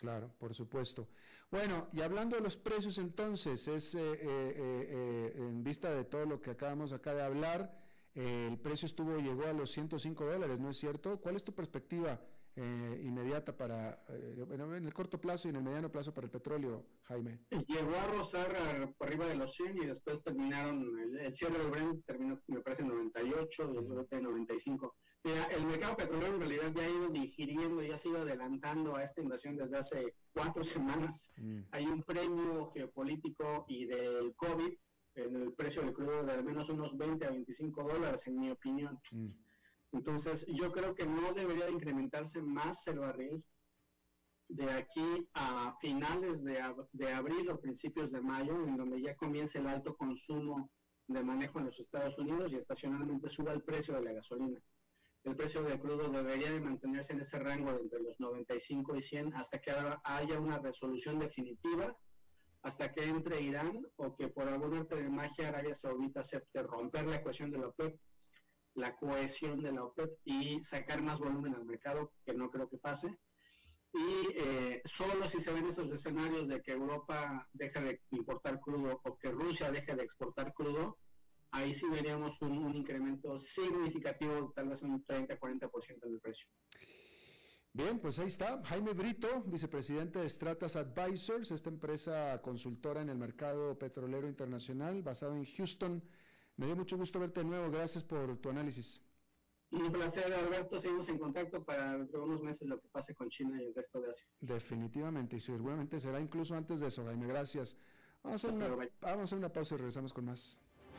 Claro, 0.00 0.32
por 0.38 0.54
supuesto. 0.54 1.08
Bueno, 1.50 1.88
y 1.92 2.00
hablando 2.00 2.34
de 2.34 2.42
los 2.42 2.56
precios 2.56 2.96
entonces, 2.96 3.68
es 3.68 3.94
eh, 3.94 4.00
eh, 4.00 4.18
eh, 4.24 5.32
en 5.36 5.62
vista 5.62 5.90
de 5.90 6.04
todo 6.04 6.24
lo 6.24 6.40
que 6.40 6.52
acabamos 6.52 6.94
acá 6.94 7.12
de 7.12 7.22
hablar, 7.22 7.78
el 8.14 8.58
precio 8.58 8.86
estuvo, 8.86 9.18
llegó 9.18 9.44
a 9.44 9.52
los 9.52 9.70
105 9.70 10.24
dólares, 10.24 10.58
¿no 10.58 10.70
es 10.70 10.78
cierto? 10.78 11.20
¿Cuál 11.20 11.36
es 11.36 11.44
tu 11.44 11.54
perspectiva 11.54 12.18
eh, 12.56 13.00
inmediata 13.04 13.54
para, 13.54 14.02
eh, 14.08 14.46
en 14.50 14.86
el 14.86 14.94
corto 14.94 15.20
plazo 15.20 15.48
y 15.48 15.50
en 15.50 15.56
el 15.56 15.64
mediano 15.64 15.92
plazo 15.92 16.14
para 16.14 16.24
el 16.24 16.30
petróleo, 16.30 16.86
Jaime? 17.02 17.40
Llegó 17.68 17.94
a 17.94 18.06
rozar 18.06 18.94
por 18.96 19.06
arriba 19.06 19.26
de 19.26 19.34
los 19.34 19.54
100 19.54 19.82
y 19.82 19.86
después 19.86 20.24
terminaron, 20.24 20.98
el, 20.98 21.34
cierre 21.34 21.58
del 21.58 21.70
Brent 21.70 22.06
terminó, 22.06 22.40
me 22.46 22.60
parece, 22.60 22.82
en 22.82 22.88
98 22.88 23.70
y 23.74 23.76
el 23.76 24.06
en 24.10 24.22
95. 24.22 24.96
Mira, 25.22 25.44
el 25.46 25.66
mercado 25.66 25.96
petrolero 25.96 26.34
en 26.34 26.40
realidad 26.40 26.72
ya 26.74 26.82
ha 26.82 26.88
ido 26.88 27.10
digiriendo, 27.10 27.82
ya 27.82 27.96
se 27.96 28.08
ha 28.08 28.12
ido 28.12 28.22
adelantando 28.22 28.96
a 28.96 29.04
esta 29.04 29.20
invasión 29.20 29.54
desde 29.54 29.76
hace 29.76 30.14
cuatro 30.32 30.64
semanas. 31.08 31.32
Mm. 31.36 31.60
Hay 31.72 31.86
un 31.86 32.02
premio 32.02 32.70
geopolítico 32.70 33.66
y 33.68 33.84
del 33.84 34.34
COVID 34.36 34.72
en 35.16 35.36
el 35.36 35.52
precio 35.52 35.82
del 35.82 35.92
crudo 35.92 36.24
de 36.24 36.32
al 36.32 36.44
menos 36.44 36.70
unos 36.70 36.96
20 36.96 37.26
a 37.26 37.30
25 37.30 37.82
dólares, 37.82 38.26
en 38.26 38.38
mi 38.38 38.50
opinión. 38.50 38.98
Mm. 39.10 39.28
Entonces, 39.92 40.46
yo 40.46 40.72
creo 40.72 40.94
que 40.94 41.04
no 41.04 41.34
debería 41.34 41.68
incrementarse 41.68 42.40
más 42.40 42.86
el 42.86 43.00
barril 43.00 43.44
de 44.48 44.70
aquí 44.70 45.28
a 45.34 45.76
finales 45.80 46.42
de, 46.42 46.62
de, 46.92 47.12
abril 47.12 47.50
o 47.50 47.60
principios 47.60 48.10
de 48.10 48.20
mayo, 48.20 48.54
en 48.66 48.76
donde 48.76 49.00
ya 49.00 49.16
comience 49.16 49.58
el 49.58 49.66
alto 49.66 49.94
consumo 49.96 50.70
de 51.08 51.22
manejo 51.22 51.58
en 51.58 51.66
los 51.66 51.78
Estados 51.78 52.18
Unidos 52.18 52.52
y 52.52 52.56
estacionalmente 52.56 53.28
suba 53.28 53.52
el 53.52 53.62
precio 53.62 53.94
de 53.94 54.02
la 54.02 54.12
gasolina. 54.12 54.60
El 55.24 55.36
precio 55.36 55.62
del 55.62 55.78
crudo 55.78 56.08
debería 56.08 56.50
de 56.50 56.60
mantenerse 56.60 57.12
en 57.12 57.20
ese 57.20 57.38
rango 57.38 57.72
de 57.72 57.80
entre 57.80 58.00
los 58.00 58.18
95 58.18 58.96
y 58.96 59.02
100 59.02 59.34
hasta 59.34 59.60
que 59.60 59.72
haya 60.04 60.40
una 60.40 60.58
resolución 60.58 61.18
definitiva, 61.18 61.96
hasta 62.62 62.92
que 62.92 63.04
entre 63.04 63.40
Irán 63.40 63.86
o 63.96 64.16
que 64.16 64.28
por 64.28 64.48
algún 64.48 64.78
arte 64.78 64.96
de 64.96 65.08
magia 65.08 65.48
Arabia 65.48 65.74
Saudita 65.74 66.20
acepte 66.20 66.62
romper 66.62 67.06
la 67.06 67.16
ecuación 67.16 67.50
de 67.50 67.58
la 67.58 67.68
OPEP 67.68 67.98
la 68.74 68.96
cohesión 68.96 69.60
de 69.60 69.72
la 69.72 69.84
OPEP 69.84 70.10
y 70.24 70.62
sacar 70.62 71.02
más 71.02 71.18
volumen 71.18 71.54
al 71.54 71.64
mercado, 71.64 72.12
que 72.24 72.34
no 72.34 72.50
creo 72.50 72.68
que 72.68 72.78
pase. 72.78 73.18
Y 73.92 74.28
eh, 74.36 74.82
solo 74.84 75.28
si 75.28 75.40
se 75.40 75.52
ven 75.52 75.66
esos 75.66 75.90
escenarios 75.90 76.46
de 76.46 76.62
que 76.62 76.72
Europa 76.72 77.46
deja 77.52 77.80
de 77.80 78.00
importar 78.10 78.60
crudo 78.60 79.00
o 79.02 79.18
que 79.18 79.30
Rusia 79.30 79.70
deje 79.70 79.96
de 79.96 80.04
exportar 80.04 80.52
crudo, 80.54 80.98
ahí 81.52 81.72
sí 81.72 81.86
veríamos 81.88 82.40
un, 82.42 82.74
incremento 82.74 83.36
significativo, 83.38 84.52
tal 84.54 84.68
vez 84.68 84.82
un 84.82 85.04
30-40% 85.04 86.06
en 86.06 86.12
el 86.12 86.20
precio. 86.20 86.48
Bien, 87.72 88.00
pues 88.00 88.18
ahí 88.18 88.26
está. 88.26 88.60
Jaime 88.64 88.92
Brito, 88.92 89.42
vicepresidente 89.46 90.18
de 90.18 90.28
Stratas 90.28 90.74
Advisors, 90.74 91.52
esta 91.52 91.70
empresa 91.70 92.40
consultora 92.42 93.00
en 93.00 93.10
el 93.10 93.18
mercado 93.18 93.78
petrolero 93.78 94.28
internacional 94.28 95.02
basado 95.02 95.36
en 95.36 95.44
Houston. 95.44 96.02
Me 96.56 96.66
dio 96.66 96.74
mucho 96.74 96.96
gusto 96.96 97.20
verte 97.20 97.40
de 97.40 97.46
nuevo. 97.46 97.70
Gracias 97.70 98.02
por 98.02 98.36
tu 98.38 98.50
análisis. 98.50 99.00
Un 99.70 99.92
placer, 99.92 100.32
Alberto. 100.32 100.80
Seguimos 100.80 101.08
en 101.10 101.18
contacto 101.18 101.64
para 101.64 101.96
unos 101.96 102.42
meses 102.42 102.68
lo 102.68 102.80
que 102.80 102.88
pase 102.88 103.14
con 103.14 103.28
China 103.28 103.62
y 103.62 103.66
el 103.66 103.74
resto 103.74 104.00
de 104.00 104.10
Asia. 104.10 104.26
Definitivamente, 104.40 105.36
y 105.36 105.40
seguramente 105.40 106.00
será 106.00 106.20
incluso 106.20 106.56
antes 106.56 106.80
de 106.80 106.88
eso, 106.88 107.04
Jaime. 107.04 107.28
Gracias. 107.28 107.76
Vamos 108.22 108.44
a 108.44 108.48
hacer, 108.48 108.72
una, 108.72 108.88
vamos 109.00 109.20
a 109.20 109.22
hacer 109.22 109.38
una 109.38 109.52
pausa 109.52 109.74
y 109.76 109.78
regresamos 109.78 110.12
con 110.12 110.24
más. 110.24 110.60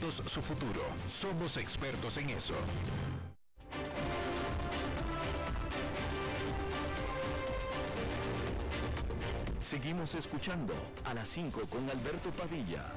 su 0.00 0.42
futuro. 0.42 0.80
Somos 1.08 1.56
expertos 1.56 2.16
en 2.16 2.30
eso. 2.30 2.54
Seguimos 9.58 10.14
escuchando 10.14 10.74
a 11.04 11.14
las 11.14 11.28
5 11.28 11.62
con 11.70 11.88
Alberto 11.88 12.30
Padilla. 12.30 12.92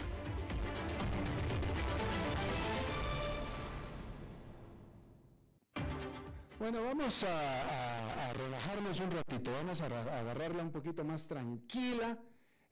Bueno, 6.59 6.83
vamos 6.83 7.23
a, 7.23 8.33
relajarnos 8.33 8.99
un 8.99 9.11
ratito, 9.11 9.51
vamos 9.51 9.81
a 9.81 9.85
agarrarla 9.85 10.63
un 10.63 10.71
poquito 10.71 11.03
más 11.03 11.27
tranquila 11.27 12.17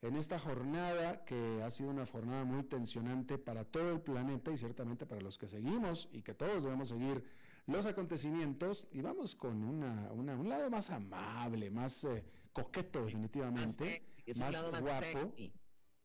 en 0.04 0.16
esta 0.16 0.38
jornada 0.38 1.24
que 1.24 1.62
ha 1.62 1.70
sido 1.70 1.88
una 1.88 2.04
jornada 2.04 2.44
muy 2.44 2.62
tensionante 2.64 3.38
para 3.38 3.64
todo 3.64 3.90
el 3.90 4.00
planeta 4.02 4.50
y 4.52 4.58
ciertamente 4.58 5.06
para 5.06 5.22
los 5.22 5.38
que 5.38 5.48
seguimos 5.48 6.10
y 6.12 6.20
que 6.20 6.34
todos 6.34 6.64
debemos 6.64 6.90
seguir 6.90 7.24
los 7.66 7.86
acontecimientos 7.86 8.86
y 8.92 9.00
vamos 9.00 9.34
con 9.34 9.64
una, 9.64 10.12
un 10.12 10.48
lado 10.48 10.68
más 10.68 10.90
amable, 10.90 11.70
más 11.70 12.04
eh, 12.04 12.22
coqueto 12.52 13.06
definitivamente, 13.06 14.04
más, 14.36 14.62
guapo. 14.78 15.32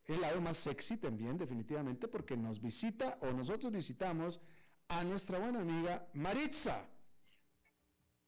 El 0.06 0.22
lado 0.22 0.40
más 0.40 0.58
sexy 0.58 0.96
también 0.96 1.38
definitivamente 1.38 2.08
porque 2.08 2.38
nos 2.38 2.62
visita 2.62 3.18
o 3.22 3.32
nosotros 3.32 3.72
visitamos 3.72 4.40
a 4.88 5.04
nuestra 5.04 5.40
buena 5.40 5.60
amiga 5.60 6.08
Maritza. 6.14 6.88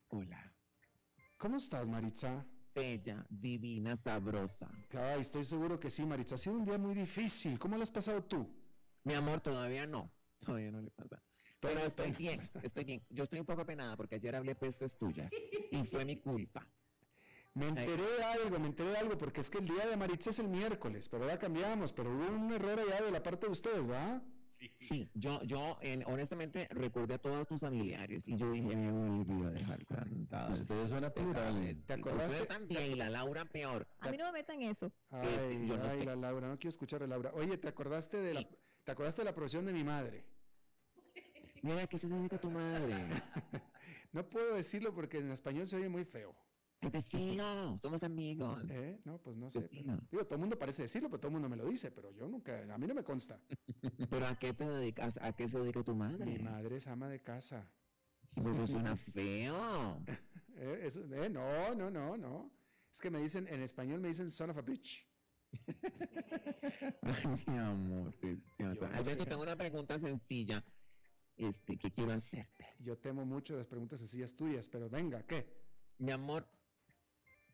Hola. 0.09 0.53
¿Cómo 1.38 1.55
estás 1.55 1.88
Maritza? 1.88 2.45
Bella, 2.74 3.26
divina, 3.30 3.95
sabrosa. 3.95 4.69
Ay, 4.93 5.22
estoy 5.22 5.43
seguro 5.43 5.80
que 5.80 5.89
sí, 5.89 6.05
Maritza. 6.05 6.36
Ha 6.36 6.38
sido 6.38 6.55
un 6.55 6.65
día 6.65 6.78
muy 6.78 6.95
difícil. 6.95 7.57
¿Cómo 7.59 7.78
lo 7.78 7.84
has 7.84 7.91
pasado 7.91 8.24
tú? 8.24 8.47
Mi 9.03 9.13
amor, 9.13 9.41
todavía 9.41 9.86
no. 9.88 10.11
Todavía 10.39 10.72
no 10.72 10.82
le 10.82 10.89
pasa. 10.91 11.22
Pero 11.59 11.80
estoy 11.82 12.11
bien, 12.11 12.41
estoy 12.63 12.84
bien. 12.84 13.03
Yo 13.09 13.26
estoy 13.26 13.39
un 13.39 13.45
poco 13.45 13.63
penada 13.63 13.95
porque 13.95 14.15
ayer 14.15 14.36
hablé 14.36 14.55
pestes 14.55 14.97
tuyas 14.97 15.30
y 15.72 15.84
fue 15.84 16.03
mi 16.03 16.17
culpa. 16.17 16.67
Me 17.53 17.67
enteré 17.67 18.01
de 18.01 18.24
algo, 18.24 18.59
me 18.59 18.67
enteré 18.67 18.89
de 18.91 18.97
algo, 18.97 19.17
porque 19.17 19.41
es 19.41 19.49
que 19.49 19.57
el 19.57 19.65
día 19.65 19.86
de 19.86 19.97
Maritza 19.97 20.30
es 20.30 20.39
el 20.39 20.47
miércoles, 20.47 21.09
pero 21.09 21.28
ya 21.28 21.38
cambiamos, 21.38 21.91
pero 21.91 22.09
hubo 22.09 22.26
un 22.26 22.53
error 22.53 22.80
allá 22.80 23.03
de 23.03 23.11
la 23.11 23.22
parte 23.22 23.45
de 23.45 23.51
ustedes, 23.51 23.89
¿va? 23.89 24.24
Sí, 24.88 25.09
yo, 25.14 25.41
yo 25.43 25.78
en- 25.82 26.03
honestamente 26.05 26.68
recordé 26.72 27.16
a 27.16 27.18
todos 27.18 27.47
tus 27.47 27.59
familiares 27.59 28.24
y 28.28 28.36
yo 28.38 28.51
dije, 28.51 28.76
me 28.76 28.91
olvidé 28.91 29.51
dejar 29.51 29.86
cantar. 29.86 30.51
Ustedes 30.51 30.89
suena 30.89 31.09
plural. 31.09 31.84
¿Te 31.86 31.93
acordaste? 31.93 32.26
Ustedes 32.28 32.47
también, 32.47 32.91
y 32.91 32.95
la 32.95 33.09
Laura 33.09 33.45
peor. 33.45 33.88
A 33.99 34.12
mí 34.12 34.18
no 34.18 34.26
me 34.26 34.34
metan 34.34 34.62
eso. 34.62 34.91
Ay, 35.09 35.28
Este, 35.30 35.68
yo 35.68 35.78
no 35.78 35.86
ay, 35.86 35.99
sé. 35.99 36.05
la 36.05 36.16
Laura, 36.16 36.47
no 36.47 36.55
quiero 36.57 36.70
escuchar 36.70 37.03
a 37.03 37.07
Laura. 37.07 37.32
Oye, 37.34 37.57
¿te 37.57 37.68
acordaste 37.68 38.18
de 38.18 38.34
la. 38.34 38.47
¿te 38.84 38.91
acordaste 38.91 39.22
de 39.22 39.26
la 39.26 39.34
profesión 39.36 39.66
de 39.66 39.74
mi 39.74 39.84
madre? 39.84 40.26
Mira, 41.64 41.86
¿qué 41.88 41.97
se 41.97 42.07
dedica 42.07 42.39
tu 42.39 42.51
madre? 42.51 42.95
No 44.14 44.28
puedo 44.30 44.55
decirlo 44.55 44.93
porque 44.93 45.20
en 45.20 45.32
español 45.32 45.68
se 45.68 45.78
oye 45.78 45.88
muy 45.88 46.03
feo. 46.03 46.36
Ay, 46.84 46.89
Decilo, 46.91 47.77
somos 47.79 48.01
amigos. 48.03 48.63
¿Eh? 48.69 48.99
No, 49.05 49.19
pues 49.19 49.38
no 49.38 49.49
sé. 49.51 49.69
Digo, 49.69 50.25
todo 50.25 50.36
el 50.36 50.39
mundo 50.41 50.57
parece 50.57 50.84
decirlo, 50.84 51.09
pero 51.09 51.19
todo 51.19 51.27
el 51.29 51.34
mundo 51.34 51.47
me 51.49 51.55
lo 51.57 51.65
dice, 51.65 51.91
pero 51.91 52.11
yo 52.11 52.27
nunca, 52.27 52.61
a 52.73 52.77
mí 52.77 52.88
no 52.88 52.93
me 52.95 53.03
consta. 53.03 53.39
¿Pero 54.09 54.25
a 54.27 54.36
qué 54.38 54.53
te 54.53 54.67
dedicas? 54.67 55.19
¿A 55.21 55.34
qué 55.34 55.47
se 55.47 55.59
dedica 55.59 55.84
tu 55.84 55.95
madre? 55.95 56.25
Mi 56.25 56.39
madre 56.39 56.77
es 56.77 56.88
ama 56.88 57.07
de 57.07 57.21
casa. 57.21 57.69
Porque 58.36 58.65
suena 58.67 58.95
feo. 59.13 60.01
Eh, 60.55 60.79
eso- 60.84 61.05
eh, 61.13 61.29
no, 61.29 61.75
no, 61.75 61.91
no, 61.91 62.17
no. 62.17 62.51
Es 62.91 62.99
que 62.99 63.09
me 63.11 63.19
dicen, 63.19 63.47
en 63.47 63.61
español 63.61 63.99
me 64.01 64.07
dicen 64.09 64.29
son 64.32 64.49
of 64.49 64.57
a 64.57 64.61
bitch. 64.61 65.07
Ay, 67.01 67.43
mi 67.47 67.57
amor, 67.57 68.13
no 68.59 68.69
Alberto, 68.88 69.23
sé. 69.23 69.29
tengo 69.29 69.43
una 69.43 69.55
pregunta 69.55 69.99
sencilla 69.99 70.63
este, 71.36 71.77
que 71.77 71.91
quiero 71.91 72.13
hacerte. 72.13 72.65
Yo 72.79 72.97
temo 72.97 73.25
mucho 73.25 73.55
las 73.57 73.67
preguntas 73.67 73.99
sencillas 73.99 74.34
tuyas, 74.36 74.69
pero 74.69 74.89
venga, 74.89 75.23
¿qué? 75.23 75.45
Mi 75.97 76.11
amor, 76.11 76.47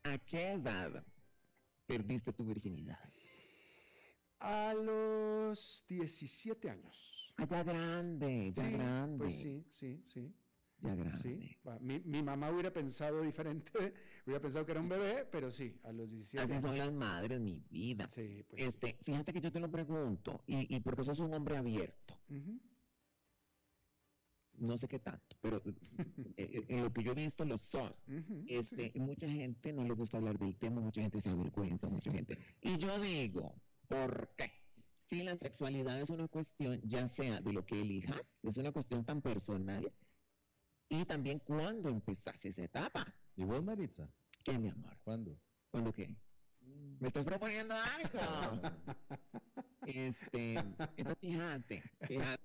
¿a 0.03 0.17
qué 0.17 0.53
edad 0.53 1.03
perdiste 1.85 2.33
tu 2.33 2.45
virginidad? 2.45 2.99
A 4.39 4.73
los 4.73 5.83
17 5.87 6.69
años. 6.69 7.33
Ah, 7.37 7.45
ya 7.45 7.63
grande, 7.63 8.51
ya 8.53 8.63
sí, 8.63 8.69
grande. 8.71 9.17
pues 9.17 9.35
sí, 9.35 9.65
sí, 9.69 10.03
sí. 10.05 10.33
Ya 10.81 10.95
grande. 10.95 11.17
Sí, 11.17 11.57
mi, 11.81 11.99
mi 12.01 12.21
mamá 12.21 12.51
hubiera 12.51 12.71
pensado 12.71 13.21
diferente, 13.23 13.71
hubiera 14.25 14.39
pensado 14.39 14.63
que 14.65 14.71
era 14.73 14.81
un 14.81 14.89
bebé, 14.89 15.25
pero 15.31 15.49
sí, 15.49 15.79
a 15.83 15.91
los 15.91 16.11
17 16.11 16.43
Así 16.43 16.53
años. 16.53 16.69
son 16.69 16.77
las 16.77 16.93
madres, 16.93 17.39
mi 17.39 17.59
vida. 17.69 18.07
Sí, 18.13 18.43
pues. 18.47 18.61
Este, 18.61 18.97
fíjate 19.03 19.33
que 19.33 19.41
yo 19.41 19.51
te 19.51 19.59
lo 19.59 19.71
pregunto, 19.71 20.43
y, 20.45 20.75
y 20.75 20.79
porque 20.81 21.03
sos 21.03 21.19
un 21.19 21.33
hombre 21.33 21.57
abierto, 21.57 22.19
Ujú. 22.29 22.59
No 24.57 24.77
sé 24.77 24.87
qué 24.87 24.99
tanto, 24.99 25.35
pero 25.41 25.61
eh, 25.65 25.73
eh, 26.37 26.65
en 26.67 26.83
lo 26.83 26.91
que 26.91 27.03
yo 27.03 27.11
he 27.11 27.15
visto 27.15 27.45
lo 27.45 27.57
sos. 27.57 28.01
Este, 28.47 28.91
sí. 28.91 28.99
mucha 28.99 29.27
gente 29.29 29.73
no 29.73 29.83
le 29.83 29.93
gusta 29.93 30.17
hablar 30.17 30.37
del 30.37 30.57
tema, 30.57 30.81
mucha 30.81 31.01
gente 31.01 31.21
se 31.21 31.29
avergüenza, 31.29 31.87
mucha 31.87 32.11
gente. 32.11 32.37
Y 32.61 32.77
yo 32.77 32.99
digo, 32.99 33.55
¿por 33.87 34.33
qué? 34.37 34.51
Si 35.07 35.23
la 35.23 35.37
sexualidad 35.37 35.99
es 36.01 36.09
una 36.09 36.27
cuestión, 36.27 36.81
ya 36.83 37.07
sea 37.07 37.39
de 37.39 37.53
lo 37.53 37.65
que 37.65 37.81
elijas, 37.81 38.21
es 38.43 38.57
una 38.57 38.71
cuestión 38.71 39.05
tan 39.05 39.21
personal, 39.21 39.91
y 40.89 41.05
también 41.05 41.39
cuándo 41.39 41.89
empezaste 41.89 42.49
esa 42.49 42.63
etapa. 42.63 43.13
¿Y 43.35 43.43
vos, 43.43 43.63
Maritza? 43.63 44.09
¿Qué, 44.43 44.57
mi 44.57 44.69
amor? 44.69 44.97
¿Cuándo? 45.03 45.37
¿Cuándo 45.69 45.91
qué? 45.91 46.15
¿Me 46.99 47.07
estás 47.07 47.25
proponiendo 47.25 47.75
algo? 47.75 48.61
este, 49.87 50.53
entonces 50.97 51.17
fíjate, 51.19 51.81
fíjate, 52.07 52.43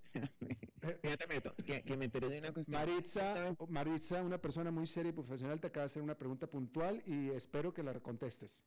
fíjate, 1.02 1.26
Beto, 1.26 1.54
que, 1.56 1.82
que 1.82 1.96
me 1.96 2.04
enteré 2.06 2.28
de 2.28 2.38
una 2.38 2.52
cuestión. 2.52 2.78
Maritza, 2.80 3.56
Maritza, 3.68 4.22
una 4.22 4.38
persona 4.40 4.70
muy 4.70 4.86
seria 4.86 5.10
y 5.10 5.12
profesional, 5.12 5.60
te 5.60 5.66
acaba 5.66 5.82
de 5.82 5.86
hacer 5.86 6.02
una 6.02 6.16
pregunta 6.16 6.46
puntual 6.46 7.02
y 7.06 7.30
espero 7.30 7.72
que 7.74 7.82
la 7.82 7.98
contestes. 8.00 8.64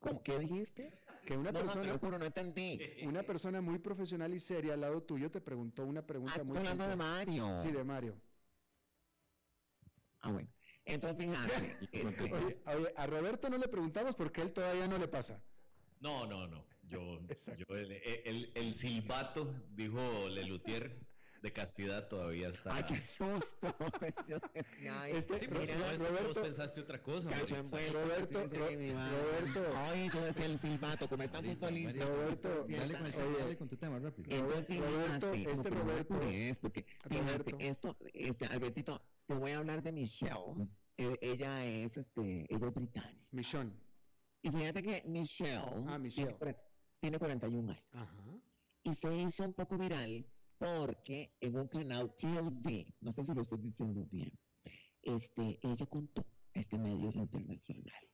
¿Cómo, 0.00 0.22
¿Qué 0.22 0.38
dijiste? 0.38 0.92
Que 1.24 1.36
una 1.36 1.52
No, 1.52 1.60
no, 1.62 1.66
te 1.70 1.72
persona, 1.74 1.92
lo 1.92 1.98
juro, 1.98 2.18
no 2.18 2.24
entendí. 2.24 2.78
una 3.06 3.22
persona 3.22 3.60
muy 3.60 3.78
profesional 3.78 4.34
y 4.34 4.40
seria 4.40 4.74
al 4.74 4.80
lado 4.80 5.02
tuyo 5.02 5.30
te 5.30 5.40
preguntó 5.40 5.84
una 5.86 6.00
Ah, 6.00 6.06
pregunta 6.06 6.32
estás 6.32 6.46
muy 6.46 6.56
hablando 6.58 6.88
de. 6.88 6.96
Mario. 6.96 7.58
Sí, 7.58 7.70
de 7.70 7.84
Mario. 7.84 8.20
Ah, 10.20 10.32
bueno. 10.32 10.48
Entonces, 10.84 11.16
fíjate. 11.24 11.76
este, 11.92 12.34
Oye, 12.34 12.60
oye, 12.66 12.92
a 12.96 13.06
Roberto 13.06 13.48
no 13.48 13.58
le 13.58 13.68
preguntamos 13.68 14.16
porque 14.16 14.40
él 14.42 14.52
todavía 14.52 14.88
no 14.88 14.98
le 14.98 15.06
pasa. 15.08 15.40
No, 16.02 16.26
no, 16.26 16.46
no. 16.48 16.64
Yo, 16.82 17.20
yo 17.56 17.76
el, 17.76 17.92
el, 18.24 18.52
el 18.54 18.74
silbato, 18.74 19.54
dijo 19.70 20.28
Lelutier, 20.28 20.98
de 21.40 21.52
castidad 21.52 22.08
todavía 22.08 22.48
está. 22.48 22.74
Ay, 22.74 22.84
qué 22.88 22.96
susto. 23.06 23.74
Ay, 24.90 25.12
Este, 25.12 25.38
Sí, 25.38 25.46
Ro- 25.46 25.60
pero 25.60 25.72
Ro- 25.74 25.78
no 25.78 25.86
es 25.86 25.92
que 25.92 25.98
vos 25.98 26.10
Roberto- 26.20 26.42
pensaste 26.42 26.80
otra 26.80 27.02
cosa. 27.02 27.30
cacho 27.30 27.56
Roberto, 27.92 28.38
así 28.38 28.48
dice 28.50 28.58
Ro- 28.58 28.78
mi 28.78 28.86
mamá. 28.92 29.10
Roberto. 29.10 29.72
Ay, 29.76 30.10
yo 30.12 30.20
decía 30.24 30.44
el 30.46 30.58
silbato, 30.58 31.08
como 31.08 31.22
está 31.22 31.42
futbolista. 31.42 32.04
Roberto, 32.04 32.48
Dale 32.68 32.94
con, 32.98 33.06
el 33.06 33.12
tema, 33.12 33.24
Oye. 33.26 33.38
dale 33.38 33.56
con 33.56 33.68
tu 33.68 33.76
tema 33.76 33.98
rápido. 33.98 34.36
Entonces, 34.36 34.76
Roberto, 34.78 35.32
fíjate, 35.32 35.52
este 35.52 35.70
Roberto- 35.70 36.20
eso, 36.22 36.60
porque, 36.60 36.86
Roberto. 37.04 37.44
fíjate, 37.50 37.68
esto, 37.68 37.96
este, 38.12 38.46
Albertito, 38.46 39.02
te 39.26 39.34
voy 39.34 39.50
a 39.52 39.58
hablar 39.58 39.82
de 39.82 39.92
Michelle. 39.92 40.68
Eh, 40.98 41.16
ella 41.22 41.64
es, 41.64 41.96
este, 41.96 42.20
ella 42.50 42.66
es 42.68 42.74
británica. 42.74 43.18
Michonne. 43.30 43.72
Y 44.42 44.50
fíjate 44.50 44.82
que 44.82 45.02
Michelle, 45.06 45.62
Ah, 45.86 45.98
Michelle. 45.98 46.26
Tiene, 46.34 46.38
cuaren- 46.38 46.62
tiene 47.00 47.18
41 47.18 47.70
años. 47.72 47.84
Ajá. 47.92 48.38
y 48.84 48.92
se 48.94 49.16
hizo 49.16 49.44
un 49.44 49.54
poco 49.54 49.78
viral 49.78 50.26
porque 50.58 51.36
en 51.40 51.56
un 51.56 51.68
canal 51.68 52.14
TLC, 52.16 52.92
no 53.00 53.12
sé 53.12 53.24
si 53.24 53.32
lo 53.32 53.42
estoy 53.42 53.58
diciendo 53.58 54.04
bien, 54.10 54.32
este, 55.02 55.58
ella 55.62 55.86
contó 55.86 56.22
a 56.54 56.58
este 56.58 56.78
medio 56.78 57.10
internacional 57.12 58.08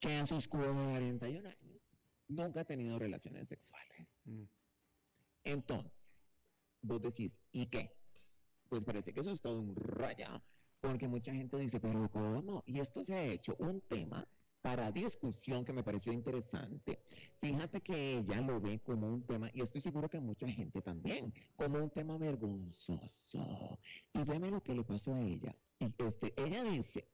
que 0.00 0.14
a 0.14 0.26
sus 0.26 0.46
41 0.46 1.48
años 1.48 1.82
nunca 2.28 2.60
ha 2.60 2.64
tenido 2.64 2.98
relaciones 2.98 3.48
sexuales. 3.48 4.08
Mm. 4.24 4.44
Entonces, 5.44 5.92
vos 6.82 7.00
decís, 7.02 7.36
¿y 7.52 7.66
qué? 7.66 7.90
Pues 8.68 8.84
parece 8.84 9.12
que 9.12 9.20
eso 9.20 9.30
es 9.32 9.40
todo 9.40 9.60
un 9.60 9.74
rollo, 9.74 10.42
porque 10.80 11.08
mucha 11.08 11.32
gente 11.32 11.56
dice, 11.56 11.80
pero 11.80 12.08
¿cómo? 12.10 12.62
Y 12.66 12.78
esto 12.80 13.04
se 13.04 13.14
ha 13.14 13.24
hecho 13.24 13.56
un 13.58 13.80
tema 13.82 14.28
para 14.66 14.90
discusión 14.90 15.64
que 15.64 15.72
me 15.72 15.84
pareció 15.84 16.12
interesante. 16.12 16.98
Fíjate 17.40 17.80
que 17.82 18.16
ella 18.18 18.40
lo 18.40 18.60
ve 18.60 18.80
como 18.80 19.06
un 19.06 19.22
tema, 19.22 19.48
y 19.54 19.62
estoy 19.62 19.80
seguro 19.80 20.08
que 20.08 20.18
mucha 20.18 20.48
gente 20.48 20.82
también, 20.82 21.32
como 21.54 21.78
un 21.78 21.88
tema 21.88 22.18
vergonzoso. 22.18 23.78
Y 24.12 24.24
véame 24.24 24.50
lo 24.50 24.60
que 24.60 24.74
le 24.74 24.82
pasó 24.82 25.14
a 25.14 25.20
ella. 25.20 25.54
Y 25.78 25.94
este, 25.98 26.34
ella 26.36 26.64
dice 26.64 27.06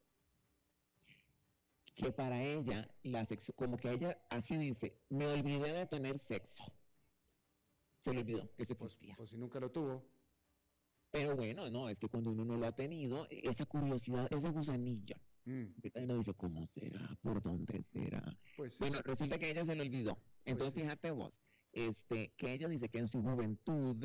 que 1.94 2.11
para 2.11 2.42
ella, 2.42 2.88
la 3.03 3.22
sexo, 3.26 3.53
como 3.53 3.76
que 3.76 3.92
ella 3.92 4.18
así 4.30 4.57
dice, 4.57 4.96
me 5.11 5.26
olvidé 5.26 5.74
de 5.74 5.86
tener 5.86 6.18
sexo. 6.18 6.64
Se 8.00 8.14
le 8.14 8.20
olvidó 8.20 8.50
que 8.57 8.62
eso 8.62 8.74
Pues, 8.78 8.92
existía. 8.92 9.14
pues 9.14 9.28
si 9.28 9.36
nunca 9.36 9.61
lo 9.61 9.70
tuvo. 9.70 10.03
Pero 11.11 11.36
bueno, 11.36 11.68
no, 11.68 11.90
es 11.90 11.98
que 11.98 12.09
cuando 12.09 12.30
uno 12.30 12.46
no 12.46 12.57
lo 12.57 12.66
ha 12.66 12.72
tenido, 12.74 13.26
esa 13.28 13.66
curiosidad, 13.66 14.26
ese 14.32 14.48
gusanillo, 14.48 15.16
Mm, 15.45 15.64
ahorita 15.76 16.01
uno 16.01 16.16
dice, 16.18 16.34
¿cómo 16.34 16.66
será? 16.66 17.18
¿Por 17.20 17.43
dónde 17.43 17.82
será? 17.82 18.38
Pues 18.57 18.74
sí. 18.74 18.78
Bueno, 18.80 18.99
resulta 19.05 19.38
que 19.38 19.51
ella 19.51 19.64
se 19.64 19.74
le 19.74 19.82
olvidó. 19.82 20.18
Entonces, 20.45 20.74
sí. 20.74 20.80
fíjate 20.80 21.11
vos, 21.11 21.40
este, 21.72 22.32
que 22.36 22.53
ella 22.53 22.68
dice 22.68 22.88
que 22.88 22.99
en 22.99 23.09
su 23.09 23.22
juventud 23.22 23.97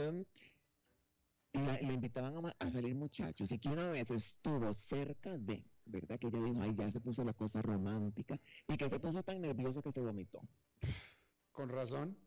la- 1.53 1.79
le 1.81 1.93
invitaban 1.93 2.45
a, 2.45 2.55
a 2.59 2.71
salir 2.71 2.95
muchachos 2.95 3.51
y 3.51 3.59
que 3.59 3.69
una 3.69 3.89
vez 3.89 4.09
estuvo 4.11 4.73
cerca 4.73 5.37
de, 5.37 5.63
¿verdad? 5.85 6.19
Que 6.19 6.27
ella 6.27 6.41
dijo, 6.41 6.61
ay, 6.61 6.73
ya 6.75 6.89
se 6.91 6.99
puso 7.01 7.23
la 7.23 7.33
cosa 7.33 7.61
romántica 7.61 8.39
y 8.67 8.77
que 8.77 8.89
se 8.89 8.99
puso 8.99 9.23
tan 9.23 9.41
nerviosa 9.41 9.81
que 9.81 9.91
se 9.91 10.01
vomitó. 10.01 10.41
Con 11.51 11.69
razón. 11.69 12.17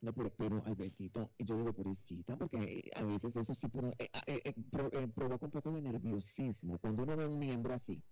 No, 0.00 0.12
pero, 0.12 0.34
pero 0.34 0.62
Albertito, 0.66 1.30
yo 1.38 1.56
digo 1.56 1.72
pobrecita, 1.72 2.36
porque 2.36 2.90
a 2.94 3.02
veces 3.04 3.36
eso 3.36 3.54
sí 3.54 3.66
eh, 3.98 4.08
eh, 4.26 4.42
eh, 4.44 4.54
eh, 4.92 5.08
provoca 5.08 5.46
un 5.46 5.52
poco 5.52 5.72
de 5.72 5.80
nerviosismo. 5.80 6.78
Cuando 6.78 7.04
uno 7.04 7.16
ve 7.16 7.26
un 7.26 7.38
miembro 7.38 7.72
así, 7.72 8.02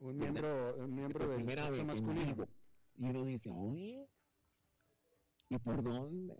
Un 0.00 0.16
miembro, 0.16 0.76
un 0.76 0.94
miembro 0.94 1.28
del 1.28 1.36
primera 1.36 1.66
sexo 1.66 1.78
vez 1.78 1.86
masculino. 1.86 2.48
y 2.96 3.04
uno 3.10 3.24
dice, 3.24 3.50
oye, 3.50 4.08
¿y 5.50 5.58
por 5.58 5.82
dónde? 5.82 6.36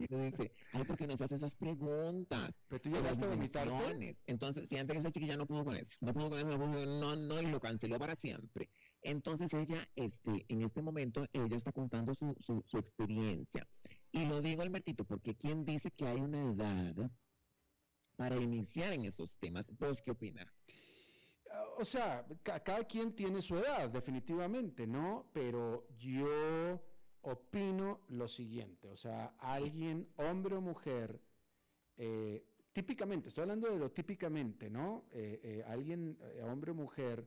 Y 0.00 0.12
uno 0.12 0.24
dice, 0.24 0.52
ay, 0.72 0.82
¿por 0.84 0.96
qué 0.96 1.06
nos 1.06 1.20
hace 1.20 1.36
esas 1.36 1.54
preguntas? 1.54 2.52
Pero 2.66 2.80
tú 2.80 2.90
de 2.90 2.96
llegaste 2.96 3.24
a 3.24 3.28
vomitarte. 3.28 4.18
Entonces, 4.26 4.68
fíjate 4.68 4.92
que 4.92 4.98
esa 4.98 5.12
chiquilla 5.12 5.36
no 5.36 5.46
pudo 5.46 5.64
con 5.64 5.76
eso, 5.76 5.96
no 6.00 6.12
pudo 6.12 6.30
con 6.30 6.38
eso, 6.40 6.48
no 6.48 6.58
pudo, 6.58 6.86
no, 6.86 7.14
no, 7.14 7.40
y 7.40 7.46
lo 7.46 7.60
canceló 7.60 7.98
para 7.98 8.16
siempre. 8.16 8.68
Entonces 9.02 9.54
ella, 9.54 9.88
este, 9.94 10.44
en 10.48 10.62
este 10.62 10.82
momento, 10.82 11.26
ella 11.32 11.56
está 11.56 11.70
contando 11.70 12.14
su, 12.14 12.34
su, 12.40 12.62
su 12.66 12.78
experiencia. 12.78 13.68
Y 14.10 14.26
lo 14.26 14.42
digo, 14.42 14.62
Albertito, 14.62 15.04
porque 15.04 15.36
¿quién 15.36 15.64
dice 15.64 15.92
que 15.92 16.08
hay 16.08 16.20
una 16.20 16.42
edad 16.42 17.10
para 18.16 18.36
iniciar 18.36 18.92
en 18.92 19.04
esos 19.04 19.38
temas? 19.38 19.70
¿Vos 19.78 20.02
qué 20.02 20.10
opinas? 20.10 20.59
O 21.80 21.84
sea, 21.84 22.26
ca- 22.42 22.60
cada 22.60 22.84
quien 22.84 23.14
tiene 23.14 23.40
su 23.40 23.56
edad, 23.56 23.88
definitivamente, 23.88 24.86
¿no? 24.86 25.30
Pero 25.32 25.86
yo 25.98 26.78
opino 27.22 28.00
lo 28.08 28.28
siguiente, 28.28 28.88
o 28.90 28.96
sea, 28.96 29.34
alguien, 29.38 30.08
hombre 30.16 30.56
o 30.56 30.60
mujer, 30.60 31.20
eh, 31.96 32.44
típicamente, 32.72 33.28
estoy 33.28 33.42
hablando 33.42 33.68
de 33.70 33.78
lo 33.78 33.90
típicamente, 33.90 34.68
¿no? 34.70 35.04
Eh, 35.12 35.40
eh, 35.42 35.64
alguien, 35.66 36.18
hombre 36.42 36.70
o 36.72 36.74
mujer, 36.74 37.26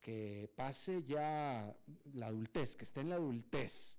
que 0.00 0.50
pase 0.56 1.02
ya 1.04 1.74
la 2.14 2.26
adultez, 2.26 2.76
que 2.76 2.84
esté 2.84 3.00
en 3.00 3.08
la 3.10 3.16
adultez 3.16 3.98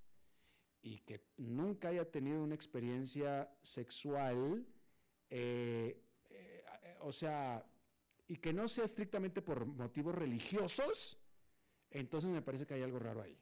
y 0.81 0.99
que 0.99 1.21
nunca 1.37 1.89
haya 1.89 2.09
tenido 2.09 2.43
una 2.43 2.53
experiencia 2.55 3.49
sexual, 3.63 4.65
o 7.01 7.11
sea, 7.11 7.65
y 8.27 8.37
que 8.37 8.53
no 8.53 8.67
sea 8.67 8.85
estrictamente 8.85 9.41
por 9.41 9.65
motivos 9.65 10.15
religiosos, 10.15 11.17
entonces 11.91 12.29
me 12.29 12.41
parece 12.41 12.65
que 12.65 12.73
hay 12.73 12.81
algo 12.83 12.99
raro 12.99 13.21
ahí, 13.21 13.37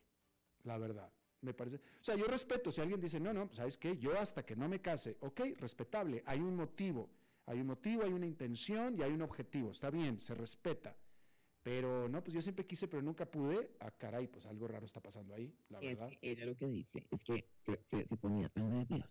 la 0.63 0.77
verdad. 0.77 1.11
Me 1.41 1.53
parece, 1.53 1.77
o 1.77 2.03
sea, 2.03 2.15
yo 2.15 2.25
respeto 2.25 2.71
si 2.71 2.79
alguien 2.79 3.01
dice, 3.01 3.19
no, 3.19 3.34
no, 3.34 3.49
¿sabes 3.53 3.77
qué? 3.77 3.97
Yo 3.97 4.17
hasta 4.17 4.45
que 4.45 4.55
no 4.55 4.69
me 4.69 4.79
case, 4.81 5.17
ok, 5.19 5.41
respetable, 5.57 6.23
hay 6.25 6.39
un 6.39 6.55
motivo, 6.55 7.09
hay 7.45 7.59
un 7.59 7.67
motivo, 7.67 8.03
hay 8.03 8.13
una 8.13 8.25
intención 8.25 8.97
y 8.97 9.03
hay 9.03 9.11
un 9.11 9.21
objetivo, 9.21 9.71
está 9.71 9.89
bien, 9.89 10.19
se 10.19 10.34
respeta. 10.36 10.95
Pero 11.61 12.09
no, 12.09 12.21
pues 12.21 12.34
yo 12.34 12.41
siempre 12.41 12.65
quise, 12.65 12.89
pero 12.89 13.01
nunca 13.01 13.25
pude. 13.29 13.71
Ah, 13.79 13.89
caray, 13.91 14.27
pues 14.27 14.45
algo 14.45 14.67
raro 14.67 14.86
está 14.86 15.01
pasando 15.01 15.34
ahí, 15.34 15.53
la 15.69 15.79
Es 15.79 15.97
verdad. 15.97 16.09
que 16.09 16.31
ella 16.31 16.45
lo 16.45 16.55
que 16.57 16.67
dice 16.67 17.07
es 17.09 17.23
que 17.23 17.45
se 17.89 18.17
ponía 18.17 18.49
tan 18.49 18.69
nerviosa, 18.69 19.09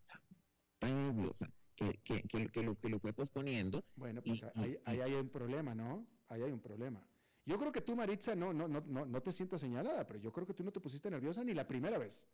tan 0.78 1.14
nerviosa, 1.14 1.50
que, 1.83 1.99
que, 2.03 2.22
que, 2.28 2.49
que 2.49 2.62
lo, 2.62 2.78
que 2.78 2.89
lo 2.89 2.99
fue 2.99 3.12
posponiendo. 3.12 3.85
Bueno, 3.97 4.22
pues 4.22 4.43
y- 4.43 4.61
ahí, 4.61 4.72
y- 4.72 4.78
ahí 4.85 5.01
hay 5.01 5.14
un 5.14 5.28
problema, 5.28 5.74
¿no? 5.74 6.07
Ahí 6.28 6.43
hay 6.43 6.53
un 6.53 6.61
problema. 6.61 7.05
Yo 7.45 7.59
creo 7.59 7.72
que 7.72 7.80
tú, 7.80 7.97
Maritza, 7.97 8.35
no, 8.37 8.53
no, 8.53 8.68
no, 8.68 8.80
no, 8.87 9.05
no 9.05 9.20
te 9.20 9.33
sientas 9.33 9.61
señalada, 9.61 10.07
pero 10.07 10.20
yo 10.20 10.33
creo 10.33 10.47
que 10.47 10.55
tú 10.55 10.62
no 10.62 10.70
te 10.72 10.80
pusiste 10.80 11.11
nerviosa 11.11 11.43
ni 11.43 11.55
la 11.55 11.66
primera 11.66 11.99
vez. 11.99 12.26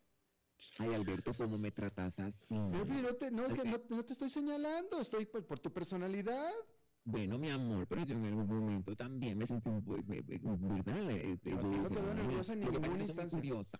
Ay, 0.77 0.93
Alberto, 0.93 1.33
¿cómo 1.33 1.57
me 1.57 1.71
tratas 1.71 2.19
así? 2.19 2.45
Pero, 2.49 2.85
pero 2.85 3.01
no, 3.01 3.15
te, 3.15 3.31
no, 3.31 3.47
que 3.53 3.63
no, 3.63 3.79
no 3.89 4.05
te 4.05 4.13
estoy 4.13 4.29
señalando, 4.29 4.99
estoy 4.99 5.25
por, 5.25 5.45
por 5.45 5.59
tu 5.59 5.71
personalidad. 5.71 6.51
Bueno, 7.05 7.37
mi 7.39 7.49
amor, 7.49 7.87
pero 7.87 8.03
yo 8.03 8.15
en 8.17 8.25
algún 8.25 8.45
momento 8.45 8.95
también 8.95 9.37
me 9.37 9.47
sentí. 9.47 9.69
Eh, 9.69 10.03
eh, 10.11 10.39
No, 10.43 11.87
te 11.89 11.95
veo 11.95 12.11
"Ay, 12.11 12.15
nerviosa 12.17 12.53
en 12.53 12.59
ninguna 12.59 12.89
muy 12.89 13.01
instancia". 13.01 13.39
curiosa. 13.39 13.79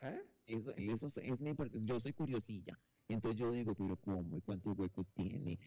¿Eh? 0.00 0.22
Eso, 0.46 0.70
eso 0.76 1.06
es- 1.08 1.16
es 1.16 1.40
mi, 1.40 1.54
yo 1.82 1.98
soy 1.98 2.12
curiosilla. 2.12 2.78
Entonces 3.08 3.40
yo 3.40 3.50
digo, 3.52 3.74
pero 3.74 3.96
¿cómo? 3.96 4.36
¿Y 4.36 4.40
cuántos 4.42 4.78
huecos 4.78 5.06
tiene? 5.14 5.58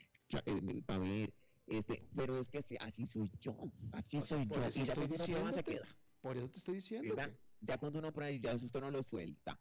Para 0.86 1.00
ver, 1.00 1.34
este, 1.68 2.08
pero 2.16 2.38
es 2.38 2.50
que 2.50 2.60
así, 2.60 2.78
así 2.80 3.06
soy 3.06 3.32
yo, 3.40 3.56
así 3.92 4.18
O 4.18 4.22
sea, 4.22 4.38
soy 4.38 4.48
yo. 4.48 4.68
Y 4.70 4.86
ya 4.86 4.94
cuando 4.94 5.16
prueba 5.26 5.52
se 5.52 5.64
queda, 5.64 5.88
Por 6.22 6.38
eso 6.38 6.50
te 6.50 6.58
estoy 6.58 6.76
diciendo. 6.76 7.16
Ya 7.62 7.78
cuando 7.78 8.00
uno 8.00 8.12
prueba, 8.12 8.32
ya 8.32 8.52
eso 8.54 8.66
usted 8.66 8.82
no 8.82 8.92
lo 8.92 9.04
suelta. 9.04 9.60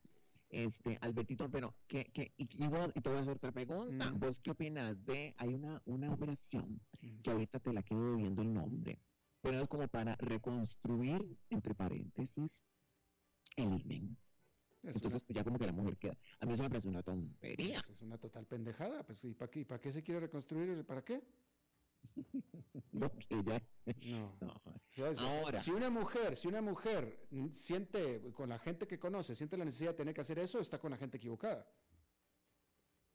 Este, 0.48 0.98
Albertito, 1.00 1.48
pero, 1.50 1.76
¿qué, 1.86 2.10
qué, 2.12 2.32
y, 2.36 2.48
y 2.64 2.66
vos, 2.68 2.90
y 2.94 3.00
te 3.00 3.08
voy 3.08 3.18
a 3.18 3.22
hacer 3.22 3.36
otra 3.36 3.52
pregunta. 3.52 4.10
Mm. 4.10 4.18
¿Vos 4.18 4.40
qué 4.40 4.50
opinas 4.50 5.04
de, 5.04 5.32
hay 5.38 5.54
una, 5.54 5.80
una 5.84 6.12
operación 6.12 6.80
Mm. 7.02 7.22
que 7.22 7.30
ahorita 7.30 7.60
te 7.60 7.72
la 7.72 7.82
quedo 7.82 8.12
debiendo 8.12 8.42
el 8.42 8.52
nombre, 8.52 8.98
pero 9.40 9.60
es 9.60 9.68
como 9.68 9.88
para 9.88 10.16
reconstruir, 10.16 11.38
entre 11.48 11.74
paréntesis, 11.74 12.62
el 13.56 13.80
imen. 13.80 14.16
Es, 14.82 14.96
Entonces, 14.96 15.24
pues 15.24 15.34
ya 15.36 15.44
como 15.44 15.58
que 15.58 15.66
la 15.66 15.72
mujer 15.72 15.96
queda. 15.98 16.16
A 16.40 16.46
mí 16.46 16.52
eso 16.54 16.62
me 16.62 16.70
parece 16.70 16.88
una 16.88 17.02
tontería. 17.02 17.80
una, 17.86 17.94
es 17.94 18.02
una 18.02 18.18
total 18.18 18.46
pendejada. 18.46 19.02
Pues, 19.04 19.22
¿y 19.24 19.34
para 19.34 19.50
qué, 19.50 19.64
para 19.66 19.80
qué 19.80 19.92
se 19.92 20.02
quiere 20.02 20.20
reconstruir? 20.20 20.84
¿Para 20.84 21.04
qué? 21.04 21.22
Que 23.28 23.42
ya. 23.44 23.62
No. 24.10 24.36
No. 24.40 24.62
Ahora. 25.18 25.60
Si 25.60 25.70
una 25.70 25.90
mujer, 25.90 26.36
si 26.36 26.48
una 26.48 26.60
mujer 26.62 27.26
siente, 27.52 28.32
con 28.32 28.48
la 28.48 28.58
gente 28.58 28.86
que 28.86 28.98
conoce, 28.98 29.34
siente 29.34 29.56
la 29.56 29.64
necesidad 29.64 29.90
de 29.90 29.96
tener 29.98 30.14
que 30.14 30.20
hacer 30.22 30.38
eso, 30.38 30.60
está 30.60 30.78
con 30.78 30.90
la 30.90 30.96
gente 30.96 31.18
equivocada. 31.18 31.66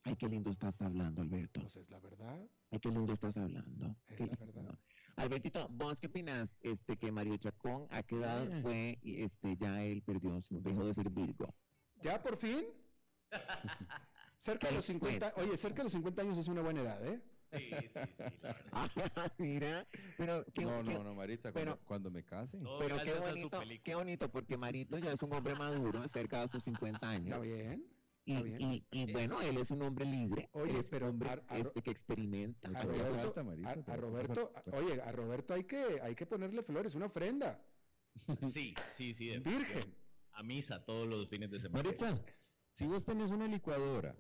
Ay, 0.04 0.16
qué 0.16 0.28
lindo 0.30 0.52
estás 0.52 0.80
hablando, 0.82 1.22
Alberto. 1.24 1.62
Pues 1.62 1.76
es 1.78 1.90
la 1.90 2.00
verdad. 2.00 2.48
Ay, 2.72 2.80
qué 2.80 2.90
lindo 2.90 3.12
estás 3.14 3.38
hablando. 3.38 3.96
Es 4.08 4.18
Qué 4.18 4.28
la 4.28 4.34
lindo. 4.36 4.54
verdad. 4.54 4.80
Albertito, 5.18 5.68
¿vos 5.70 6.00
qué 6.02 6.08
opinas? 6.08 6.56
Este, 6.62 6.98
que 6.98 7.12
Mario 7.12 7.38
Chacón 7.38 7.88
a 7.90 8.04
qué 8.04 8.16
edad 8.18 8.48
Ah. 8.52 8.60
fue, 8.62 9.00
y, 9.02 9.24
este, 9.24 9.56
ya 9.56 9.82
él 9.84 10.02
perdió, 10.02 10.42
su, 10.42 10.62
dejó 10.62 10.86
de 10.86 10.94
ser 10.94 11.10
Virgo. 11.10 11.54
¿Ya 12.02 12.22
por 12.22 12.38
fin? 12.38 12.66
Cerca 14.38 14.68
de 14.68 14.76
los 14.76 14.86
50, 14.86 15.34
oye, 15.38 15.58
cerca 15.58 15.78
de 15.78 15.84
los 15.84 15.92
50 15.94 16.22
años 16.22 16.38
es 16.38 16.48
una 16.48 16.62
buena 16.62 16.82
edad, 16.82 17.06
¿eh? 17.08 17.22
Sí, 17.54 17.70
sí, 17.70 17.88
sí, 17.88 18.14
la 18.42 18.54
verdad. 18.54 18.58
Ah, 18.74 19.32
Mira, 19.38 19.88
pero 20.18 20.46
qué, 20.54 20.64
No, 20.66 20.84
qué- 20.84 20.94
no, 20.94 21.04
no, 21.04 21.16
Maritza, 21.16 21.52
pero- 21.54 21.78
cuando, 21.78 21.86
cuando 21.86 22.12
me 22.12 22.24
case. 22.24 22.60
Pero 22.80 22.98
qué 23.02 23.14
bonito, 23.14 23.60
qué 23.84 23.96
bonito, 23.96 24.30
porque 24.32 24.58
Marito 24.58 24.98
ya 24.98 25.14
es 25.14 25.24
un 25.24 25.32
hombre 25.34 25.56
maduro, 25.56 26.06
cerca 26.10 26.42
de 26.42 26.50
sus 26.50 26.64
50 26.64 26.98
Está 26.98 27.10
años. 27.10 27.28
está 27.28 27.40
bien. 27.40 27.86
Y, 28.26 28.86
y 28.92 29.12
bueno, 29.12 29.40
él 29.42 29.58
es 29.58 29.70
un 29.72 29.82
hombre 29.84 30.06
libre, 30.06 30.50
Oye, 30.54 30.80
es 30.80 30.90
pero 30.90 31.06
un 31.08 31.12
hombre 31.14 31.30
a- 31.30 31.44
a- 31.48 31.58
este, 31.60 31.82
que 31.82 31.92
experimenta. 31.92 32.68
A 32.70 32.84
Roberto, 32.84 33.34
a- 33.66 33.96
Roberto, 33.96 34.52
oye, 34.74 35.02
a 35.02 35.12
Roberto 35.12 35.54
hay 35.54 35.64
que, 35.66 36.00
hay 36.02 36.16
que 36.16 36.26
ponerle 36.26 36.64
flores, 36.64 36.96
una 36.96 37.06
ofrenda. 37.06 37.64
Sí, 38.50 38.74
sí, 38.92 39.14
sí. 39.14 39.28
de- 39.28 39.40
Virgen. 39.40 39.94
A 40.32 40.42
misa 40.44 40.84
todos 40.84 41.08
los 41.08 41.30
fines 41.30 41.50
de 41.52 41.60
semana. 41.60 41.84
Maritza, 41.84 42.20
si 42.72 42.88
vos 42.88 43.06
tenés 43.06 43.30
una 43.32 43.48
licuadora 43.48 44.16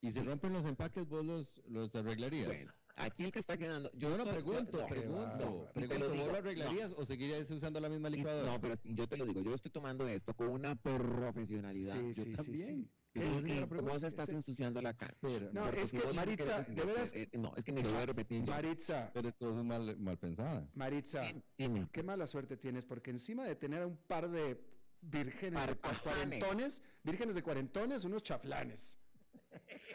y 0.00 0.10
se 0.12 0.22
rompen 0.22 0.52
los 0.52 0.64
empaques, 0.64 1.06
vos 1.08 1.24
los, 1.24 1.62
los 1.66 1.94
arreglarías. 1.96 2.46
Bueno, 2.46 2.72
aquí 3.02 3.24
el 3.24 3.32
que 3.32 3.38
está 3.38 3.56
quedando. 3.56 3.90
Yo 3.94 4.16
no 4.16 4.24
pregunto, 4.24 4.78
yo- 4.78 4.82
no, 4.82 4.86
pregunto, 4.88 5.68
lo 5.74 5.98
¿vos 6.08 6.12
digo, 6.12 6.26
lo 6.32 6.36
arreglarías 6.38 6.92
o 6.96 7.04
seguirías 7.04 7.50
usando 7.50 7.80
la 7.80 7.88
misma 7.88 8.08
licuadora? 8.10 8.50
No, 8.52 8.60
pero 8.60 8.76
yo 8.84 9.06
te 9.08 9.16
lo 9.16 9.24
digo, 9.26 9.40
yo 9.40 9.54
estoy 9.54 9.70
tomando 9.70 10.06
esto 10.08 10.34
con 10.34 10.48
una 10.48 10.74
profesionalidad. 10.76 11.92
Sí, 11.92 11.98
Yo 12.08 12.14
sí, 12.14 12.22
sí, 12.24 12.32
también. 12.32 12.68
sí. 12.68 12.90
Es 13.12 13.24
la 13.24 13.66
pregunta. 13.66 13.92
vos 13.94 14.02
estás 14.04 14.28
ensuciando 14.28 14.80
la 14.80 14.94
cancha. 14.96 15.16
Pero- 15.20 15.50
No, 15.52 15.68
es 15.70 15.90
que, 15.90 15.98
Maritza, 16.14 16.62
de 16.62 16.84
veras- 16.84 17.12
eh, 17.12 17.28
eh, 17.32 17.38
no, 17.38 17.52
es 17.56 17.64
que 17.64 17.72
ni 17.72 17.82
lo 17.82 17.90
voy 17.92 18.02
a 18.02 18.06
repetir 18.06 18.44
yo. 18.44 18.52
Maritza, 18.52 19.10
Pero 19.12 19.28
es 19.30 19.34
vos 19.40 19.54
sos 19.56 19.64
mal, 19.64 19.96
mal 19.98 20.16
pensada. 20.16 20.68
Maritza, 20.74 21.22
Dime. 21.58 21.88
qué 21.90 22.02
mala 22.04 22.28
suerte 22.28 22.56
tienes, 22.56 22.84
porque 22.84 23.10
encima 23.10 23.44
de 23.44 23.56
tener 23.56 23.82
a 23.82 23.86
un 23.88 23.96
par 23.96 24.30
de 24.30 24.60
vírgenes 25.00 25.66
de 25.66 25.76
cuarentones, 26.04 26.82
vírgenes 27.02 27.34
de 27.34 27.42
cuarentones, 27.42 28.04
unos 28.04 28.22
chaflanes. 28.22 28.96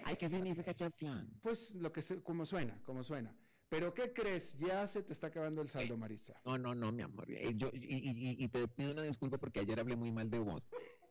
Ay, 0.04 0.16
¿qué 0.18 0.30
significa 0.30 0.74
chaflán? 0.74 1.30
Pues 1.42 1.76
lo 1.76 1.92
que 1.92 2.02
se, 2.02 2.22
como 2.22 2.46
suena, 2.46 2.80
como 2.84 3.04
suena. 3.04 3.36
Pero 3.70 3.94
¿qué 3.94 4.14
crees? 4.14 4.58
Ya 4.60 4.86
se 4.88 5.02
te 5.02 5.12
está 5.14 5.28
acabando 5.28 5.62
el 5.62 5.70
saldo, 5.70 5.98
Maritza. 5.98 6.40
No, 6.46 6.58
no, 6.58 6.76
no, 6.76 6.92
mi 6.92 7.02
amor. 7.02 7.26
Eh, 7.32 7.54
yo, 7.56 7.70
y, 7.74 7.78
y- 7.80 8.30
y- 8.32 8.44
y 8.44 8.48
te 8.48 8.68
pido 8.68 8.92
una 8.92 9.02
disculpa 9.04 9.38
porque 9.38 9.60
ayer 9.62 9.80
hablé 9.80 9.96
muy 9.96 10.12
mal 10.12 10.30
de 10.30 10.40
vos. 10.40 10.70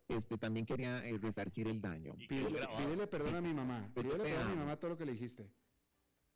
Este, 0.08 0.38
también 0.38 0.64
quería 0.66 1.04
eh, 1.04 1.18
resarcir 1.18 1.66
el 1.66 1.80
daño. 1.80 2.14
Y 2.18 2.28
Pídele, 2.28 3.06
perdón 3.08 3.34
a 3.34 3.40
mi 3.40 3.52
mamá. 3.52 3.90
Pídele 3.94 4.18
perdón 4.22 4.42
a 4.42 4.50
mi 4.50 4.56
mamá 4.56 4.76
todo 4.76 4.90
lo 4.90 4.96
que 4.96 5.04
le 5.06 5.12
dijiste. 5.12 5.50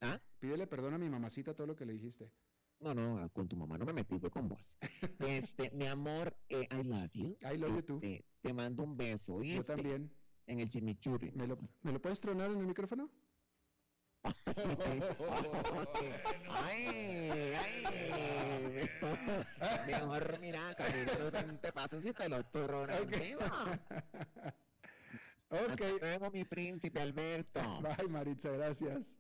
¿Ah? 0.01 0.21
Pídele 0.39 0.67
perdón 0.67 0.95
a 0.95 0.99
mi 0.99 1.09
mamacita 1.09 1.55
todo 1.55 1.67
lo 1.67 1.77
que 1.77 1.85
le 1.87 1.93
dijiste. 1.93 2.33
No, 2.81 2.95
no, 2.95 3.29
con 3.33 3.49
tu 3.49 3.57
mamá 3.57 3.77
no 3.77 3.85
me 3.85 3.93
metí, 3.93 4.19
fue 4.19 4.31
con 4.31 4.49
vos. 4.49 4.79
Este, 5.21 5.71
mi 5.73 5.87
amor, 5.87 6.37
eh, 6.49 6.69
I 6.71 6.83
love 6.85 7.11
you. 7.13 7.37
I 7.43 7.57
love 7.59 7.75
you 7.77 7.83
too. 7.83 7.99
Este, 8.03 8.25
te 8.41 8.53
mando 8.53 8.83
un 8.85 8.97
beso. 8.97 9.33
Yo 9.35 9.39
¿oíste? 9.39 9.65
también. 9.65 10.13
En 10.49 10.61
el 10.61 10.69
chimichurri. 10.69 11.31
¿Me 11.33 11.47
lo, 11.47 11.59
¿Me 11.83 11.93
lo 11.93 12.01
puedes 12.01 12.19
tronar 12.21 12.51
en 12.51 12.59
el 12.59 12.67
micrófono? 12.67 13.09
ay, 16.49 17.55
ay. 17.55 18.89
Mejor 19.87 20.39
mira, 20.41 20.75
Camilo, 20.75 21.31
no 21.47 21.59
te 21.59 21.73
pases 21.73 22.05
y 22.05 22.13
te 22.13 22.29
lo 22.29 22.43
turro 22.45 22.83
Ok. 22.83 22.89
arriba. 22.91 23.81
Ok. 25.51 25.81
Hasta 26.03 26.31
mi 26.31 26.45
príncipe 26.45 27.01
Alberto. 27.01 27.61
Bye, 27.81 28.09
Maritza, 28.09 28.51
gracias. 28.51 29.17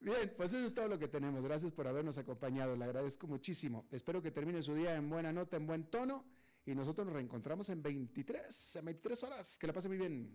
Bien, 0.00 0.32
pues 0.36 0.52
eso 0.52 0.66
es 0.66 0.74
todo 0.74 0.88
lo 0.88 0.98
que 0.98 1.08
tenemos. 1.08 1.42
Gracias 1.42 1.72
por 1.72 1.88
habernos 1.88 2.18
acompañado. 2.18 2.76
Le 2.76 2.84
agradezco 2.84 3.26
muchísimo. 3.26 3.86
Espero 3.90 4.22
que 4.22 4.30
termine 4.30 4.62
su 4.62 4.74
día 4.74 4.94
en 4.94 5.08
buena 5.10 5.32
nota, 5.32 5.56
en 5.56 5.66
buen 5.66 5.84
tono. 5.84 6.24
Y 6.68 6.74
nosotros 6.74 7.06
nos 7.06 7.14
reencontramos 7.14 7.70
en 7.70 7.82
23, 7.82 8.76
en 8.76 8.84
23 8.84 9.24
horas. 9.24 9.56
Que 9.58 9.66
la 9.66 9.72
pase 9.72 9.88
muy 9.88 9.96
bien. 9.96 10.30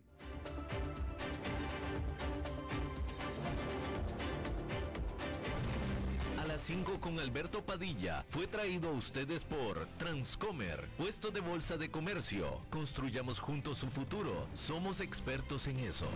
A 6.40 6.48
las 6.48 6.60
5 6.62 7.00
con 7.00 7.20
Alberto 7.20 7.64
Padilla 7.64 8.26
fue 8.30 8.48
traído 8.48 8.90
a 8.90 8.94
ustedes 8.94 9.46
por 9.46 9.86
Transcomer, 10.00 10.90
puesto 10.98 11.30
de 11.30 11.40
bolsa 11.40 11.78
de 11.78 11.90
comercio. 11.90 12.62
Construyamos 12.72 13.38
juntos 13.38 13.78
su 13.78 13.88
futuro. 13.88 14.48
Somos 14.54 15.02
expertos 15.02 15.68
en 15.68 15.78
eso. 15.82 16.08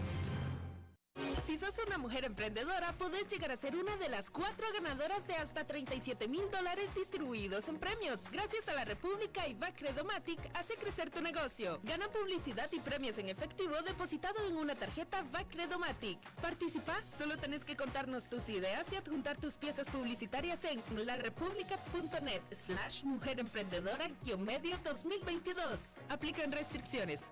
Si 1.48 1.56
sos 1.58 1.76
una 1.88 1.98
mujer 1.98 2.26
emprendedora, 2.26 2.92
podés 2.98 3.26
llegar 3.32 3.52
a 3.52 3.56
ser 3.56 3.78
una 3.78 3.96
de 3.96 4.10
las 4.10 4.30
cuatro 4.30 4.68
ganadoras 4.74 5.28
de 5.28 5.36
hasta 5.36 5.66
37 5.66 6.28
mil 6.28 6.44
dólares 6.52 6.94
distribuidos 6.94 7.70
en 7.70 7.80
premios. 7.80 8.30
Gracias 8.30 8.68
a 8.68 8.74
la 8.74 8.84
República 8.84 9.48
y 9.48 9.54
Bacredomatic, 9.54 10.42
hace 10.54 10.76
crecer 10.76 11.10
tu 11.10 11.22
negocio. 11.22 11.80
Gana 11.84 12.10
publicidad 12.10 12.70
y 12.74 12.82
premios 12.82 13.18
en 13.20 13.30
efectivo 13.30 13.82
depositado 13.86 14.46
en 14.46 14.58
una 14.58 14.76
tarjeta 14.76 15.24
Bacredomatic. 15.32 16.20
Participa, 16.42 17.02
solo 17.18 17.38
tenés 17.38 17.64
que 17.64 17.78
contarnos 17.78 18.26
tus 18.26 18.50
ideas 18.50 18.86
y 18.92 18.98
adjuntar 18.98 19.38
tus 19.38 19.56
piezas 19.56 19.88
publicitarias 19.88 20.66
en 20.66 20.84
larepublica.net 21.06 22.42
slash 22.52 23.06
mujer 23.06 23.40
emprendedora 23.40 24.10
medio 24.38 24.78
2022. 24.84 25.96
Aplican 26.10 26.52
restricciones. 26.52 27.32